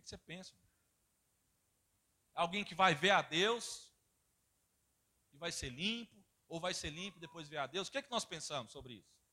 que 0.00 0.08
você 0.08 0.16
pensa? 0.16 0.54
Alguém 2.34 2.64
que 2.64 2.74
vai 2.74 2.94
ver 2.94 3.10
a 3.10 3.20
Deus 3.20 3.92
e 5.32 5.36
vai 5.36 5.52
ser 5.52 5.68
limpo, 5.68 6.24
ou 6.48 6.58
vai 6.58 6.72
ser 6.72 6.88
limpo 6.88 7.18
e 7.18 7.20
depois 7.20 7.46
ver 7.46 7.58
a 7.58 7.66
Deus? 7.66 7.88
O 7.88 7.92
que, 7.92 7.98
é 7.98 8.02
que 8.02 8.10
nós 8.10 8.24
pensamos 8.24 8.72
sobre 8.72 8.94
isso? 8.94 9.23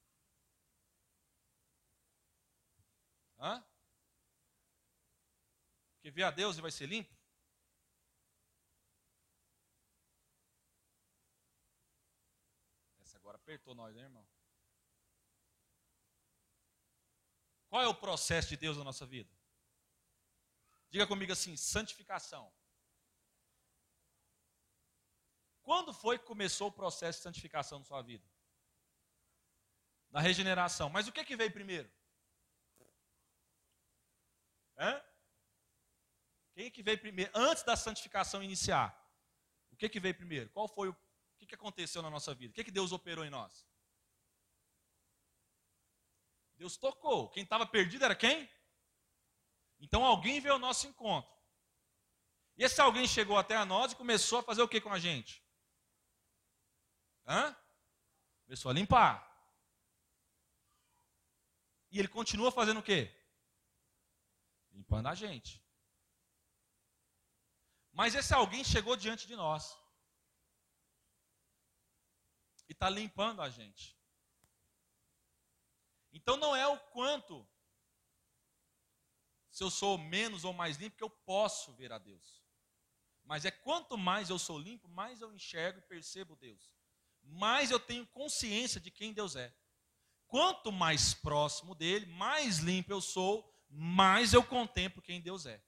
Hã? 3.42 3.66
Que 6.00 6.12
vê 6.12 6.22
a 6.22 6.30
Deus 6.30 6.58
e 6.58 6.62
vai 6.62 6.70
ser 6.70 6.86
limpo? 6.86 7.12
Essa 13.00 13.18
agora 13.18 13.38
apertou 13.38 13.74
nós, 13.74 13.96
né, 13.96 14.04
irmão? 14.04 14.28
Qual 17.68 17.82
é 17.82 17.88
o 17.88 17.96
processo 17.96 18.50
de 18.50 18.58
Deus 18.58 18.78
na 18.78 18.84
nossa 18.84 19.08
vida? 19.08 19.34
Diga 20.92 21.08
comigo 21.08 21.32
assim: 21.32 21.58
santificação. 21.58 22.54
Quando 25.64 25.94
foi 25.94 26.20
que 26.20 26.26
começou 26.26 26.68
o 26.68 26.72
processo 26.72 27.20
de 27.20 27.24
santificação 27.24 27.80
na 27.80 27.86
sua 27.86 28.02
vida? 28.04 28.28
Na 30.12 30.20
regeneração. 30.20 30.89
Mas 30.89 31.08
o 31.08 31.12
que, 31.12 31.24
que 31.24 31.36
veio 31.36 31.52
primeiro? 31.52 31.89
Hã? 34.82 35.00
Quem 36.56 36.72
que 36.72 36.82
veio 36.82 37.00
primeiro? 37.00 37.32
Antes 37.36 37.64
da 37.64 37.76
santificação 37.78 38.44
iniciar. 38.44 38.98
O 39.72 39.76
que, 39.76 39.88
que 39.88 40.00
veio 40.00 40.16
primeiro? 40.16 40.50
Qual 40.50 40.68
foi 40.68 40.90
o, 40.90 40.92
o 40.92 41.38
que, 41.38 41.46
que 41.46 41.56
aconteceu 41.56 42.02
na 42.02 42.10
nossa 42.10 42.34
vida? 42.34 42.52
O 42.52 42.56
que, 42.56 42.64
que 42.64 42.72
Deus 42.72 42.92
operou 42.92 43.24
em 43.24 43.30
nós? 43.30 43.64
Deus 46.58 46.78
tocou. 46.78 47.30
Quem 47.30 47.44
estava 47.44 47.66
perdido 47.66 48.06
era 48.06 48.16
quem? 48.16 48.50
Então 49.80 50.04
alguém 50.04 50.40
veio 50.40 50.56
ao 50.56 50.60
nosso 50.60 50.88
encontro. 50.88 51.32
E 52.58 52.64
esse 52.64 52.82
alguém 52.82 53.08
chegou 53.08 53.38
até 53.38 53.56
a 53.56 53.66
nós 53.66 53.92
e 53.92 53.96
começou 53.96 54.40
a 54.40 54.44
fazer 54.44 54.64
o 54.64 54.68
que 54.68 54.82
com 54.82 54.92
a 54.92 55.00
gente? 55.00 55.44
Hã? 57.26 57.56
Começou 58.46 58.72
a 58.72 58.74
limpar. 58.74 59.28
E 61.92 62.00
ele 62.00 62.08
continua 62.08 62.52
fazendo 62.52 62.80
o 62.80 62.84
quê? 62.84 63.21
Limpando 64.82 65.08
a 65.08 65.14
gente. 65.14 65.64
Mas 67.92 68.16
esse 68.16 68.34
alguém 68.34 68.64
chegou 68.64 68.96
diante 68.98 69.28
de 69.28 69.36
nós. 69.36 69.78
E 72.68 72.72
está 72.72 72.90
limpando 72.90 73.44
a 73.44 73.50
gente. 73.50 73.96
Então 76.12 76.36
não 76.36 76.56
é 76.56 76.66
o 76.68 76.80
quanto 76.80 77.48
se 79.52 79.64
eu 79.64 79.70
sou 79.70 80.00
menos 80.00 80.44
ou 80.44 80.52
mais 80.52 80.78
limpo, 80.78 80.98
que 80.98 81.04
eu 81.04 81.10
posso 81.10 81.74
ver 81.74 81.92
a 81.92 82.00
Deus. 82.00 82.42
Mas 83.24 83.46
é 83.46 83.52
quanto 83.52 83.96
mais 84.00 84.32
eu 84.32 84.40
sou 84.40 84.58
limpo, 84.58 84.88
mais 84.88 85.22
eu 85.22 85.32
enxergo 85.32 85.78
e 85.78 85.84
percebo 85.84 86.36
Deus. 86.36 86.74
Mais 87.22 87.70
eu 87.70 87.80
tenho 87.80 88.08
consciência 88.08 88.82
de 88.82 88.90
quem 88.90 89.14
Deus 89.14 89.36
é. 89.36 89.56
Quanto 90.26 90.72
mais 90.72 91.14
próximo 91.14 91.76
dele, 91.76 92.08
mais 92.08 92.58
limpo 92.58 92.92
eu 92.92 93.02
sou, 93.02 93.52
mais 93.72 94.34
eu 94.34 94.44
contemplo 94.44 95.02
quem 95.02 95.22
Deus 95.22 95.46
é. 95.46 95.62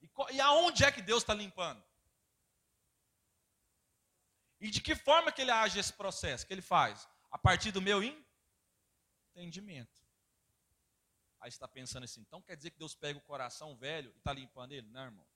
E, 0.00 0.08
e 0.34 0.40
aonde 0.40 0.84
é 0.84 0.92
que 0.92 1.00
Deus 1.00 1.22
está 1.22 1.34
limpando? 1.34 1.82
E 4.60 4.70
de 4.70 4.80
que 4.80 4.94
forma 4.94 5.32
que 5.32 5.42
ele 5.42 5.50
age 5.50 5.78
esse 5.78 5.92
processo? 5.92 6.46
Que 6.46 6.52
ele 6.52 6.62
faz? 6.62 7.08
A 7.30 7.38
partir 7.38 7.72
do 7.72 7.82
meu 7.82 8.02
entendimento. 9.34 10.04
Aí 11.40 11.50
você 11.50 11.56
está 11.56 11.68
pensando 11.68 12.04
assim, 12.04 12.20
então 12.20 12.40
quer 12.42 12.56
dizer 12.56 12.70
que 12.70 12.78
Deus 12.78 12.94
pega 12.94 13.18
o 13.18 13.22
coração 13.22 13.76
velho 13.76 14.12
e 14.14 14.18
está 14.18 14.32
limpando 14.32 14.72
ele? 14.72 14.88
Não, 14.88 15.04
irmão. 15.04 15.26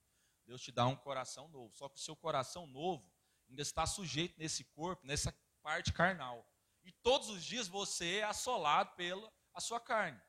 Deus 0.47 0.63
te 0.63 0.73
dá 0.73 0.87
um 0.87 0.97
coração 0.97 1.49
novo. 1.49 1.75
Só 1.75 1.89
que 1.89 1.97
o 1.97 2.03
seu 2.03 2.17
coração 2.17 2.67
novo 2.67 3.11
ainda 3.49 3.63
está 3.63 3.87
sujeito 3.87 4.39
nesse 4.39 4.65
corpo, 4.65 5.07
nessa 5.07 5.33
parte 5.63 5.93
carnal. 5.93 6.47
E 6.83 6.93
todos 6.93 7.29
os 7.29 7.45
dias 7.45 7.69
você 7.69 8.17
é 8.17 8.25
assolado 8.25 8.95
pela 8.97 9.31
a 9.53 9.61
sua 9.61 9.81
carne. 9.81 10.21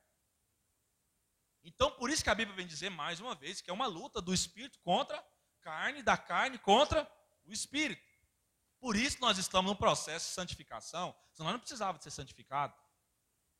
Então, 1.74 1.90
por 1.92 2.10
isso 2.10 2.22
que 2.22 2.30
a 2.30 2.34
Bíblia 2.34 2.56
vem 2.56 2.66
dizer 2.66 2.90
mais 2.90 3.20
uma 3.20 3.34
vez 3.34 3.60
que 3.60 3.70
é 3.70 3.72
uma 3.72 3.86
luta 3.86 4.20
do 4.20 4.32
espírito 4.32 4.78
contra 4.80 5.18
a 5.18 5.24
carne, 5.60 6.02
da 6.02 6.16
carne 6.16 6.58
contra 6.58 7.10
o 7.44 7.52
espírito. 7.52 8.02
Por 8.78 8.96
isso 8.96 9.18
nós 9.20 9.38
estamos 9.38 9.70
no 9.70 9.76
processo 9.76 10.28
de 10.28 10.34
santificação, 10.34 11.14
senão 11.32 11.46
nós 11.46 11.54
não 11.54 11.60
precisávamos 11.60 12.00
de 12.00 12.04
ser 12.04 12.10
santificado 12.10 12.74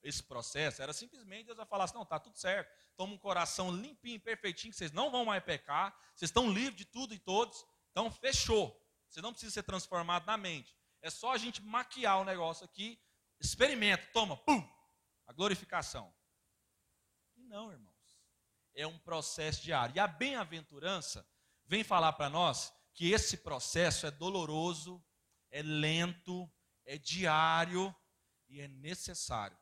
esse 0.03 0.23
processo, 0.23 0.83
era 0.83 0.93
simplesmente 0.93 1.47
Deus 1.47 1.57
vai 1.57 1.67
falar 1.67 1.85
assim: 1.85 1.95
não, 1.95 2.03
está 2.03 2.19
tudo 2.19 2.37
certo, 2.37 2.69
toma 2.97 3.15
um 3.15 3.19
coração 3.19 3.71
limpinho, 3.71 4.21
perfeitinho, 4.21 4.73
que 4.73 4.77
vocês 4.77 4.91
não 4.91 5.11
vão 5.11 5.25
mais 5.25 5.43
pecar, 5.45 5.97
vocês 6.15 6.29
estão 6.29 6.51
livres 6.51 6.77
de 6.77 6.85
tudo 6.85 7.15
e 7.15 7.19
todos, 7.19 7.65
então 7.91 8.11
fechou. 8.11 8.77
Você 9.09 9.21
não 9.21 9.31
precisa 9.31 9.53
ser 9.53 9.63
transformado 9.63 10.27
na 10.27 10.37
mente. 10.37 10.77
É 11.01 11.11
só 11.11 11.33
a 11.33 11.39
gente 11.39 11.63
maquiar 11.63 12.21
o 12.21 12.25
negócio 12.25 12.65
aqui, 12.65 13.01
experimenta, 13.39 14.05
toma, 14.13 14.37
pum, 14.37 14.69
a 15.27 15.33
glorificação. 15.33 16.13
E 17.37 17.43
não, 17.45 17.71
irmãos. 17.71 17.92
É 18.75 18.87
um 18.87 18.99
processo 18.99 19.63
diário. 19.63 19.97
E 19.97 20.01
a 20.01 20.07
bem-aventurança 20.07 21.27
vem 21.65 21.85
falar 21.85 22.13
para 22.15 22.29
nós 22.29 22.73
que 22.95 23.11
esse 23.11 23.39
processo 23.39 24.07
é 24.07 24.11
doloroso, 24.11 25.03
é 25.51 25.63
lento, 25.63 26.51
é 26.85 26.99
diário 26.99 27.95
e 28.49 28.61
é 28.61 28.69
necessário 28.69 29.59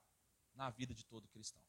na 0.55 0.71
vida 0.71 0.95
de 0.95 1.05
todo 1.05 1.29
cristão. 1.29 1.63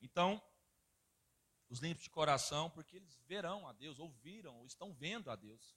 Então, 0.00 0.42
os 1.68 1.78
limpos 1.78 2.04
de 2.04 2.10
coração, 2.10 2.68
porque 2.68 2.96
eles 2.96 3.14
verão 3.26 3.66
a 3.66 3.72
Deus, 3.72 3.98
ouviram, 3.98 4.58
ou 4.58 4.66
estão 4.66 4.92
vendo 4.92 5.30
a 5.30 5.36
Deus. 5.36 5.74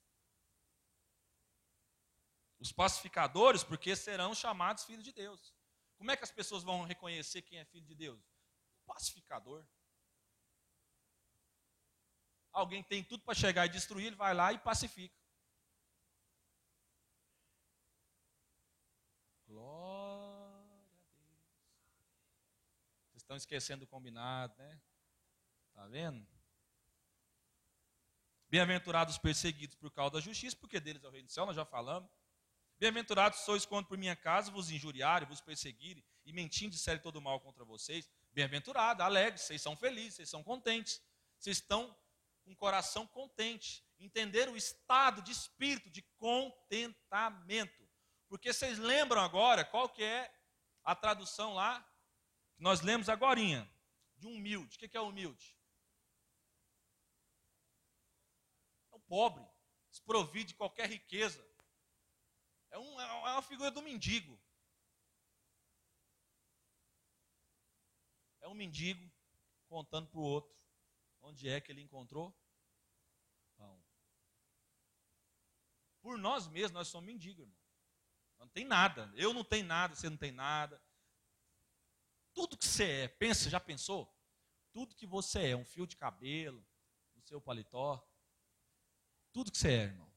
Os 2.58 2.70
pacificadores, 2.70 3.64
porque 3.64 3.96
serão 3.96 4.34
chamados 4.34 4.84
filhos 4.84 5.04
de 5.04 5.12
Deus. 5.12 5.55
Como 5.96 6.10
é 6.10 6.16
que 6.16 6.24
as 6.24 6.30
pessoas 6.30 6.62
vão 6.62 6.84
reconhecer 6.84 7.42
quem 7.42 7.58
é 7.58 7.64
filho 7.64 7.86
de 7.86 7.94
Deus? 7.94 8.20
O 8.82 8.92
pacificador. 8.92 9.64
Alguém 12.52 12.82
tem 12.82 13.04
tudo 13.04 13.22
para 13.22 13.34
chegar 13.34 13.66
e 13.66 13.70
destruir, 13.70 14.06
ele 14.06 14.16
vai 14.16 14.32
lá 14.32 14.52
e 14.52 14.58
pacifica. 14.58 15.14
Glória 19.46 20.74
a 20.84 21.18
Deus. 21.18 21.38
Vocês 23.08 23.22
estão 23.22 23.36
esquecendo 23.36 23.84
o 23.84 23.88
combinado, 23.88 24.54
né? 24.56 24.80
Tá 25.74 25.86
vendo? 25.86 26.26
Bem-aventurados 28.48 29.18
perseguidos 29.18 29.74
por 29.76 29.90
causa 29.90 30.14
da 30.14 30.20
justiça, 30.20 30.56
porque 30.56 30.80
deles 30.80 31.02
é 31.04 31.08
o 31.08 31.10
reino 31.10 31.26
do 31.26 31.32
céu, 31.32 31.44
nós 31.44 31.56
já 31.56 31.64
falamos. 31.64 32.10
Bem-aventurados 32.78 33.40
sois 33.40 33.64
quando 33.64 33.86
por 33.86 33.96
minha 33.96 34.14
casa 34.14 34.50
vos 34.50 34.70
injuriarem, 34.70 35.26
vos 35.26 35.40
perseguirem 35.40 36.04
e 36.26 36.32
mentindo 36.32 36.72
disserem 36.72 37.00
todo 37.00 37.22
mal 37.22 37.40
contra 37.40 37.64
vocês. 37.64 38.10
Bem-aventurados, 38.32 39.02
alegres, 39.02 39.42
vocês 39.42 39.62
são 39.62 39.74
felizes, 39.74 40.16
vocês 40.16 40.28
são 40.28 40.44
contentes. 40.44 41.02
Vocês 41.38 41.56
estão 41.56 41.96
com 42.44 42.50
um 42.50 42.54
coração 42.54 43.06
contente. 43.06 43.82
Entender 43.98 44.50
o 44.50 44.56
estado 44.56 45.22
de 45.22 45.32
espírito 45.32 45.88
de 45.88 46.02
contentamento. 46.18 47.88
Porque 48.28 48.52
vocês 48.52 48.78
lembram 48.78 49.22
agora 49.22 49.64
qual 49.64 49.88
que 49.88 50.02
é 50.02 50.30
a 50.84 50.94
tradução 50.94 51.54
lá 51.54 51.80
que 52.54 52.62
nós 52.62 52.82
lemos 52.82 53.08
agora 53.08 53.40
de 54.18 54.26
humilde. 54.26 54.76
O 54.76 54.78
que 54.78 54.96
é 54.96 55.00
humilde? 55.00 55.56
É 58.92 58.96
o 58.96 59.00
pobre, 59.00 59.46
desprovido 59.90 60.48
de 60.48 60.54
qualquer 60.54 60.90
riqueza 60.90 61.42
é, 62.70 62.78
um, 62.78 63.00
é 63.00 63.32
uma 63.32 63.42
figura 63.42 63.70
do 63.70 63.82
mendigo. 63.82 64.38
É 68.40 68.48
um 68.48 68.54
mendigo 68.54 69.10
contando 69.68 70.08
para 70.08 70.20
o 70.20 70.22
outro 70.22 70.56
onde 71.22 71.48
é 71.48 71.60
que 71.60 71.72
ele 71.72 71.82
encontrou 71.82 72.34
pão. 73.56 73.84
Por 76.00 76.16
nós 76.18 76.46
mesmos, 76.46 76.72
nós 76.72 76.88
somos 76.88 77.06
mendigos, 77.06 77.40
irmão. 77.40 77.58
Não 78.38 78.48
tem 78.48 78.64
nada. 78.64 79.12
Eu 79.16 79.32
não 79.32 79.42
tenho 79.42 79.66
nada, 79.66 79.94
você 79.94 80.08
não 80.08 80.16
tem 80.16 80.30
nada. 80.30 80.80
Tudo 82.32 82.56
que 82.56 82.66
você 82.66 82.84
é, 82.84 83.08
pensa, 83.08 83.50
já 83.50 83.58
pensou? 83.58 84.14
Tudo 84.72 84.94
que 84.94 85.06
você 85.06 85.50
é, 85.50 85.56
um 85.56 85.64
fio 85.64 85.86
de 85.86 85.96
cabelo, 85.96 86.64
no 87.14 87.22
seu 87.22 87.40
paletó, 87.40 88.06
tudo 89.32 89.50
que 89.50 89.58
você 89.58 89.70
é, 89.70 89.82
irmão. 89.84 90.12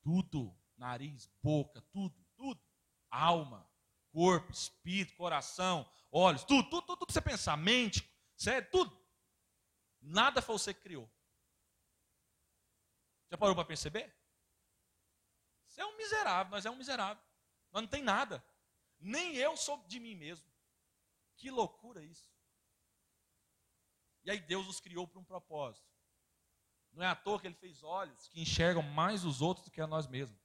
Tudo 0.00 0.56
nariz, 0.82 1.30
boca, 1.40 1.80
tudo, 1.92 2.14
tudo. 2.36 2.60
Alma, 3.08 3.70
corpo, 4.10 4.50
espírito, 4.50 5.14
coração, 5.16 5.88
olhos, 6.10 6.44
tudo, 6.44 6.68
tudo, 6.68 6.82
tudo, 6.82 6.96
tudo 6.98 7.06
que 7.06 7.12
você 7.12 7.20
pensar, 7.20 7.56
mente, 7.56 8.08
sério, 8.36 8.68
tudo. 8.70 9.00
Nada 10.00 10.42
foi 10.42 10.58
você 10.58 10.74
que 10.74 10.80
criou. 10.80 11.10
Já 13.30 13.38
parou 13.38 13.54
para 13.54 13.64
perceber? 13.64 14.14
Você 15.68 15.80
é 15.80 15.86
um 15.86 15.96
miserável, 15.96 16.50
nós 16.50 16.66
é 16.66 16.70
um 16.70 16.76
miserável. 16.76 17.22
Nós 17.70 17.82
não 17.82 17.88
tem 17.88 18.02
nada. 18.02 18.44
Nem 18.98 19.36
eu 19.36 19.56
sou 19.56 19.78
de 19.86 20.00
mim 20.00 20.14
mesmo. 20.14 20.46
Que 21.36 21.50
loucura 21.50 22.02
isso. 22.02 22.28
E 24.24 24.30
aí 24.30 24.40
Deus 24.40 24.68
os 24.68 24.80
criou 24.80 25.06
para 25.06 25.20
um 25.20 25.24
propósito. 25.24 25.86
Não 26.92 27.02
é 27.02 27.06
à 27.06 27.16
toa 27.16 27.40
que 27.40 27.46
ele 27.46 27.54
fez 27.54 27.82
olhos 27.82 28.28
que 28.28 28.40
enxergam 28.40 28.82
mais 28.82 29.24
os 29.24 29.40
outros 29.40 29.64
do 29.64 29.70
que 29.70 29.80
a 29.80 29.86
nós 29.86 30.06
mesmos. 30.06 30.41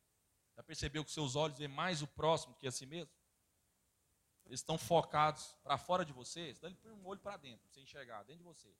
Já 0.58 0.64
percebeu 0.64 1.06
que 1.06 1.12
seus 1.12 1.36
olhos 1.36 1.58
veem 1.58 1.70
mais 1.70 2.02
o 2.02 2.08
próximo 2.08 2.56
que 2.56 2.68
a 2.68 2.72
si 2.72 2.86
mesmo? 2.86 3.14
Eles 4.46 4.60
estão 4.60 4.78
focados 4.78 5.56
para 5.64 5.78
fora 5.78 6.04
de 6.04 6.12
você, 6.12 6.56
ele 6.64 6.76
põe 6.76 6.92
um 6.92 7.06
olho 7.06 7.20
para 7.20 7.38
dentro, 7.38 7.60
para 7.60 7.70
você 7.70 7.82
enxergar, 7.82 8.24
dentro 8.24 8.40
de 8.40 8.44
você. 8.44 8.74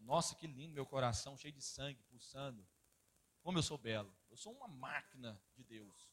Nossa, 0.00 0.34
que 0.34 0.46
lindo 0.46 0.74
meu 0.74 0.86
coração, 0.86 1.36
cheio 1.36 1.52
de 1.52 1.62
sangue, 1.62 2.02
pulsando. 2.04 2.66
Como 3.42 3.58
eu 3.58 3.62
sou 3.62 3.76
belo. 3.76 4.12
Eu 4.30 4.36
sou 4.36 4.52
uma 4.52 4.68
máquina 4.68 5.40
de 5.54 5.62
Deus. 5.64 6.10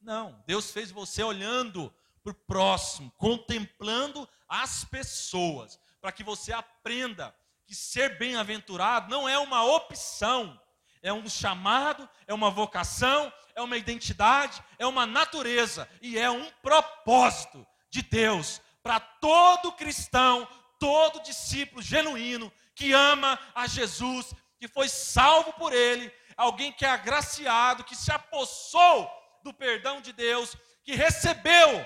Não, 0.00 0.42
Deus 0.46 0.70
fez 0.70 0.90
você 0.90 1.22
olhando 1.22 1.92
para 2.22 2.32
o 2.32 2.34
próximo, 2.34 3.10
contemplando 3.12 4.28
as 4.48 4.84
pessoas, 4.84 5.78
para 6.00 6.12
que 6.12 6.22
você 6.22 6.52
aprenda 6.52 7.34
que 7.66 7.74
ser 7.74 8.18
bem-aventurado 8.18 9.10
não 9.10 9.28
é 9.28 9.38
uma 9.38 9.64
opção, 9.64 10.60
é 11.02 11.12
um 11.12 11.28
chamado, 11.28 12.08
é 12.26 12.32
uma 12.32 12.50
vocação, 12.50 13.32
é 13.58 13.62
uma 13.62 13.76
identidade, 13.76 14.62
é 14.78 14.86
uma 14.86 15.04
natureza 15.04 15.88
e 16.00 16.16
é 16.16 16.30
um 16.30 16.48
propósito 16.62 17.66
de 17.90 18.02
Deus 18.02 18.62
para 18.82 19.00
todo 19.00 19.72
cristão, 19.72 20.46
todo 20.78 21.22
discípulo 21.22 21.82
genuíno 21.82 22.52
que 22.74 22.92
ama 22.92 23.38
a 23.56 23.66
Jesus, 23.66 24.32
que 24.60 24.68
foi 24.68 24.88
salvo 24.88 25.52
por 25.54 25.72
Ele, 25.72 26.12
alguém 26.36 26.72
que 26.72 26.84
é 26.84 26.88
agraciado, 26.88 27.82
que 27.82 27.96
se 27.96 28.12
apossou 28.12 29.10
do 29.42 29.52
perdão 29.52 30.00
de 30.00 30.12
Deus, 30.12 30.56
que 30.84 30.94
recebeu, 30.94 31.84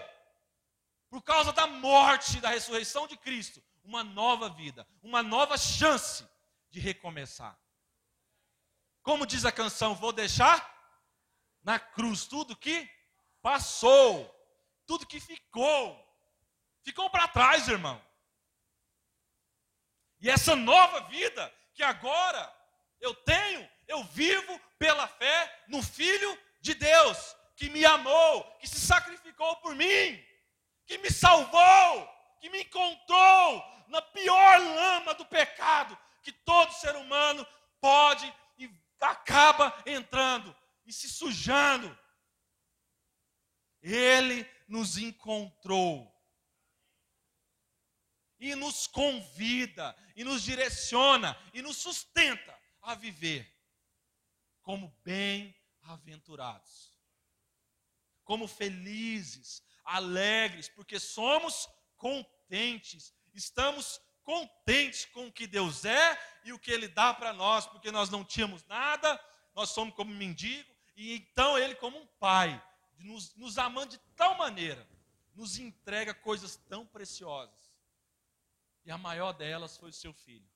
por 1.08 1.22
causa 1.22 1.52
da 1.54 1.66
morte 1.66 2.36
e 2.36 2.40
da 2.40 2.50
ressurreição 2.50 3.06
de 3.06 3.16
Cristo, 3.16 3.62
uma 3.82 4.04
nova 4.04 4.50
vida, 4.50 4.86
uma 5.02 5.22
nova 5.22 5.56
chance 5.56 6.26
de 6.70 6.78
recomeçar. 6.78 7.58
Como 9.02 9.26
diz 9.26 9.46
a 9.46 9.52
canção, 9.52 9.94
vou 9.94 10.12
deixar 10.12 10.70
na 11.62 11.78
cruz 11.78 12.26
tudo 12.26 12.56
que 12.56 12.88
passou, 13.40 14.28
tudo 14.86 15.06
que 15.06 15.20
ficou, 15.20 15.98
ficou 16.82 17.08
para 17.10 17.28
trás, 17.28 17.68
irmão. 17.68 18.00
E 20.20 20.30
essa 20.30 20.54
nova 20.54 21.00
vida 21.08 21.52
que 21.74 21.82
agora 21.82 22.54
eu 23.00 23.14
tenho, 23.14 23.68
eu 23.88 24.04
vivo 24.04 24.60
pela 24.78 25.08
fé 25.08 25.64
no 25.68 25.82
Filho 25.82 26.38
de 26.60 26.74
Deus, 26.74 27.36
que 27.56 27.68
me 27.68 27.84
amou, 27.84 28.44
que 28.60 28.68
se 28.68 28.80
sacrificou 28.80 29.56
por 29.56 29.74
mim, 29.74 30.24
que 30.86 30.98
me 30.98 31.10
salvou, 31.10 32.08
que 32.40 32.48
me 32.50 32.62
encontrou 32.62 33.64
na 33.88 34.00
pior 34.00 34.58
lama 34.58 35.14
do 35.14 35.24
pecado 35.26 35.98
que 36.22 36.32
todo 36.32 36.72
ser 36.72 36.94
humano 36.96 37.46
pode 37.80 38.32
acaba 39.02 39.74
entrando 39.84 40.54
e 40.85 40.93
se 40.93 41.09
sujando. 41.09 41.97
Ele 43.80 44.49
nos 44.68 44.97
encontrou 44.97 46.12
e 48.43 48.57
nos 48.57 48.89
convida, 48.89 49.97
e 50.16 50.24
nos 50.24 50.43
direciona, 50.43 51.41
e 51.55 51.62
nos 51.62 51.76
sustenta 51.76 52.59
a 52.80 52.93
viver 52.93 53.49
como 54.62 54.93
bem-aventurados, 55.05 56.93
como 58.24 58.49
felizes, 58.49 59.62
alegres, 59.85 60.68
porque 60.68 60.99
somos 60.99 61.68
contentes, 61.97 63.14
estamos 63.33 64.01
contentes 64.24 65.05
com 65.07 65.28
o 65.28 65.33
que 65.33 65.47
Deus 65.47 65.85
é 65.85 66.41
e 66.45 66.53
o 66.53 66.59
que 66.59 66.72
Ele 66.72 66.89
dá 66.89 67.14
para 67.14 67.33
nós, 67.33 67.64
porque 67.66 67.93
nós 67.93 68.11
não 68.11 68.24
tínhamos 68.24 68.64
nada, 68.64 69.20
nós 69.55 69.70
somos 69.70 69.95
como 69.95 70.12
mendigo, 70.12 70.71
e 70.95 71.14
então 71.14 71.59
Ele, 71.59 71.74
como 71.74 71.99
um 71.99 72.07
pai, 72.18 72.62
nos, 72.99 73.34
nos 73.36 73.59
amando 73.59 73.90
de 73.90 73.99
tal 74.16 74.36
maneira, 74.36 74.88
nos 75.34 75.59
entrega 75.59 76.14
coisas 76.14 76.57
tão 76.57 76.86
preciosas. 76.86 77.72
E 78.84 78.90
a 78.90 78.99
maior 78.99 79.32
delas 79.32 79.76
foi 79.76 79.90
o 79.90 79.95
seu 79.95 80.12
filho. 80.12 80.49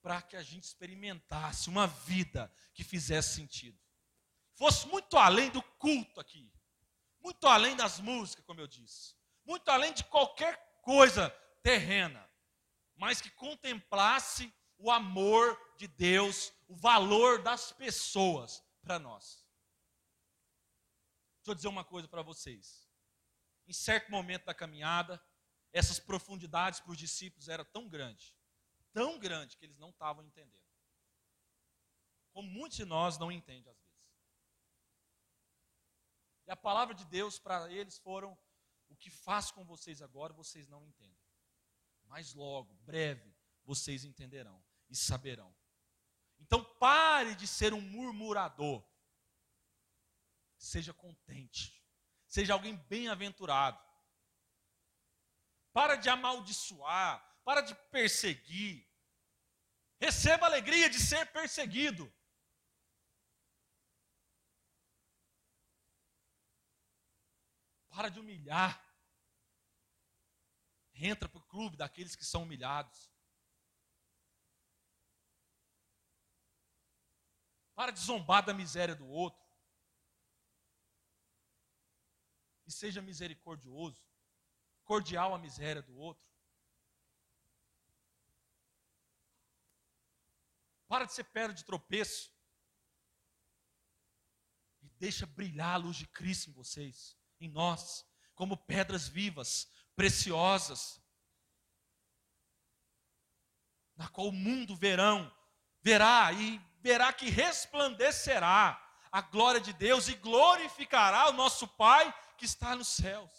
Para 0.00 0.20
que 0.20 0.36
a 0.36 0.42
gente 0.42 0.64
experimentasse 0.64 1.68
uma 1.68 1.86
vida 1.86 2.52
que 2.74 2.82
fizesse 2.82 3.34
sentido. 3.34 3.78
Fosse 4.54 4.86
muito 4.88 5.16
além 5.16 5.50
do 5.50 5.62
culto 5.62 6.20
aqui. 6.20 6.50
Muito 7.20 7.46
além 7.46 7.76
das 7.76 8.00
músicas, 8.00 8.44
como 8.44 8.60
eu 8.60 8.66
disse. 8.66 9.14
Muito 9.44 9.68
além 9.68 9.92
de 9.92 10.04
qualquer 10.04 10.80
coisa 10.82 11.30
terrena 11.62 12.28
mas 13.02 13.20
que 13.20 13.30
contemplasse 13.30 14.54
o 14.78 14.88
amor 14.88 15.60
de 15.76 15.88
Deus, 15.88 16.52
o 16.68 16.76
valor 16.76 17.42
das 17.42 17.72
pessoas 17.72 18.62
para 18.82 18.98
nós. 18.98 19.46
Deixa 21.38 21.50
eu 21.50 21.54
dizer 21.54 21.68
uma 21.68 21.84
coisa 21.84 22.06
para 22.06 22.22
vocês. 22.22 22.88
Em 23.66 23.72
certo 23.72 24.10
momento 24.10 24.44
da 24.44 24.54
caminhada, 24.54 25.22
essas 25.72 25.98
profundidades 25.98 26.80
para 26.80 26.92
os 26.92 26.98
discípulos 26.98 27.48
era 27.48 27.64
tão 27.64 27.88
grande, 27.88 28.36
tão 28.92 29.18
grande 29.18 29.56
que 29.56 29.64
eles 29.64 29.78
não 29.78 29.90
estavam 29.90 30.24
entendendo. 30.24 30.62
Como 32.32 32.48
muitos 32.48 32.76
de 32.76 32.84
nós 32.84 33.18
não 33.18 33.30
entendem 33.30 33.70
às 33.70 33.78
vezes. 33.78 33.92
E 36.46 36.50
a 36.50 36.56
palavra 36.56 36.94
de 36.94 37.04
Deus 37.06 37.38
para 37.38 37.70
eles 37.72 37.98
foram: 37.98 38.36
o 38.88 38.96
que 38.96 39.10
faço 39.10 39.54
com 39.54 39.64
vocês 39.64 40.02
agora, 40.02 40.32
vocês 40.32 40.68
não 40.68 40.84
entendem. 40.84 41.22
Mas 42.04 42.34
logo, 42.34 42.74
breve, 42.82 43.34
vocês 43.64 44.04
entenderão 44.04 44.62
e 44.88 44.96
saberão. 44.96 45.54
Então 46.42 46.64
pare 46.74 47.34
de 47.34 47.46
ser 47.46 47.72
um 47.72 47.80
murmurador. 47.80 48.84
Seja 50.58 50.92
contente. 50.92 51.80
Seja 52.26 52.52
alguém 52.52 52.76
bem-aventurado. 52.76 53.80
Para 55.72 55.96
de 55.96 56.08
amaldiçoar, 56.08 57.22
para 57.44 57.60
de 57.60 57.74
perseguir. 57.90 58.86
Receba 60.00 60.46
a 60.46 60.48
alegria 60.48 60.90
de 60.90 60.98
ser 60.98 61.26
perseguido. 61.32 62.12
Para 67.88 68.08
de 68.08 68.18
humilhar. 68.18 68.82
Entra 70.94 71.28
para 71.28 71.38
o 71.38 71.46
clube 71.46 71.76
daqueles 71.76 72.16
que 72.16 72.24
são 72.24 72.42
humilhados. 72.42 73.11
Para 77.82 77.90
de 77.90 77.98
zombar 77.98 78.44
da 78.44 78.54
miséria 78.54 78.94
do 78.94 79.08
outro. 79.08 79.42
E 82.64 82.70
seja 82.70 83.02
misericordioso, 83.02 84.00
cordial 84.84 85.34
à 85.34 85.38
miséria 85.38 85.82
do 85.82 85.98
outro. 85.98 86.24
Para 90.86 91.06
de 91.06 91.12
ser 91.12 91.24
pedra 91.24 91.52
de 91.52 91.64
tropeço. 91.64 92.32
E 94.80 94.88
deixa 94.90 95.26
brilhar 95.26 95.74
a 95.74 95.78
luz 95.78 95.96
de 95.96 96.06
Cristo 96.06 96.50
em 96.50 96.52
vocês, 96.52 97.18
em 97.40 97.48
nós, 97.48 98.06
como 98.36 98.56
pedras 98.56 99.08
vivas, 99.08 99.68
preciosas, 99.96 101.02
na 103.96 104.08
qual 104.08 104.28
o 104.28 104.32
mundo 104.32 104.76
verão, 104.76 105.36
verá 105.82 106.32
e 106.32 106.60
verá 106.82 107.12
que 107.12 107.30
resplandecerá 107.30 108.78
a 109.10 109.20
glória 109.20 109.60
de 109.60 109.72
Deus 109.72 110.08
e 110.08 110.14
glorificará 110.14 111.28
o 111.30 111.32
nosso 111.32 111.68
Pai 111.68 112.12
que 112.36 112.44
está 112.44 112.74
nos 112.74 112.88
céus. 112.88 113.30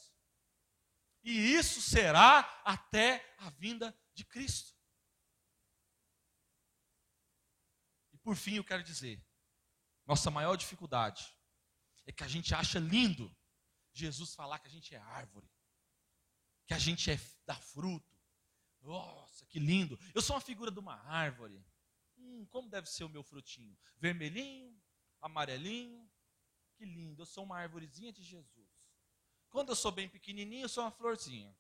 E 1.23 1.53
isso 1.55 1.81
será 1.81 2.39
até 2.63 3.35
a 3.37 3.49
vinda 3.49 3.95
de 4.13 4.25
Cristo. 4.25 4.73
E 8.13 8.17
por 8.17 8.35
fim 8.35 8.55
eu 8.55 8.63
quero 8.63 8.83
dizer, 8.83 9.21
nossa 10.05 10.31
maior 10.31 10.55
dificuldade 10.55 11.35
é 12.05 12.11
que 12.11 12.23
a 12.23 12.27
gente 12.27 12.53
acha 12.53 12.79
lindo 12.79 13.35
Jesus 13.93 14.33
falar 14.33 14.59
que 14.59 14.67
a 14.67 14.71
gente 14.71 14.93
é 14.95 14.97
árvore, 14.97 15.49
que 16.65 16.73
a 16.73 16.79
gente 16.79 17.09
é 17.11 17.19
dá 17.45 17.55
fruto. 17.55 18.11
Nossa, 18.81 19.45
que 19.45 19.59
lindo! 19.59 19.97
Eu 20.13 20.21
sou 20.21 20.35
uma 20.35 20.41
figura 20.41 20.69
de 20.69 20.79
uma 20.79 20.95
árvore. 21.07 21.63
Hum, 22.33 22.45
como 22.47 22.67
deve 22.67 22.89
ser 22.89 23.03
o 23.03 23.09
meu 23.09 23.23
frutinho? 23.23 23.77
Vermelhinho, 23.97 24.81
amarelinho. 25.21 26.09
Que 26.75 26.85
lindo, 26.85 27.21
eu 27.21 27.25
sou 27.25 27.43
uma 27.43 27.59
árvorezinha 27.59 28.11
de 28.11 28.23
Jesus. 28.23 28.91
Quando 29.49 29.69
eu 29.69 29.75
sou 29.75 29.91
bem 29.91 30.09
pequenininho, 30.09 30.65
eu 30.65 30.69
sou 30.69 30.83
uma 30.83 30.91
florzinha. 30.91 31.55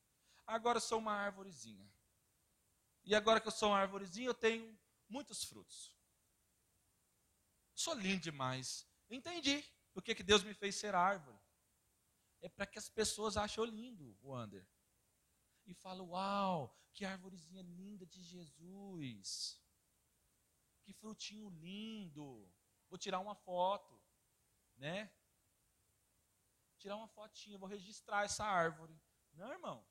Agora 0.47 0.77
eu 0.77 0.81
sou 0.81 0.97
uma 0.97 1.13
árvorezinha. 1.13 1.87
E 3.03 3.13
agora 3.13 3.39
que 3.39 3.47
eu 3.47 3.51
sou 3.51 3.69
uma 3.69 3.77
árvorezinha, 3.77 4.27
eu 4.27 4.33
tenho 4.33 4.77
muitos 5.07 5.43
frutos. 5.43 5.95
Sou 7.75 7.93
lindo 7.93 8.21
demais. 8.21 8.87
Entendi 9.09 9.63
por 9.93 10.01
que, 10.01 10.15
que 10.15 10.23
Deus 10.23 10.43
me 10.43 10.55
fez 10.55 10.75
ser 10.75 10.95
árvore. 10.95 11.37
É 12.41 12.49
para 12.49 12.65
que 12.65 12.79
as 12.79 12.89
pessoas 12.89 13.37
achem 13.37 13.65
lindo, 13.65 14.17
o 14.21 14.29
Wander. 14.29 14.67
E 15.65 15.73
falam, 15.75 16.09
uau, 16.09 16.75
que 16.93 17.05
árvorezinha 17.05 17.61
linda 17.61 18.05
de 18.05 18.21
Jesus. 18.23 19.62
Que 20.83 20.93
frutinho 20.93 21.49
lindo. 21.49 22.51
Vou 22.89 22.97
tirar 22.97 23.19
uma 23.19 23.35
foto, 23.35 23.99
né? 24.77 25.11
Tirar 26.77 26.97
uma 26.97 27.07
fotinha, 27.07 27.57
vou 27.57 27.67
registrar 27.67 28.25
essa 28.25 28.43
árvore. 28.43 28.99
Não, 29.33 29.51
irmão. 29.51 29.85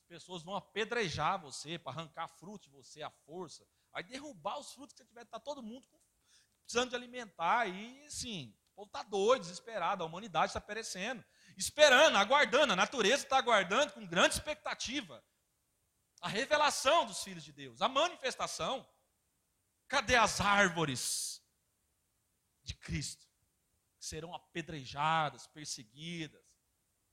As 0.00 0.06
pessoas 0.06 0.42
vão 0.42 0.54
apedrejar 0.54 1.40
você 1.40 1.78
para 1.78 1.92
arrancar 1.92 2.28
fruto 2.28 2.68
de 2.68 2.70
você 2.70 3.02
à 3.02 3.10
força. 3.10 3.66
Vai 3.90 4.02
derrubar 4.02 4.58
os 4.58 4.72
frutos 4.72 4.92
que 4.92 4.98
você 4.98 5.06
tiver. 5.06 5.22
Está 5.22 5.40
todo 5.40 5.62
mundo 5.62 5.86
precisando 6.62 6.90
de 6.90 6.96
alimentar. 6.96 7.66
E, 7.66 8.10
sim, 8.10 8.54
o 8.72 8.74
povo 8.74 8.86
está 8.86 9.02
doido, 9.02 9.42
desesperado. 9.42 10.02
A 10.02 10.06
humanidade 10.06 10.50
está 10.50 10.60
perecendo. 10.60 11.24
Esperando, 11.56 12.16
aguardando. 12.16 12.72
A 12.72 12.76
natureza 12.76 13.22
está 13.24 13.38
aguardando 13.38 13.92
com 13.92 14.06
grande 14.06 14.34
expectativa. 14.34 15.24
A 16.20 16.28
revelação 16.28 17.06
dos 17.06 17.22
filhos 17.22 17.44
de 17.44 17.52
Deus. 17.52 17.82
A 17.82 17.88
manifestação. 17.88 18.86
Cadê 19.92 20.16
as 20.16 20.40
árvores 20.40 21.44
de 22.62 22.72
Cristo? 22.72 23.26
Que 23.98 24.06
serão 24.06 24.34
apedrejadas, 24.34 25.46
perseguidas, 25.48 26.42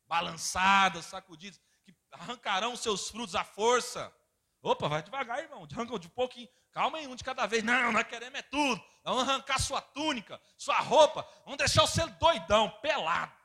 balançadas, 0.05 1.03
sacudidas, 1.03 1.59
que 1.83 1.93
arrancarão 2.09 2.77
seus 2.77 3.09
frutos 3.09 3.35
à 3.35 3.43
força. 3.43 4.15
Opa, 4.61 4.87
vai 4.87 5.03
devagar, 5.03 5.39
irmão. 5.39 5.67
Arranca 5.69 5.99
de 5.99 6.07
pouquinho. 6.07 6.47
Calma 6.71 6.99
aí, 6.99 7.05
um 7.05 7.17
de 7.17 7.23
cada 7.25 7.45
vez. 7.45 7.65
Não, 7.65 7.91
nós 7.91 8.07
queremos 8.07 8.39
é 8.39 8.43
tudo. 8.43 8.81
Vamos 9.03 9.27
arrancar 9.27 9.59
sua 9.59 9.81
túnica, 9.81 10.41
sua 10.55 10.79
roupa. 10.79 11.27
Vamos 11.43 11.57
deixar 11.57 11.81
você 11.81 12.07
doidão, 12.11 12.69
pelado. 12.79 13.37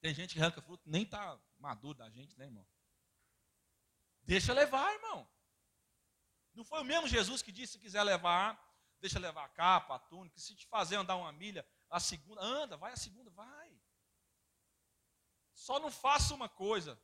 Tem 0.00 0.12
gente 0.12 0.34
que 0.34 0.40
arranca 0.40 0.60
fruto, 0.60 0.82
nem 0.84 1.04
está 1.04 1.40
maduro 1.56 1.96
da 1.96 2.10
gente, 2.10 2.36
né, 2.36 2.46
irmão? 2.46 2.66
Deixa 4.22 4.52
levar, 4.52 4.92
irmão. 4.92 5.30
Não 6.54 6.64
foi 6.64 6.80
o 6.80 6.84
mesmo 6.84 7.08
Jesus 7.08 7.42
que 7.42 7.52
disse: 7.52 7.74
se 7.74 7.78
quiser 7.78 8.02
levar, 8.02 8.58
deixa 9.00 9.18
levar 9.18 9.44
a 9.44 9.48
capa, 9.48 9.94
a 9.94 9.98
túnica, 9.98 10.38
se 10.38 10.54
te 10.54 10.66
fazer 10.66 10.96
andar 10.96 11.16
uma 11.16 11.32
milha, 11.32 11.66
a 11.88 11.98
segunda, 11.98 12.40
anda, 12.40 12.76
vai 12.76 12.92
a 12.92 12.96
segunda, 12.96 13.30
vai. 13.30 13.80
Só 15.52 15.78
não 15.78 15.90
faça 15.90 16.34
uma 16.34 16.48
coisa, 16.48 17.00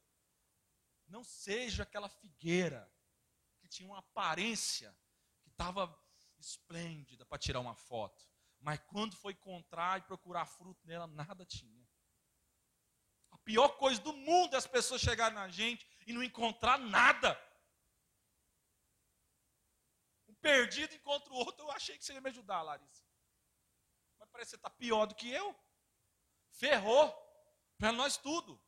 não 1.07 1.23
seja 1.23 1.83
aquela 1.83 2.09
figueira 2.09 2.91
que 3.61 3.69
tinha 3.69 3.89
uma 3.89 3.99
aparência, 3.99 4.97
que 5.43 5.49
estava 5.49 5.95
esplêndida 6.39 7.25
para 7.25 7.39
tirar 7.39 7.61
uma 7.61 7.75
foto, 7.75 8.27
mas 8.61 8.81
quando 8.87 9.17
foi 9.17 9.33
encontrar 9.33 9.99
e 9.99 10.03
procurar 10.03 10.47
fruto 10.47 10.87
nela, 10.87 11.07
nada 11.07 11.45
tinha. 11.45 11.87
A 13.31 13.39
pior 13.39 13.69
coisa 13.77 14.01
do 14.01 14.13
mundo 14.13 14.55
é 14.55 14.57
as 14.57 14.67
pessoas 14.67 15.01
chegarem 15.01 15.35
na 15.35 15.49
gente 15.49 15.87
e 16.07 16.13
não 16.13 16.23
encontrar 16.23 16.79
nada 16.79 17.35
perdido 20.41 20.95
encontra 20.95 21.33
o 21.33 21.37
outro, 21.37 21.65
eu 21.65 21.71
achei 21.73 21.97
que 21.97 22.05
você 22.05 22.13
ia 22.13 22.21
me 22.21 22.31
ajudar, 22.31 22.63
Larissa. 22.63 23.05
Mas 24.19 24.29
parece 24.31 24.51
que 24.51 24.51
você 24.51 24.57
está 24.57 24.71
pior 24.71 25.07
do 25.07 25.15
que 25.15 25.31
eu. 25.31 25.55
Ferrou. 26.53 27.15
Para 27.79 27.93
nós 27.93 28.17
tudo. 28.17 28.61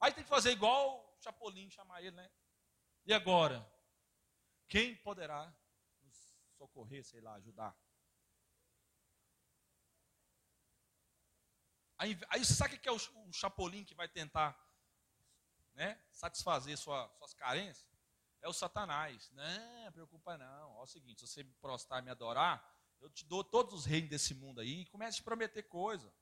Aí 0.00 0.14
tem 0.14 0.24
que 0.24 0.30
fazer 0.30 0.50
igual 0.52 1.14
o 1.14 1.22
Chapolin, 1.22 1.70
chamar 1.70 2.00
ele, 2.00 2.16
né? 2.16 2.30
E 3.04 3.12
agora? 3.12 3.70
Quem 4.66 4.96
poderá 4.96 5.52
nos 6.00 6.16
socorrer, 6.56 7.04
sei 7.04 7.20
lá, 7.20 7.34
ajudar? 7.34 7.76
Aí, 11.98 12.18
aí 12.30 12.42
você 12.42 12.54
sabe 12.54 12.76
o 12.76 12.80
que 12.80 12.88
é 12.88 12.92
o, 12.92 12.96
o 12.96 13.32
Chapolin 13.32 13.84
que 13.84 13.94
vai 13.94 14.08
tentar 14.08 14.58
né, 15.74 16.02
satisfazer 16.10 16.78
sua, 16.78 17.12
suas 17.18 17.34
carências? 17.34 17.89
É 18.42 18.48
o 18.48 18.52
Satanás. 18.52 19.30
Não, 19.32 19.92
preocupa 19.92 20.36
não. 20.36 20.72
Olha 20.72 20.84
o 20.84 20.86
seguinte, 20.86 21.20
se 21.20 21.26
você 21.26 21.42
me 21.42 21.52
prostrar 21.54 22.00
e 22.00 22.04
me 22.04 22.10
adorar, 22.10 22.64
eu 23.00 23.10
te 23.10 23.24
dou 23.24 23.42
todos 23.42 23.72
os 23.74 23.84
reinos 23.84 24.10
desse 24.10 24.34
mundo 24.34 24.60
aí 24.60 24.82
e 24.82 24.86
comece 24.86 25.18
a 25.18 25.20
te 25.20 25.24
prometer 25.24 25.62
coisa. 25.64 26.12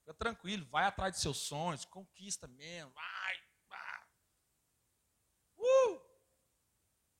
Fica 0.00 0.14
tranquilo, 0.14 0.66
vai 0.66 0.84
atrás 0.84 1.14
de 1.14 1.20
seus 1.20 1.38
sonhos, 1.38 1.84
conquista 1.84 2.48
mesmo, 2.48 2.90
vai, 2.92 3.42
vai. 3.68 4.06
Uh! 5.56 6.00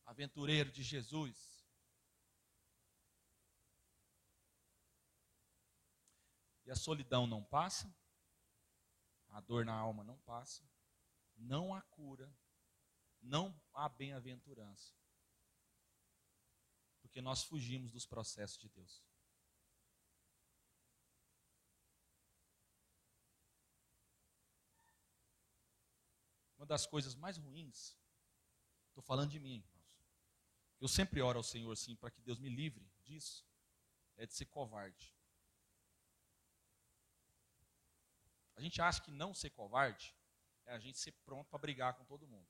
Aventureiro 0.05 0.71
de 0.71 0.83
Jesus. 0.83 1.53
E 6.65 6.71
a 6.71 6.77
solidão 6.77 7.27
não 7.27 7.43
passa, 7.43 7.95
a 9.29 9.41
dor 9.41 9.65
na 9.65 9.75
alma 9.75 10.03
não 10.03 10.19
passa, 10.21 10.63
não 11.37 11.75
há 11.75 11.83
cura 11.83 12.33
não 13.23 13.59
há 13.73 13.89
bem-aventurança. 13.89 14.95
Porque 17.01 17.21
nós 17.21 17.43
fugimos 17.45 17.91
dos 17.93 18.05
processos 18.05 18.59
de 18.59 18.69
Deus. 18.69 19.03
das 26.73 26.87
coisas 26.87 27.15
mais 27.15 27.37
ruins, 27.37 27.99
estou 28.89 29.03
falando 29.03 29.31
de 29.31 29.39
mim, 29.39 29.57
irmãos. 29.57 30.07
Eu 30.81 30.89
sempre 30.89 31.21
oro 31.21 31.39
ao 31.39 31.43
Senhor 31.43 31.71
assim 31.71 31.95
para 31.95 32.11
que 32.11 32.23
Deus 32.23 32.39
me 32.39 32.49
livre 32.49 32.91
disso, 33.03 33.47
é 34.17 34.25
de 34.25 34.33
ser 34.33 34.47
covarde. 34.47 35.15
A 38.57 38.63
gente 38.63 38.81
acha 38.81 39.03
que 39.03 39.11
não 39.11 39.35
ser 39.35 39.51
covarde 39.51 40.17
é 40.65 40.73
a 40.73 40.79
gente 40.79 40.99
ser 40.99 41.13
pronto 41.27 41.51
para 41.51 41.59
brigar 41.59 41.95
com 41.95 42.07
todo 42.07 42.27
mundo. 42.27 42.49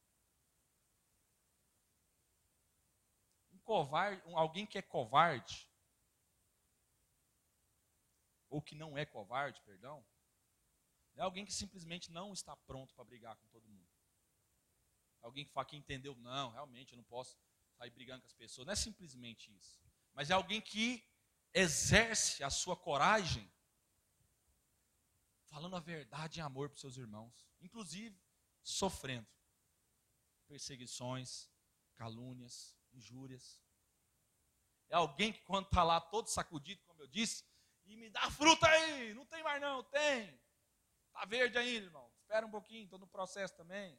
Covarde, 3.72 4.22
alguém 4.34 4.66
que 4.66 4.76
é 4.76 4.82
covarde, 4.82 5.66
ou 8.50 8.60
que 8.60 8.74
não 8.74 8.98
é 8.98 9.06
covarde, 9.06 9.62
perdão, 9.62 10.04
é 11.14 11.22
alguém 11.22 11.46
que 11.46 11.54
simplesmente 11.54 12.12
não 12.12 12.34
está 12.34 12.54
pronto 12.54 12.94
para 12.94 13.02
brigar 13.04 13.34
com 13.34 13.46
todo 13.46 13.66
mundo. 13.66 13.88
Alguém 15.22 15.46
que 15.46 15.52
fala 15.52 15.64
que 15.64 15.74
entendeu, 15.74 16.14
não, 16.16 16.50
realmente 16.50 16.92
eu 16.92 16.98
não 16.98 17.04
posso 17.04 17.38
sair 17.78 17.88
brigando 17.88 18.20
com 18.20 18.26
as 18.26 18.34
pessoas. 18.34 18.66
Não 18.66 18.72
é 18.72 18.76
simplesmente 18.76 19.50
isso. 19.56 19.80
Mas 20.12 20.28
é 20.28 20.34
alguém 20.34 20.60
que 20.60 21.02
exerce 21.54 22.44
a 22.44 22.50
sua 22.50 22.76
coragem 22.76 23.50
falando 25.48 25.76
a 25.76 25.80
verdade 25.80 26.40
em 26.40 26.42
amor 26.42 26.68
para 26.68 26.74
os 26.74 26.80
seus 26.80 26.98
irmãos, 26.98 27.48
inclusive 27.60 28.20
sofrendo 28.62 29.28
perseguições, 30.46 31.50
calúnias, 31.94 32.76
injúrias. 32.94 33.60
É 34.88 34.94
alguém 34.94 35.32
que 35.32 35.40
quando 35.42 35.66
está 35.66 35.82
lá 35.82 36.00
todo 36.00 36.28
sacudido, 36.28 36.82
como 36.84 37.02
eu 37.02 37.06
disse, 37.06 37.44
e 37.84 37.96
me 37.96 38.10
dá 38.10 38.30
fruta 38.30 38.68
aí, 38.68 39.14
não 39.14 39.24
tem 39.26 39.42
mais 39.42 39.60
não, 39.60 39.82
tem. 39.84 40.40
Está 41.06 41.24
verde 41.24 41.58
ainda, 41.58 41.86
irmão. 41.86 42.12
Espera 42.20 42.46
um 42.46 42.50
pouquinho, 42.50 42.84
estou 42.84 42.98
no 42.98 43.06
processo 43.06 43.54
também. 43.56 43.98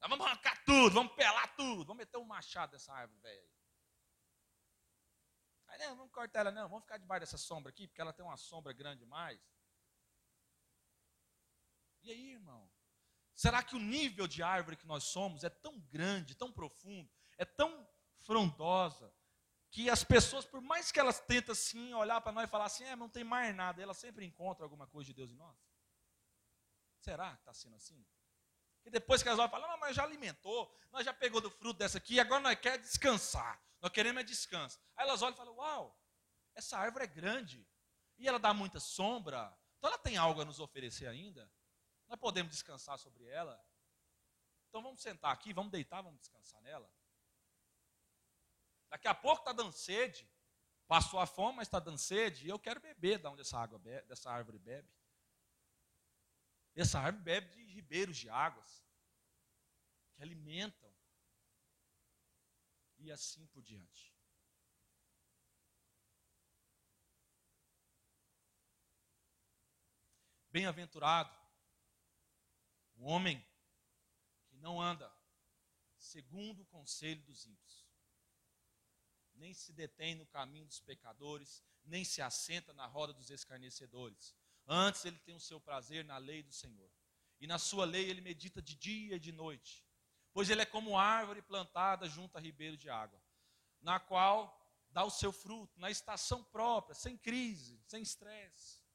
Nós 0.00 0.10
vamos 0.10 0.26
arrancar 0.26 0.64
tudo, 0.64 0.94
vamos 0.94 1.14
pelar 1.14 1.54
tudo, 1.56 1.84
vamos 1.84 1.98
meter 1.98 2.18
um 2.18 2.24
machado 2.24 2.72
nessa 2.72 2.92
árvore 2.92 3.20
velha 3.20 3.40
aí. 3.40 3.56
Aí 5.68 5.78
não, 5.78 5.96
vamos 5.96 6.12
cortar 6.12 6.40
ela 6.40 6.50
não, 6.50 6.68
vamos 6.68 6.84
ficar 6.84 6.98
debaixo 6.98 7.20
dessa 7.20 7.38
sombra 7.38 7.70
aqui, 7.70 7.88
porque 7.88 8.00
ela 8.00 8.12
tem 8.12 8.24
uma 8.24 8.36
sombra 8.36 8.72
grande 8.72 9.00
demais. 9.00 9.40
E 12.02 12.10
aí, 12.10 12.32
irmão? 12.32 12.70
Será 13.34 13.62
que 13.62 13.76
o 13.76 13.80
nível 13.80 14.26
de 14.26 14.42
árvore 14.42 14.76
que 14.76 14.86
nós 14.86 15.04
somos 15.04 15.44
é 15.44 15.50
tão 15.50 15.78
grande, 15.80 16.34
tão 16.34 16.52
profundo, 16.52 17.10
é 17.36 17.44
tão 17.44 17.85
frondosa, 18.26 19.12
que 19.70 19.88
as 19.88 20.02
pessoas, 20.04 20.44
por 20.44 20.60
mais 20.60 20.90
que 20.90 20.98
elas 20.98 21.20
tentem 21.20 21.52
assim, 21.52 21.94
olhar 21.94 22.20
para 22.20 22.32
nós 22.32 22.48
e 22.48 22.50
falar 22.50 22.66
assim, 22.66 22.84
é, 22.84 22.96
não 22.96 23.08
tem 23.08 23.24
mais 23.24 23.54
nada, 23.54 23.80
elas 23.80 23.96
sempre 23.96 24.24
encontram 24.24 24.64
alguma 24.64 24.86
coisa 24.86 25.06
de 25.06 25.14
Deus 25.14 25.30
em 25.30 25.36
nós? 25.36 25.56
Será 27.00 27.32
que 27.34 27.42
está 27.42 27.54
sendo 27.54 27.76
assim? 27.76 28.04
E 28.84 28.90
depois 28.90 29.22
que 29.22 29.28
elas 29.28 29.38
vão 29.38 29.48
falar, 29.48 29.76
mas 29.78 29.96
já 29.96 30.04
alimentou, 30.04 30.72
nós 30.92 31.04
já 31.04 31.12
pegou 31.12 31.40
do 31.40 31.50
fruto 31.50 31.78
dessa 31.78 31.98
aqui, 31.98 32.20
agora 32.20 32.40
nós 32.40 32.58
queremos 32.58 32.86
descansar. 32.86 33.60
Nós 33.80 33.92
queremos 33.92 34.20
é 34.20 34.24
descanso. 34.24 34.78
Aí 34.96 35.06
elas 35.06 35.22
olham 35.22 35.34
e 35.34 35.36
falam, 35.36 35.54
uau, 35.54 36.00
essa 36.54 36.78
árvore 36.78 37.04
é 37.04 37.08
grande. 37.08 37.66
E 38.18 38.26
ela 38.26 38.38
dá 38.38 38.54
muita 38.54 38.80
sombra. 38.80 39.56
Então 39.78 39.90
ela 39.90 39.98
tem 39.98 40.16
algo 40.16 40.40
a 40.40 40.44
nos 40.44 40.58
oferecer 40.58 41.06
ainda. 41.06 41.50
Nós 42.08 42.18
podemos 42.18 42.50
descansar 42.52 42.98
sobre 42.98 43.24
ela. 43.26 43.62
Então 44.68 44.82
vamos 44.82 45.00
sentar 45.02 45.32
aqui, 45.32 45.52
vamos 45.52 45.70
deitar, 45.70 46.02
vamos 46.02 46.20
descansar 46.20 46.60
nela. 46.62 46.90
Daqui 48.96 49.08
a 49.08 49.14
pouco 49.14 49.42
está 49.42 49.52
dando 49.52 49.72
sede. 49.72 50.26
Passou 50.86 51.20
a 51.20 51.26
fome, 51.26 51.56
mas 51.56 51.68
está 51.68 51.78
dando 51.78 51.98
sede. 51.98 52.46
E 52.46 52.48
eu 52.48 52.58
quero 52.58 52.80
beber 52.80 53.18
de 53.18 53.26
onde 53.26 53.42
essa, 53.42 53.58
água 53.58 53.78
bebe, 53.78 54.06
dessa 54.06 54.30
árvore 54.30 54.58
bebe. 54.58 54.90
Essa 56.74 56.98
árvore 56.98 57.22
bebe 57.22 57.54
de 57.54 57.74
ribeiros 57.74 58.16
de 58.16 58.30
águas 58.30 58.82
que 60.14 60.22
alimentam. 60.22 60.90
E 62.96 63.12
assim 63.12 63.46
por 63.48 63.62
diante. 63.62 64.16
Bem-aventurado 70.48 71.38
o 72.94 73.04
homem 73.04 73.46
que 74.48 74.56
não 74.56 74.80
anda 74.80 75.14
segundo 75.98 76.62
o 76.62 76.66
conselho 76.66 77.22
dos 77.24 77.44
ímpios, 77.44 77.85
nem 79.36 79.54
se 79.54 79.72
detém 79.72 80.14
no 80.14 80.26
caminho 80.26 80.66
dos 80.66 80.80
pecadores, 80.80 81.62
nem 81.84 82.04
se 82.04 82.20
assenta 82.20 82.72
na 82.72 82.86
roda 82.86 83.12
dos 83.12 83.30
escarnecedores. 83.30 84.34
Antes 84.66 85.04
ele 85.04 85.18
tem 85.18 85.34
o 85.34 85.40
seu 85.40 85.60
prazer 85.60 86.04
na 86.04 86.18
lei 86.18 86.42
do 86.42 86.52
Senhor. 86.52 86.90
E 87.40 87.46
na 87.46 87.58
sua 87.58 87.84
lei 87.84 88.08
ele 88.08 88.20
medita 88.20 88.60
de 88.60 88.74
dia 88.74 89.16
e 89.16 89.20
de 89.20 89.32
noite. 89.32 89.84
Pois 90.32 90.50
ele 90.50 90.62
é 90.62 90.66
como 90.66 90.98
árvore 90.98 91.42
plantada 91.42 92.08
junto 92.08 92.36
a 92.36 92.40
ribeiro 92.40 92.76
de 92.76 92.90
água, 92.90 93.22
na 93.80 94.00
qual 94.00 94.54
dá 94.90 95.04
o 95.04 95.10
seu 95.10 95.32
fruto 95.32 95.78
na 95.78 95.90
estação 95.90 96.42
própria, 96.44 96.94
sem 96.94 97.16
crise, 97.16 97.80
sem 97.86 98.02
estresse 98.02 98.86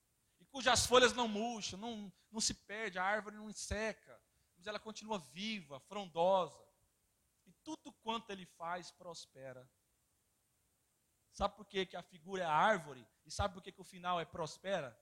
cujas 0.52 0.86
folhas 0.86 1.14
não 1.14 1.28
murcham, 1.28 1.80
não, 1.80 2.12
não 2.30 2.42
se 2.42 2.54
perde, 2.54 3.00
a 3.00 3.04
árvore 3.04 3.38
não 3.38 3.52
seca, 3.54 4.22
mas 4.58 4.68
ela 4.68 4.80
continua 4.80 5.18
viva, 5.18 5.80
frondosa. 5.80 6.62
E 7.46 7.54
tudo 7.64 7.92
quanto 8.04 8.30
ele 8.30 8.46
faz 8.46 8.92
prospera. 8.92 9.68
Sabe 11.32 11.56
por 11.56 11.66
que, 11.66 11.86
que 11.86 11.96
a 11.96 12.04
figura 12.04 12.44
é 12.44 12.46
a 12.46 12.54
árvore? 12.54 13.08
E 13.26 13.32
sabe 13.32 13.54
por 13.54 13.64
que, 13.64 13.72
que 13.72 13.82
o 13.82 13.86
final 13.86 14.20
é 14.20 14.26
prospera? 14.26 14.98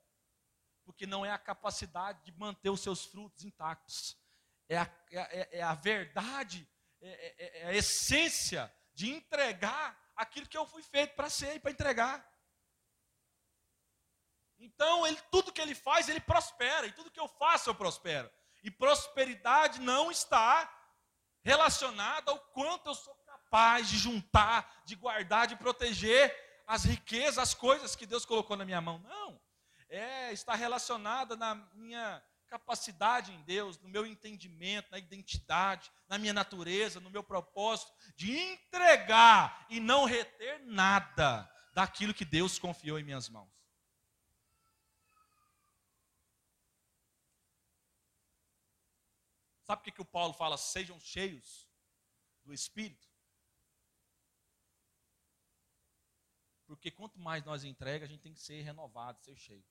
Porque 0.85 1.07
não 1.07 1.25
é 1.25 1.31
a 1.31 1.37
capacidade 1.37 2.23
de 2.23 2.31
manter 2.31 2.69
os 2.69 2.81
seus 2.81 3.05
frutos 3.05 3.43
intactos. 3.43 4.17
É 4.67 4.77
a, 4.77 4.89
é, 5.11 5.59
é 5.59 5.61
a 5.63 5.73
verdade, 5.73 6.67
é, 7.01 7.09
é, 7.09 7.61
é 7.61 7.65
a 7.67 7.73
essência 7.73 8.71
de 8.93 9.09
entregar 9.09 9.97
aquilo 10.15 10.47
que 10.47 10.57
eu 10.57 10.65
fui 10.65 10.83
feito 10.83 11.15
para 11.15 11.29
ser 11.29 11.55
e 11.55 11.59
para 11.59 11.71
entregar. 11.71 12.29
Então, 14.59 15.07
ele, 15.07 15.19
tudo 15.31 15.53
que 15.53 15.61
ele 15.61 15.73
faz, 15.73 16.09
ele 16.09 16.19
prospera. 16.19 16.85
E 16.85 16.91
tudo 16.91 17.09
que 17.09 17.19
eu 17.19 17.27
faço, 17.27 17.69
eu 17.69 17.75
prospero. 17.75 18.29
E 18.61 18.69
prosperidade 18.69 19.79
não 19.79 20.11
está 20.11 20.69
relacionada 21.41 22.29
ao 22.29 22.39
quanto 22.39 22.89
eu 22.89 22.95
sou 22.95 23.15
capaz 23.49 23.89
de 23.89 23.97
juntar, 23.97 24.83
de 24.85 24.95
guardar, 24.95 25.47
de 25.47 25.55
proteger 25.55 26.31
as 26.67 26.83
riquezas, 26.83 27.39
as 27.39 27.53
coisas 27.55 27.95
que 27.95 28.05
Deus 28.05 28.23
colocou 28.23 28.55
na 28.55 28.63
minha 28.63 28.79
mão. 28.79 28.99
Não. 28.99 29.41
É, 29.89 30.31
está 30.31 30.53
relacionada 30.53 31.35
na 31.35 31.55
minha 31.73 32.23
capacidade 32.47 33.31
em 33.31 33.41
Deus, 33.41 33.79
no 33.79 33.89
meu 33.89 34.05
entendimento, 34.05 34.91
na 34.91 34.99
identidade, 34.99 35.91
na 36.07 36.19
minha 36.19 36.33
natureza, 36.33 36.99
no 36.99 37.09
meu 37.09 37.23
propósito 37.23 37.91
de 38.15 38.37
entregar 38.37 39.65
e 39.67 39.79
não 39.79 40.05
reter 40.05 40.59
nada 40.65 41.51
daquilo 41.73 42.13
que 42.13 42.25
Deus 42.25 42.59
confiou 42.59 42.99
em 42.99 43.03
minhas 43.03 43.29
mãos. 43.29 43.49
Sabe 49.63 49.81
por 49.81 49.85
que, 49.85 49.91
que 49.91 50.01
o 50.01 50.05
Paulo 50.05 50.33
fala, 50.33 50.57
sejam 50.57 50.99
cheios 50.99 51.67
do 52.43 52.53
Espírito? 52.53 53.08
Porque 56.69 56.91
quanto 56.91 57.17
mais 57.17 57.43
nós 57.43 57.63
entrega, 57.63 58.05
a 58.05 58.07
gente 58.07 58.21
tem 58.21 58.31
que 58.31 58.39
ser 58.39 58.61
renovado, 58.61 59.19
ser 59.23 59.35
cheio. 59.35 59.65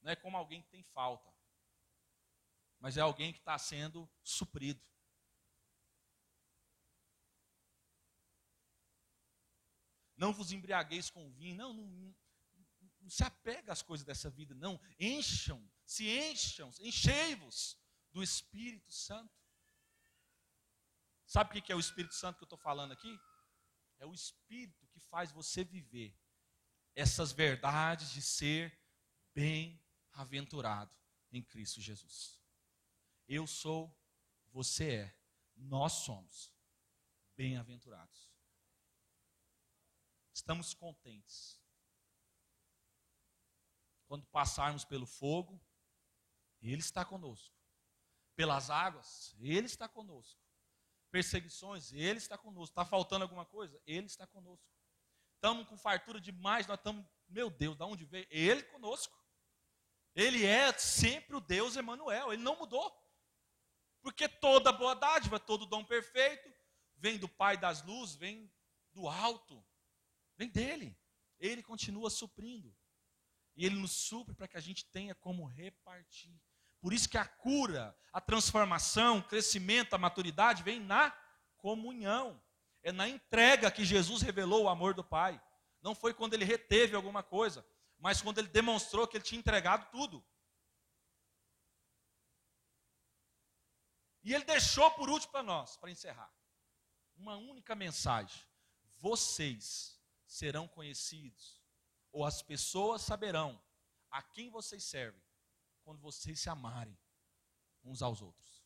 Não 0.00 0.12
é 0.12 0.14
como 0.14 0.36
alguém 0.36 0.62
que 0.62 0.68
tem 0.68 0.84
falta, 0.84 1.34
mas 2.78 2.96
é 2.96 3.00
alguém 3.00 3.32
que 3.32 3.40
está 3.40 3.58
sendo 3.58 4.08
suprido. 4.22 4.80
Não 10.16 10.32
vos 10.32 10.52
embriagueis 10.52 11.10
com 11.10 11.28
vinho, 11.32 11.56
não, 11.56 11.72
não, 11.72 11.84
não, 11.88 12.16
não 13.00 13.10
se 13.10 13.24
apega 13.24 13.72
às 13.72 13.82
coisas 13.82 14.06
dessa 14.06 14.30
vida, 14.30 14.54
não. 14.54 14.80
Encham, 15.00 15.68
se 15.84 16.08
encham, 16.08 16.70
enchei-vos 16.78 17.76
do 18.12 18.22
Espírito 18.22 18.92
Santo. 18.92 19.36
Sabe 21.26 21.58
o 21.58 21.60
que 21.60 21.72
é 21.72 21.74
o 21.74 21.80
Espírito 21.80 22.14
Santo 22.14 22.36
que 22.36 22.44
eu 22.44 22.46
estou 22.46 22.58
falando 22.58 22.92
aqui? 22.92 23.20
É 23.98 24.06
o 24.06 24.14
Espírito 24.14 24.86
que 24.88 25.00
faz 25.00 25.30
você 25.32 25.64
viver 25.64 26.16
essas 26.94 27.32
verdades 27.32 28.10
de 28.10 28.22
ser 28.22 28.78
bem-aventurado 29.34 30.94
em 31.30 31.42
Cristo 31.42 31.80
Jesus. 31.80 32.40
Eu 33.26 33.46
sou, 33.46 33.96
você 34.50 34.94
é, 34.94 35.18
nós 35.54 35.92
somos 35.92 36.52
bem-aventurados. 37.36 38.32
Estamos 40.32 40.74
contentes. 40.74 41.60
Quando 44.06 44.26
passarmos 44.26 44.84
pelo 44.84 45.06
fogo, 45.06 45.60
Ele 46.60 46.80
está 46.80 47.04
conosco 47.04 47.58
pelas 48.38 48.70
águas, 48.70 49.34
Ele 49.40 49.66
está 49.66 49.88
conosco. 49.88 50.40
Perseguições, 51.10 51.92
Ele 51.92 52.18
está 52.18 52.36
conosco. 52.36 52.72
Está 52.72 52.84
faltando 52.84 53.22
alguma 53.22 53.46
coisa? 53.46 53.80
Ele 53.86 54.06
está 54.06 54.26
conosco. 54.26 54.66
Estamos 55.34 55.68
com 55.68 55.78
fartura 55.78 56.20
demais, 56.20 56.66
nós 56.66 56.78
estamos, 56.78 57.06
meu 57.28 57.48
Deus, 57.48 57.76
de 57.76 57.84
onde 57.84 58.04
veio? 58.04 58.26
Ele 58.28 58.62
conosco. 58.64 59.16
Ele 60.14 60.44
é 60.44 60.72
sempre 60.72 61.36
o 61.36 61.40
Deus 61.40 61.76
Emanuel, 61.76 62.32
ele 62.32 62.42
não 62.42 62.58
mudou. 62.58 62.92
Porque 64.02 64.28
toda 64.28 64.72
boa 64.72 64.94
dádiva, 64.94 65.38
todo 65.38 65.66
dom 65.66 65.84
perfeito, 65.84 66.52
vem 66.96 67.18
do 67.18 67.28
Pai 67.28 67.56
das 67.56 67.82
luzes, 67.84 68.16
vem 68.16 68.52
do 68.92 69.08
alto, 69.08 69.64
vem 70.36 70.48
dele. 70.48 70.98
Ele 71.38 71.62
continua 71.62 72.10
suprindo. 72.10 72.76
E 73.54 73.64
ele 73.64 73.76
nos 73.76 73.92
supre 73.92 74.34
para 74.34 74.48
que 74.48 74.56
a 74.56 74.60
gente 74.60 74.84
tenha 74.86 75.14
como 75.14 75.44
repartir. 75.44 76.40
Por 76.80 76.92
isso 76.92 77.08
que 77.08 77.18
a 77.18 77.24
cura, 77.24 77.96
a 78.12 78.20
transformação, 78.20 79.18
o 79.18 79.24
crescimento, 79.24 79.94
a 79.94 79.98
maturidade 79.98 80.62
vem 80.62 80.80
na 80.80 81.10
comunhão. 81.58 82.40
É 82.82 82.92
na 82.92 83.08
entrega 83.08 83.70
que 83.70 83.84
Jesus 83.84 84.22
revelou 84.22 84.64
o 84.64 84.68
amor 84.68 84.94
do 84.94 85.02
Pai. 85.02 85.40
Não 85.82 85.94
foi 85.94 86.14
quando 86.14 86.34
ele 86.34 86.44
reteve 86.44 86.94
alguma 86.94 87.22
coisa, 87.22 87.66
mas 87.98 88.22
quando 88.22 88.38
ele 88.38 88.48
demonstrou 88.48 89.06
que 89.06 89.16
ele 89.16 89.24
tinha 89.24 89.38
entregado 89.38 89.90
tudo. 89.90 90.24
E 94.22 94.34
ele 94.34 94.44
deixou 94.44 94.90
por 94.92 95.08
último 95.08 95.32
para 95.32 95.42
nós, 95.42 95.76
para 95.76 95.90
encerrar, 95.90 96.32
uma 97.16 97.36
única 97.36 97.74
mensagem: 97.74 98.44
vocês 98.98 99.98
serão 100.26 100.68
conhecidos, 100.68 101.60
ou 102.12 102.24
as 102.24 102.42
pessoas 102.42 103.02
saberão 103.02 103.60
a 104.10 104.22
quem 104.22 104.50
vocês 104.50 104.84
servem, 104.84 105.22
quando 105.88 106.02
vocês 106.02 106.38
se 106.38 106.50
amarem 106.50 106.94
uns 107.82 108.02
aos 108.02 108.20
outros. 108.20 108.62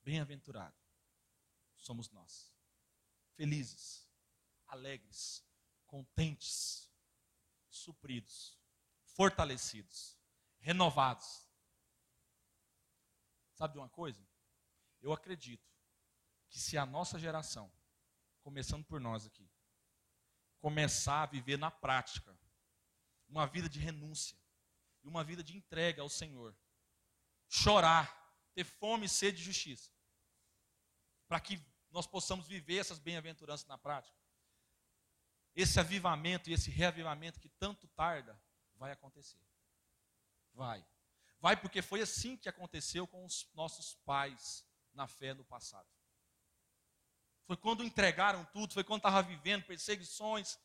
Bem-aventurado 0.00 0.74
somos 1.76 2.08
nós. 2.08 2.50
Felizes, 3.34 4.08
alegres, 4.66 5.46
contentes, 5.86 6.90
supridos, 7.68 8.58
fortalecidos, 9.04 10.16
renovados. 10.58 11.46
Sabe 13.52 13.74
de 13.74 13.78
uma 13.78 13.90
coisa? 13.90 14.26
Eu 15.02 15.12
acredito 15.12 15.70
que 16.48 16.58
se 16.58 16.78
a 16.78 16.86
nossa 16.86 17.18
geração, 17.18 17.70
começando 18.40 18.86
por 18.86 19.02
nós 19.02 19.26
aqui, 19.26 19.52
começar 20.60 21.24
a 21.24 21.26
viver 21.26 21.58
na 21.58 21.70
prática 21.70 22.33
uma 23.34 23.48
vida 23.48 23.68
de 23.68 23.80
renúncia 23.80 24.38
e 25.02 25.08
uma 25.08 25.24
vida 25.24 25.42
de 25.42 25.56
entrega 25.56 26.00
ao 26.00 26.08
Senhor, 26.08 26.56
chorar, 27.48 28.32
ter 28.54 28.62
fome 28.62 29.06
e 29.06 29.08
sede 29.08 29.38
de 29.38 29.42
justiça, 29.42 29.90
para 31.26 31.40
que 31.40 31.60
nós 31.90 32.06
possamos 32.06 32.46
viver 32.46 32.76
essas 32.76 33.00
bem-aventuranças 33.00 33.66
na 33.66 33.76
prática. 33.76 34.16
Esse 35.52 35.80
avivamento 35.80 36.48
e 36.48 36.52
esse 36.52 36.70
reavivamento 36.70 37.40
que 37.40 37.48
tanto 37.48 37.88
tarda, 37.88 38.40
vai 38.76 38.92
acontecer. 38.92 39.40
Vai. 40.52 40.86
Vai 41.40 41.56
porque 41.60 41.82
foi 41.82 42.02
assim 42.02 42.36
que 42.36 42.48
aconteceu 42.48 43.04
com 43.04 43.24
os 43.24 43.48
nossos 43.52 43.96
pais 44.04 44.64
na 44.92 45.08
fé 45.08 45.34
no 45.34 45.44
passado. 45.44 45.88
Foi 47.46 47.56
quando 47.56 47.82
entregaram 47.82 48.44
tudo, 48.46 48.74
foi 48.74 48.84
quando 48.84 49.00
estava 49.00 49.22
vivendo 49.22 49.64
perseguições, 49.64 50.56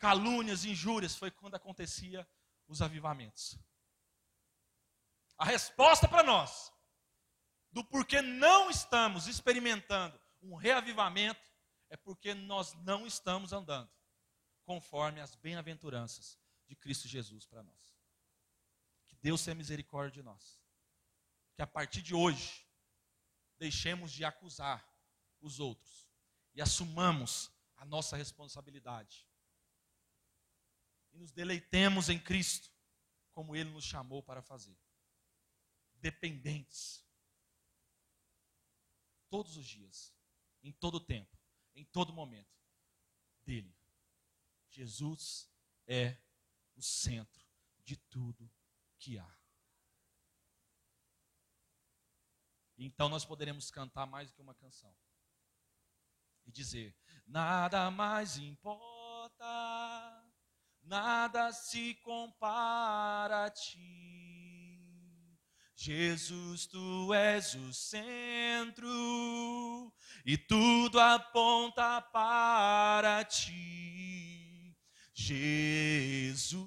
calúnias, 0.00 0.64
injúrias, 0.64 1.14
foi 1.14 1.30
quando 1.30 1.54
acontecia 1.54 2.26
os 2.66 2.82
avivamentos. 2.82 3.56
A 5.36 5.44
resposta 5.44 6.08
para 6.08 6.22
nós 6.22 6.72
do 7.70 7.84
porquê 7.84 8.20
não 8.20 8.68
estamos 8.68 9.28
experimentando 9.28 10.18
um 10.42 10.56
reavivamento 10.56 11.48
é 11.90 11.96
porque 11.96 12.34
nós 12.34 12.72
não 12.82 13.06
estamos 13.06 13.52
andando 13.52 13.90
conforme 14.64 15.20
as 15.20 15.34
bem-aventuranças 15.36 16.38
de 16.66 16.74
Cristo 16.74 17.06
Jesus 17.06 17.46
para 17.46 17.62
nós. 17.62 17.94
Que 19.06 19.16
Deus 19.16 19.44
tenha 19.44 19.54
misericórdia 19.54 20.22
de 20.22 20.22
nós. 20.22 20.60
Que 21.54 21.62
a 21.62 21.66
partir 21.66 22.00
de 22.00 22.14
hoje, 22.14 22.66
deixemos 23.58 24.12
de 24.12 24.24
acusar 24.24 24.88
os 25.40 25.60
outros 25.60 26.08
e 26.54 26.62
assumamos 26.62 27.50
a 27.76 27.84
nossa 27.84 28.16
responsabilidade. 28.16 29.29
E 31.12 31.18
nos 31.18 31.32
deleitemos 31.32 32.08
em 32.08 32.18
Cristo, 32.18 32.70
como 33.32 33.54
Ele 33.56 33.70
nos 33.70 33.84
chamou 33.84 34.22
para 34.22 34.42
fazer. 34.42 34.76
Dependentes. 35.94 37.04
Todos 39.28 39.56
os 39.56 39.66
dias 39.66 40.14
em 40.62 40.72
todo 40.72 41.00
tempo, 41.00 41.36
em 41.74 41.84
todo 41.84 42.12
momento, 42.12 42.50
dele. 43.42 43.74
Jesus 44.68 45.50
é 45.86 46.16
o 46.76 46.82
centro 46.82 47.44
de 47.84 47.96
tudo 47.96 48.50
que 48.98 49.18
há. 49.18 49.40
Então 52.76 53.08
nós 53.08 53.24
poderemos 53.24 53.70
cantar 53.70 54.06
mais 54.06 54.30
do 54.30 54.34
que 54.34 54.40
uma 54.40 54.54
canção 54.54 54.94
e 56.46 56.52
dizer: 56.52 56.96
nada 57.26 57.90
mais 57.90 58.36
importa, 58.38 59.44
nada 60.90 61.52
se 61.52 61.94
compara 62.02 63.44
a 63.44 63.50
ti. 63.50 65.38
Jesus, 65.76 66.66
tu 66.66 67.14
és 67.14 67.54
o 67.54 67.72
centro 67.72 69.94
e 70.26 70.36
tudo 70.36 70.98
aponta 71.00 72.02
para 72.02 73.24
ti. 73.24 74.76
Jesus, 75.14 76.66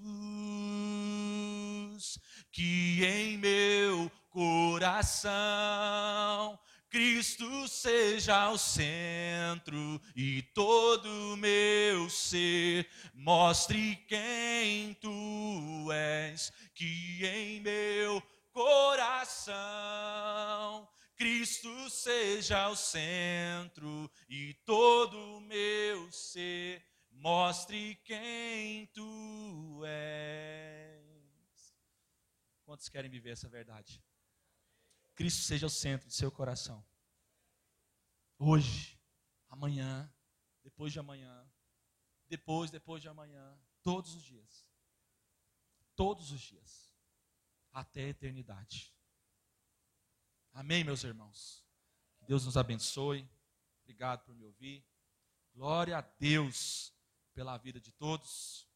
que 2.49 3.03
em 3.03 3.37
meu 3.37 4.09
coração 4.29 5.27
Cristo 6.93 7.67
seja 7.67 8.51
o 8.51 8.57
centro 8.59 9.99
e 10.15 10.43
todo 10.53 11.35
meu 11.37 12.07
ser 12.07 12.87
mostre 13.15 13.95
quem 14.07 14.93
tu 15.01 15.91
és, 15.91 16.53
que 16.75 17.25
em 17.25 17.61
meu 17.61 18.21
coração. 18.51 19.57
Cristo 21.15 21.89
seja 21.89 22.69
o 22.69 22.75
centro 22.75 24.07
e 24.29 24.53
todo 24.63 25.41
meu 25.41 26.11
ser 26.11 26.85
mostre 27.09 27.99
quem 28.05 28.85
tu 28.93 29.81
és. 29.83 31.73
Quantos 32.63 32.87
querem 32.87 33.09
viver 33.09 33.31
essa 33.31 33.49
verdade? 33.49 33.99
Cristo 35.15 35.41
seja 35.41 35.67
o 35.67 35.69
centro 35.69 36.07
de 36.07 36.13
seu 36.13 36.31
coração. 36.31 36.83
Hoje, 38.37 38.99
amanhã, 39.47 40.11
depois 40.63 40.91
de 40.91 40.99
amanhã, 40.99 41.47
depois, 42.27 42.71
depois 42.71 43.01
de 43.01 43.07
amanhã, 43.07 43.59
todos 43.81 44.15
os 44.15 44.23
dias. 44.23 44.67
Todos 45.95 46.31
os 46.31 46.41
dias 46.41 46.93
até 47.73 48.05
a 48.05 48.09
eternidade. 48.09 48.93
Amém, 50.53 50.83
meus 50.83 51.03
irmãos? 51.03 51.65
Que 52.19 52.25
Deus 52.25 52.45
nos 52.45 52.55
abençoe. 52.55 53.27
Obrigado 53.81 54.23
por 54.23 54.35
me 54.35 54.45
ouvir. 54.45 54.85
Glória 55.53 55.97
a 55.97 56.01
Deus 56.01 56.93
pela 57.33 57.57
vida 57.57 57.79
de 57.79 57.91
todos. 57.91 58.69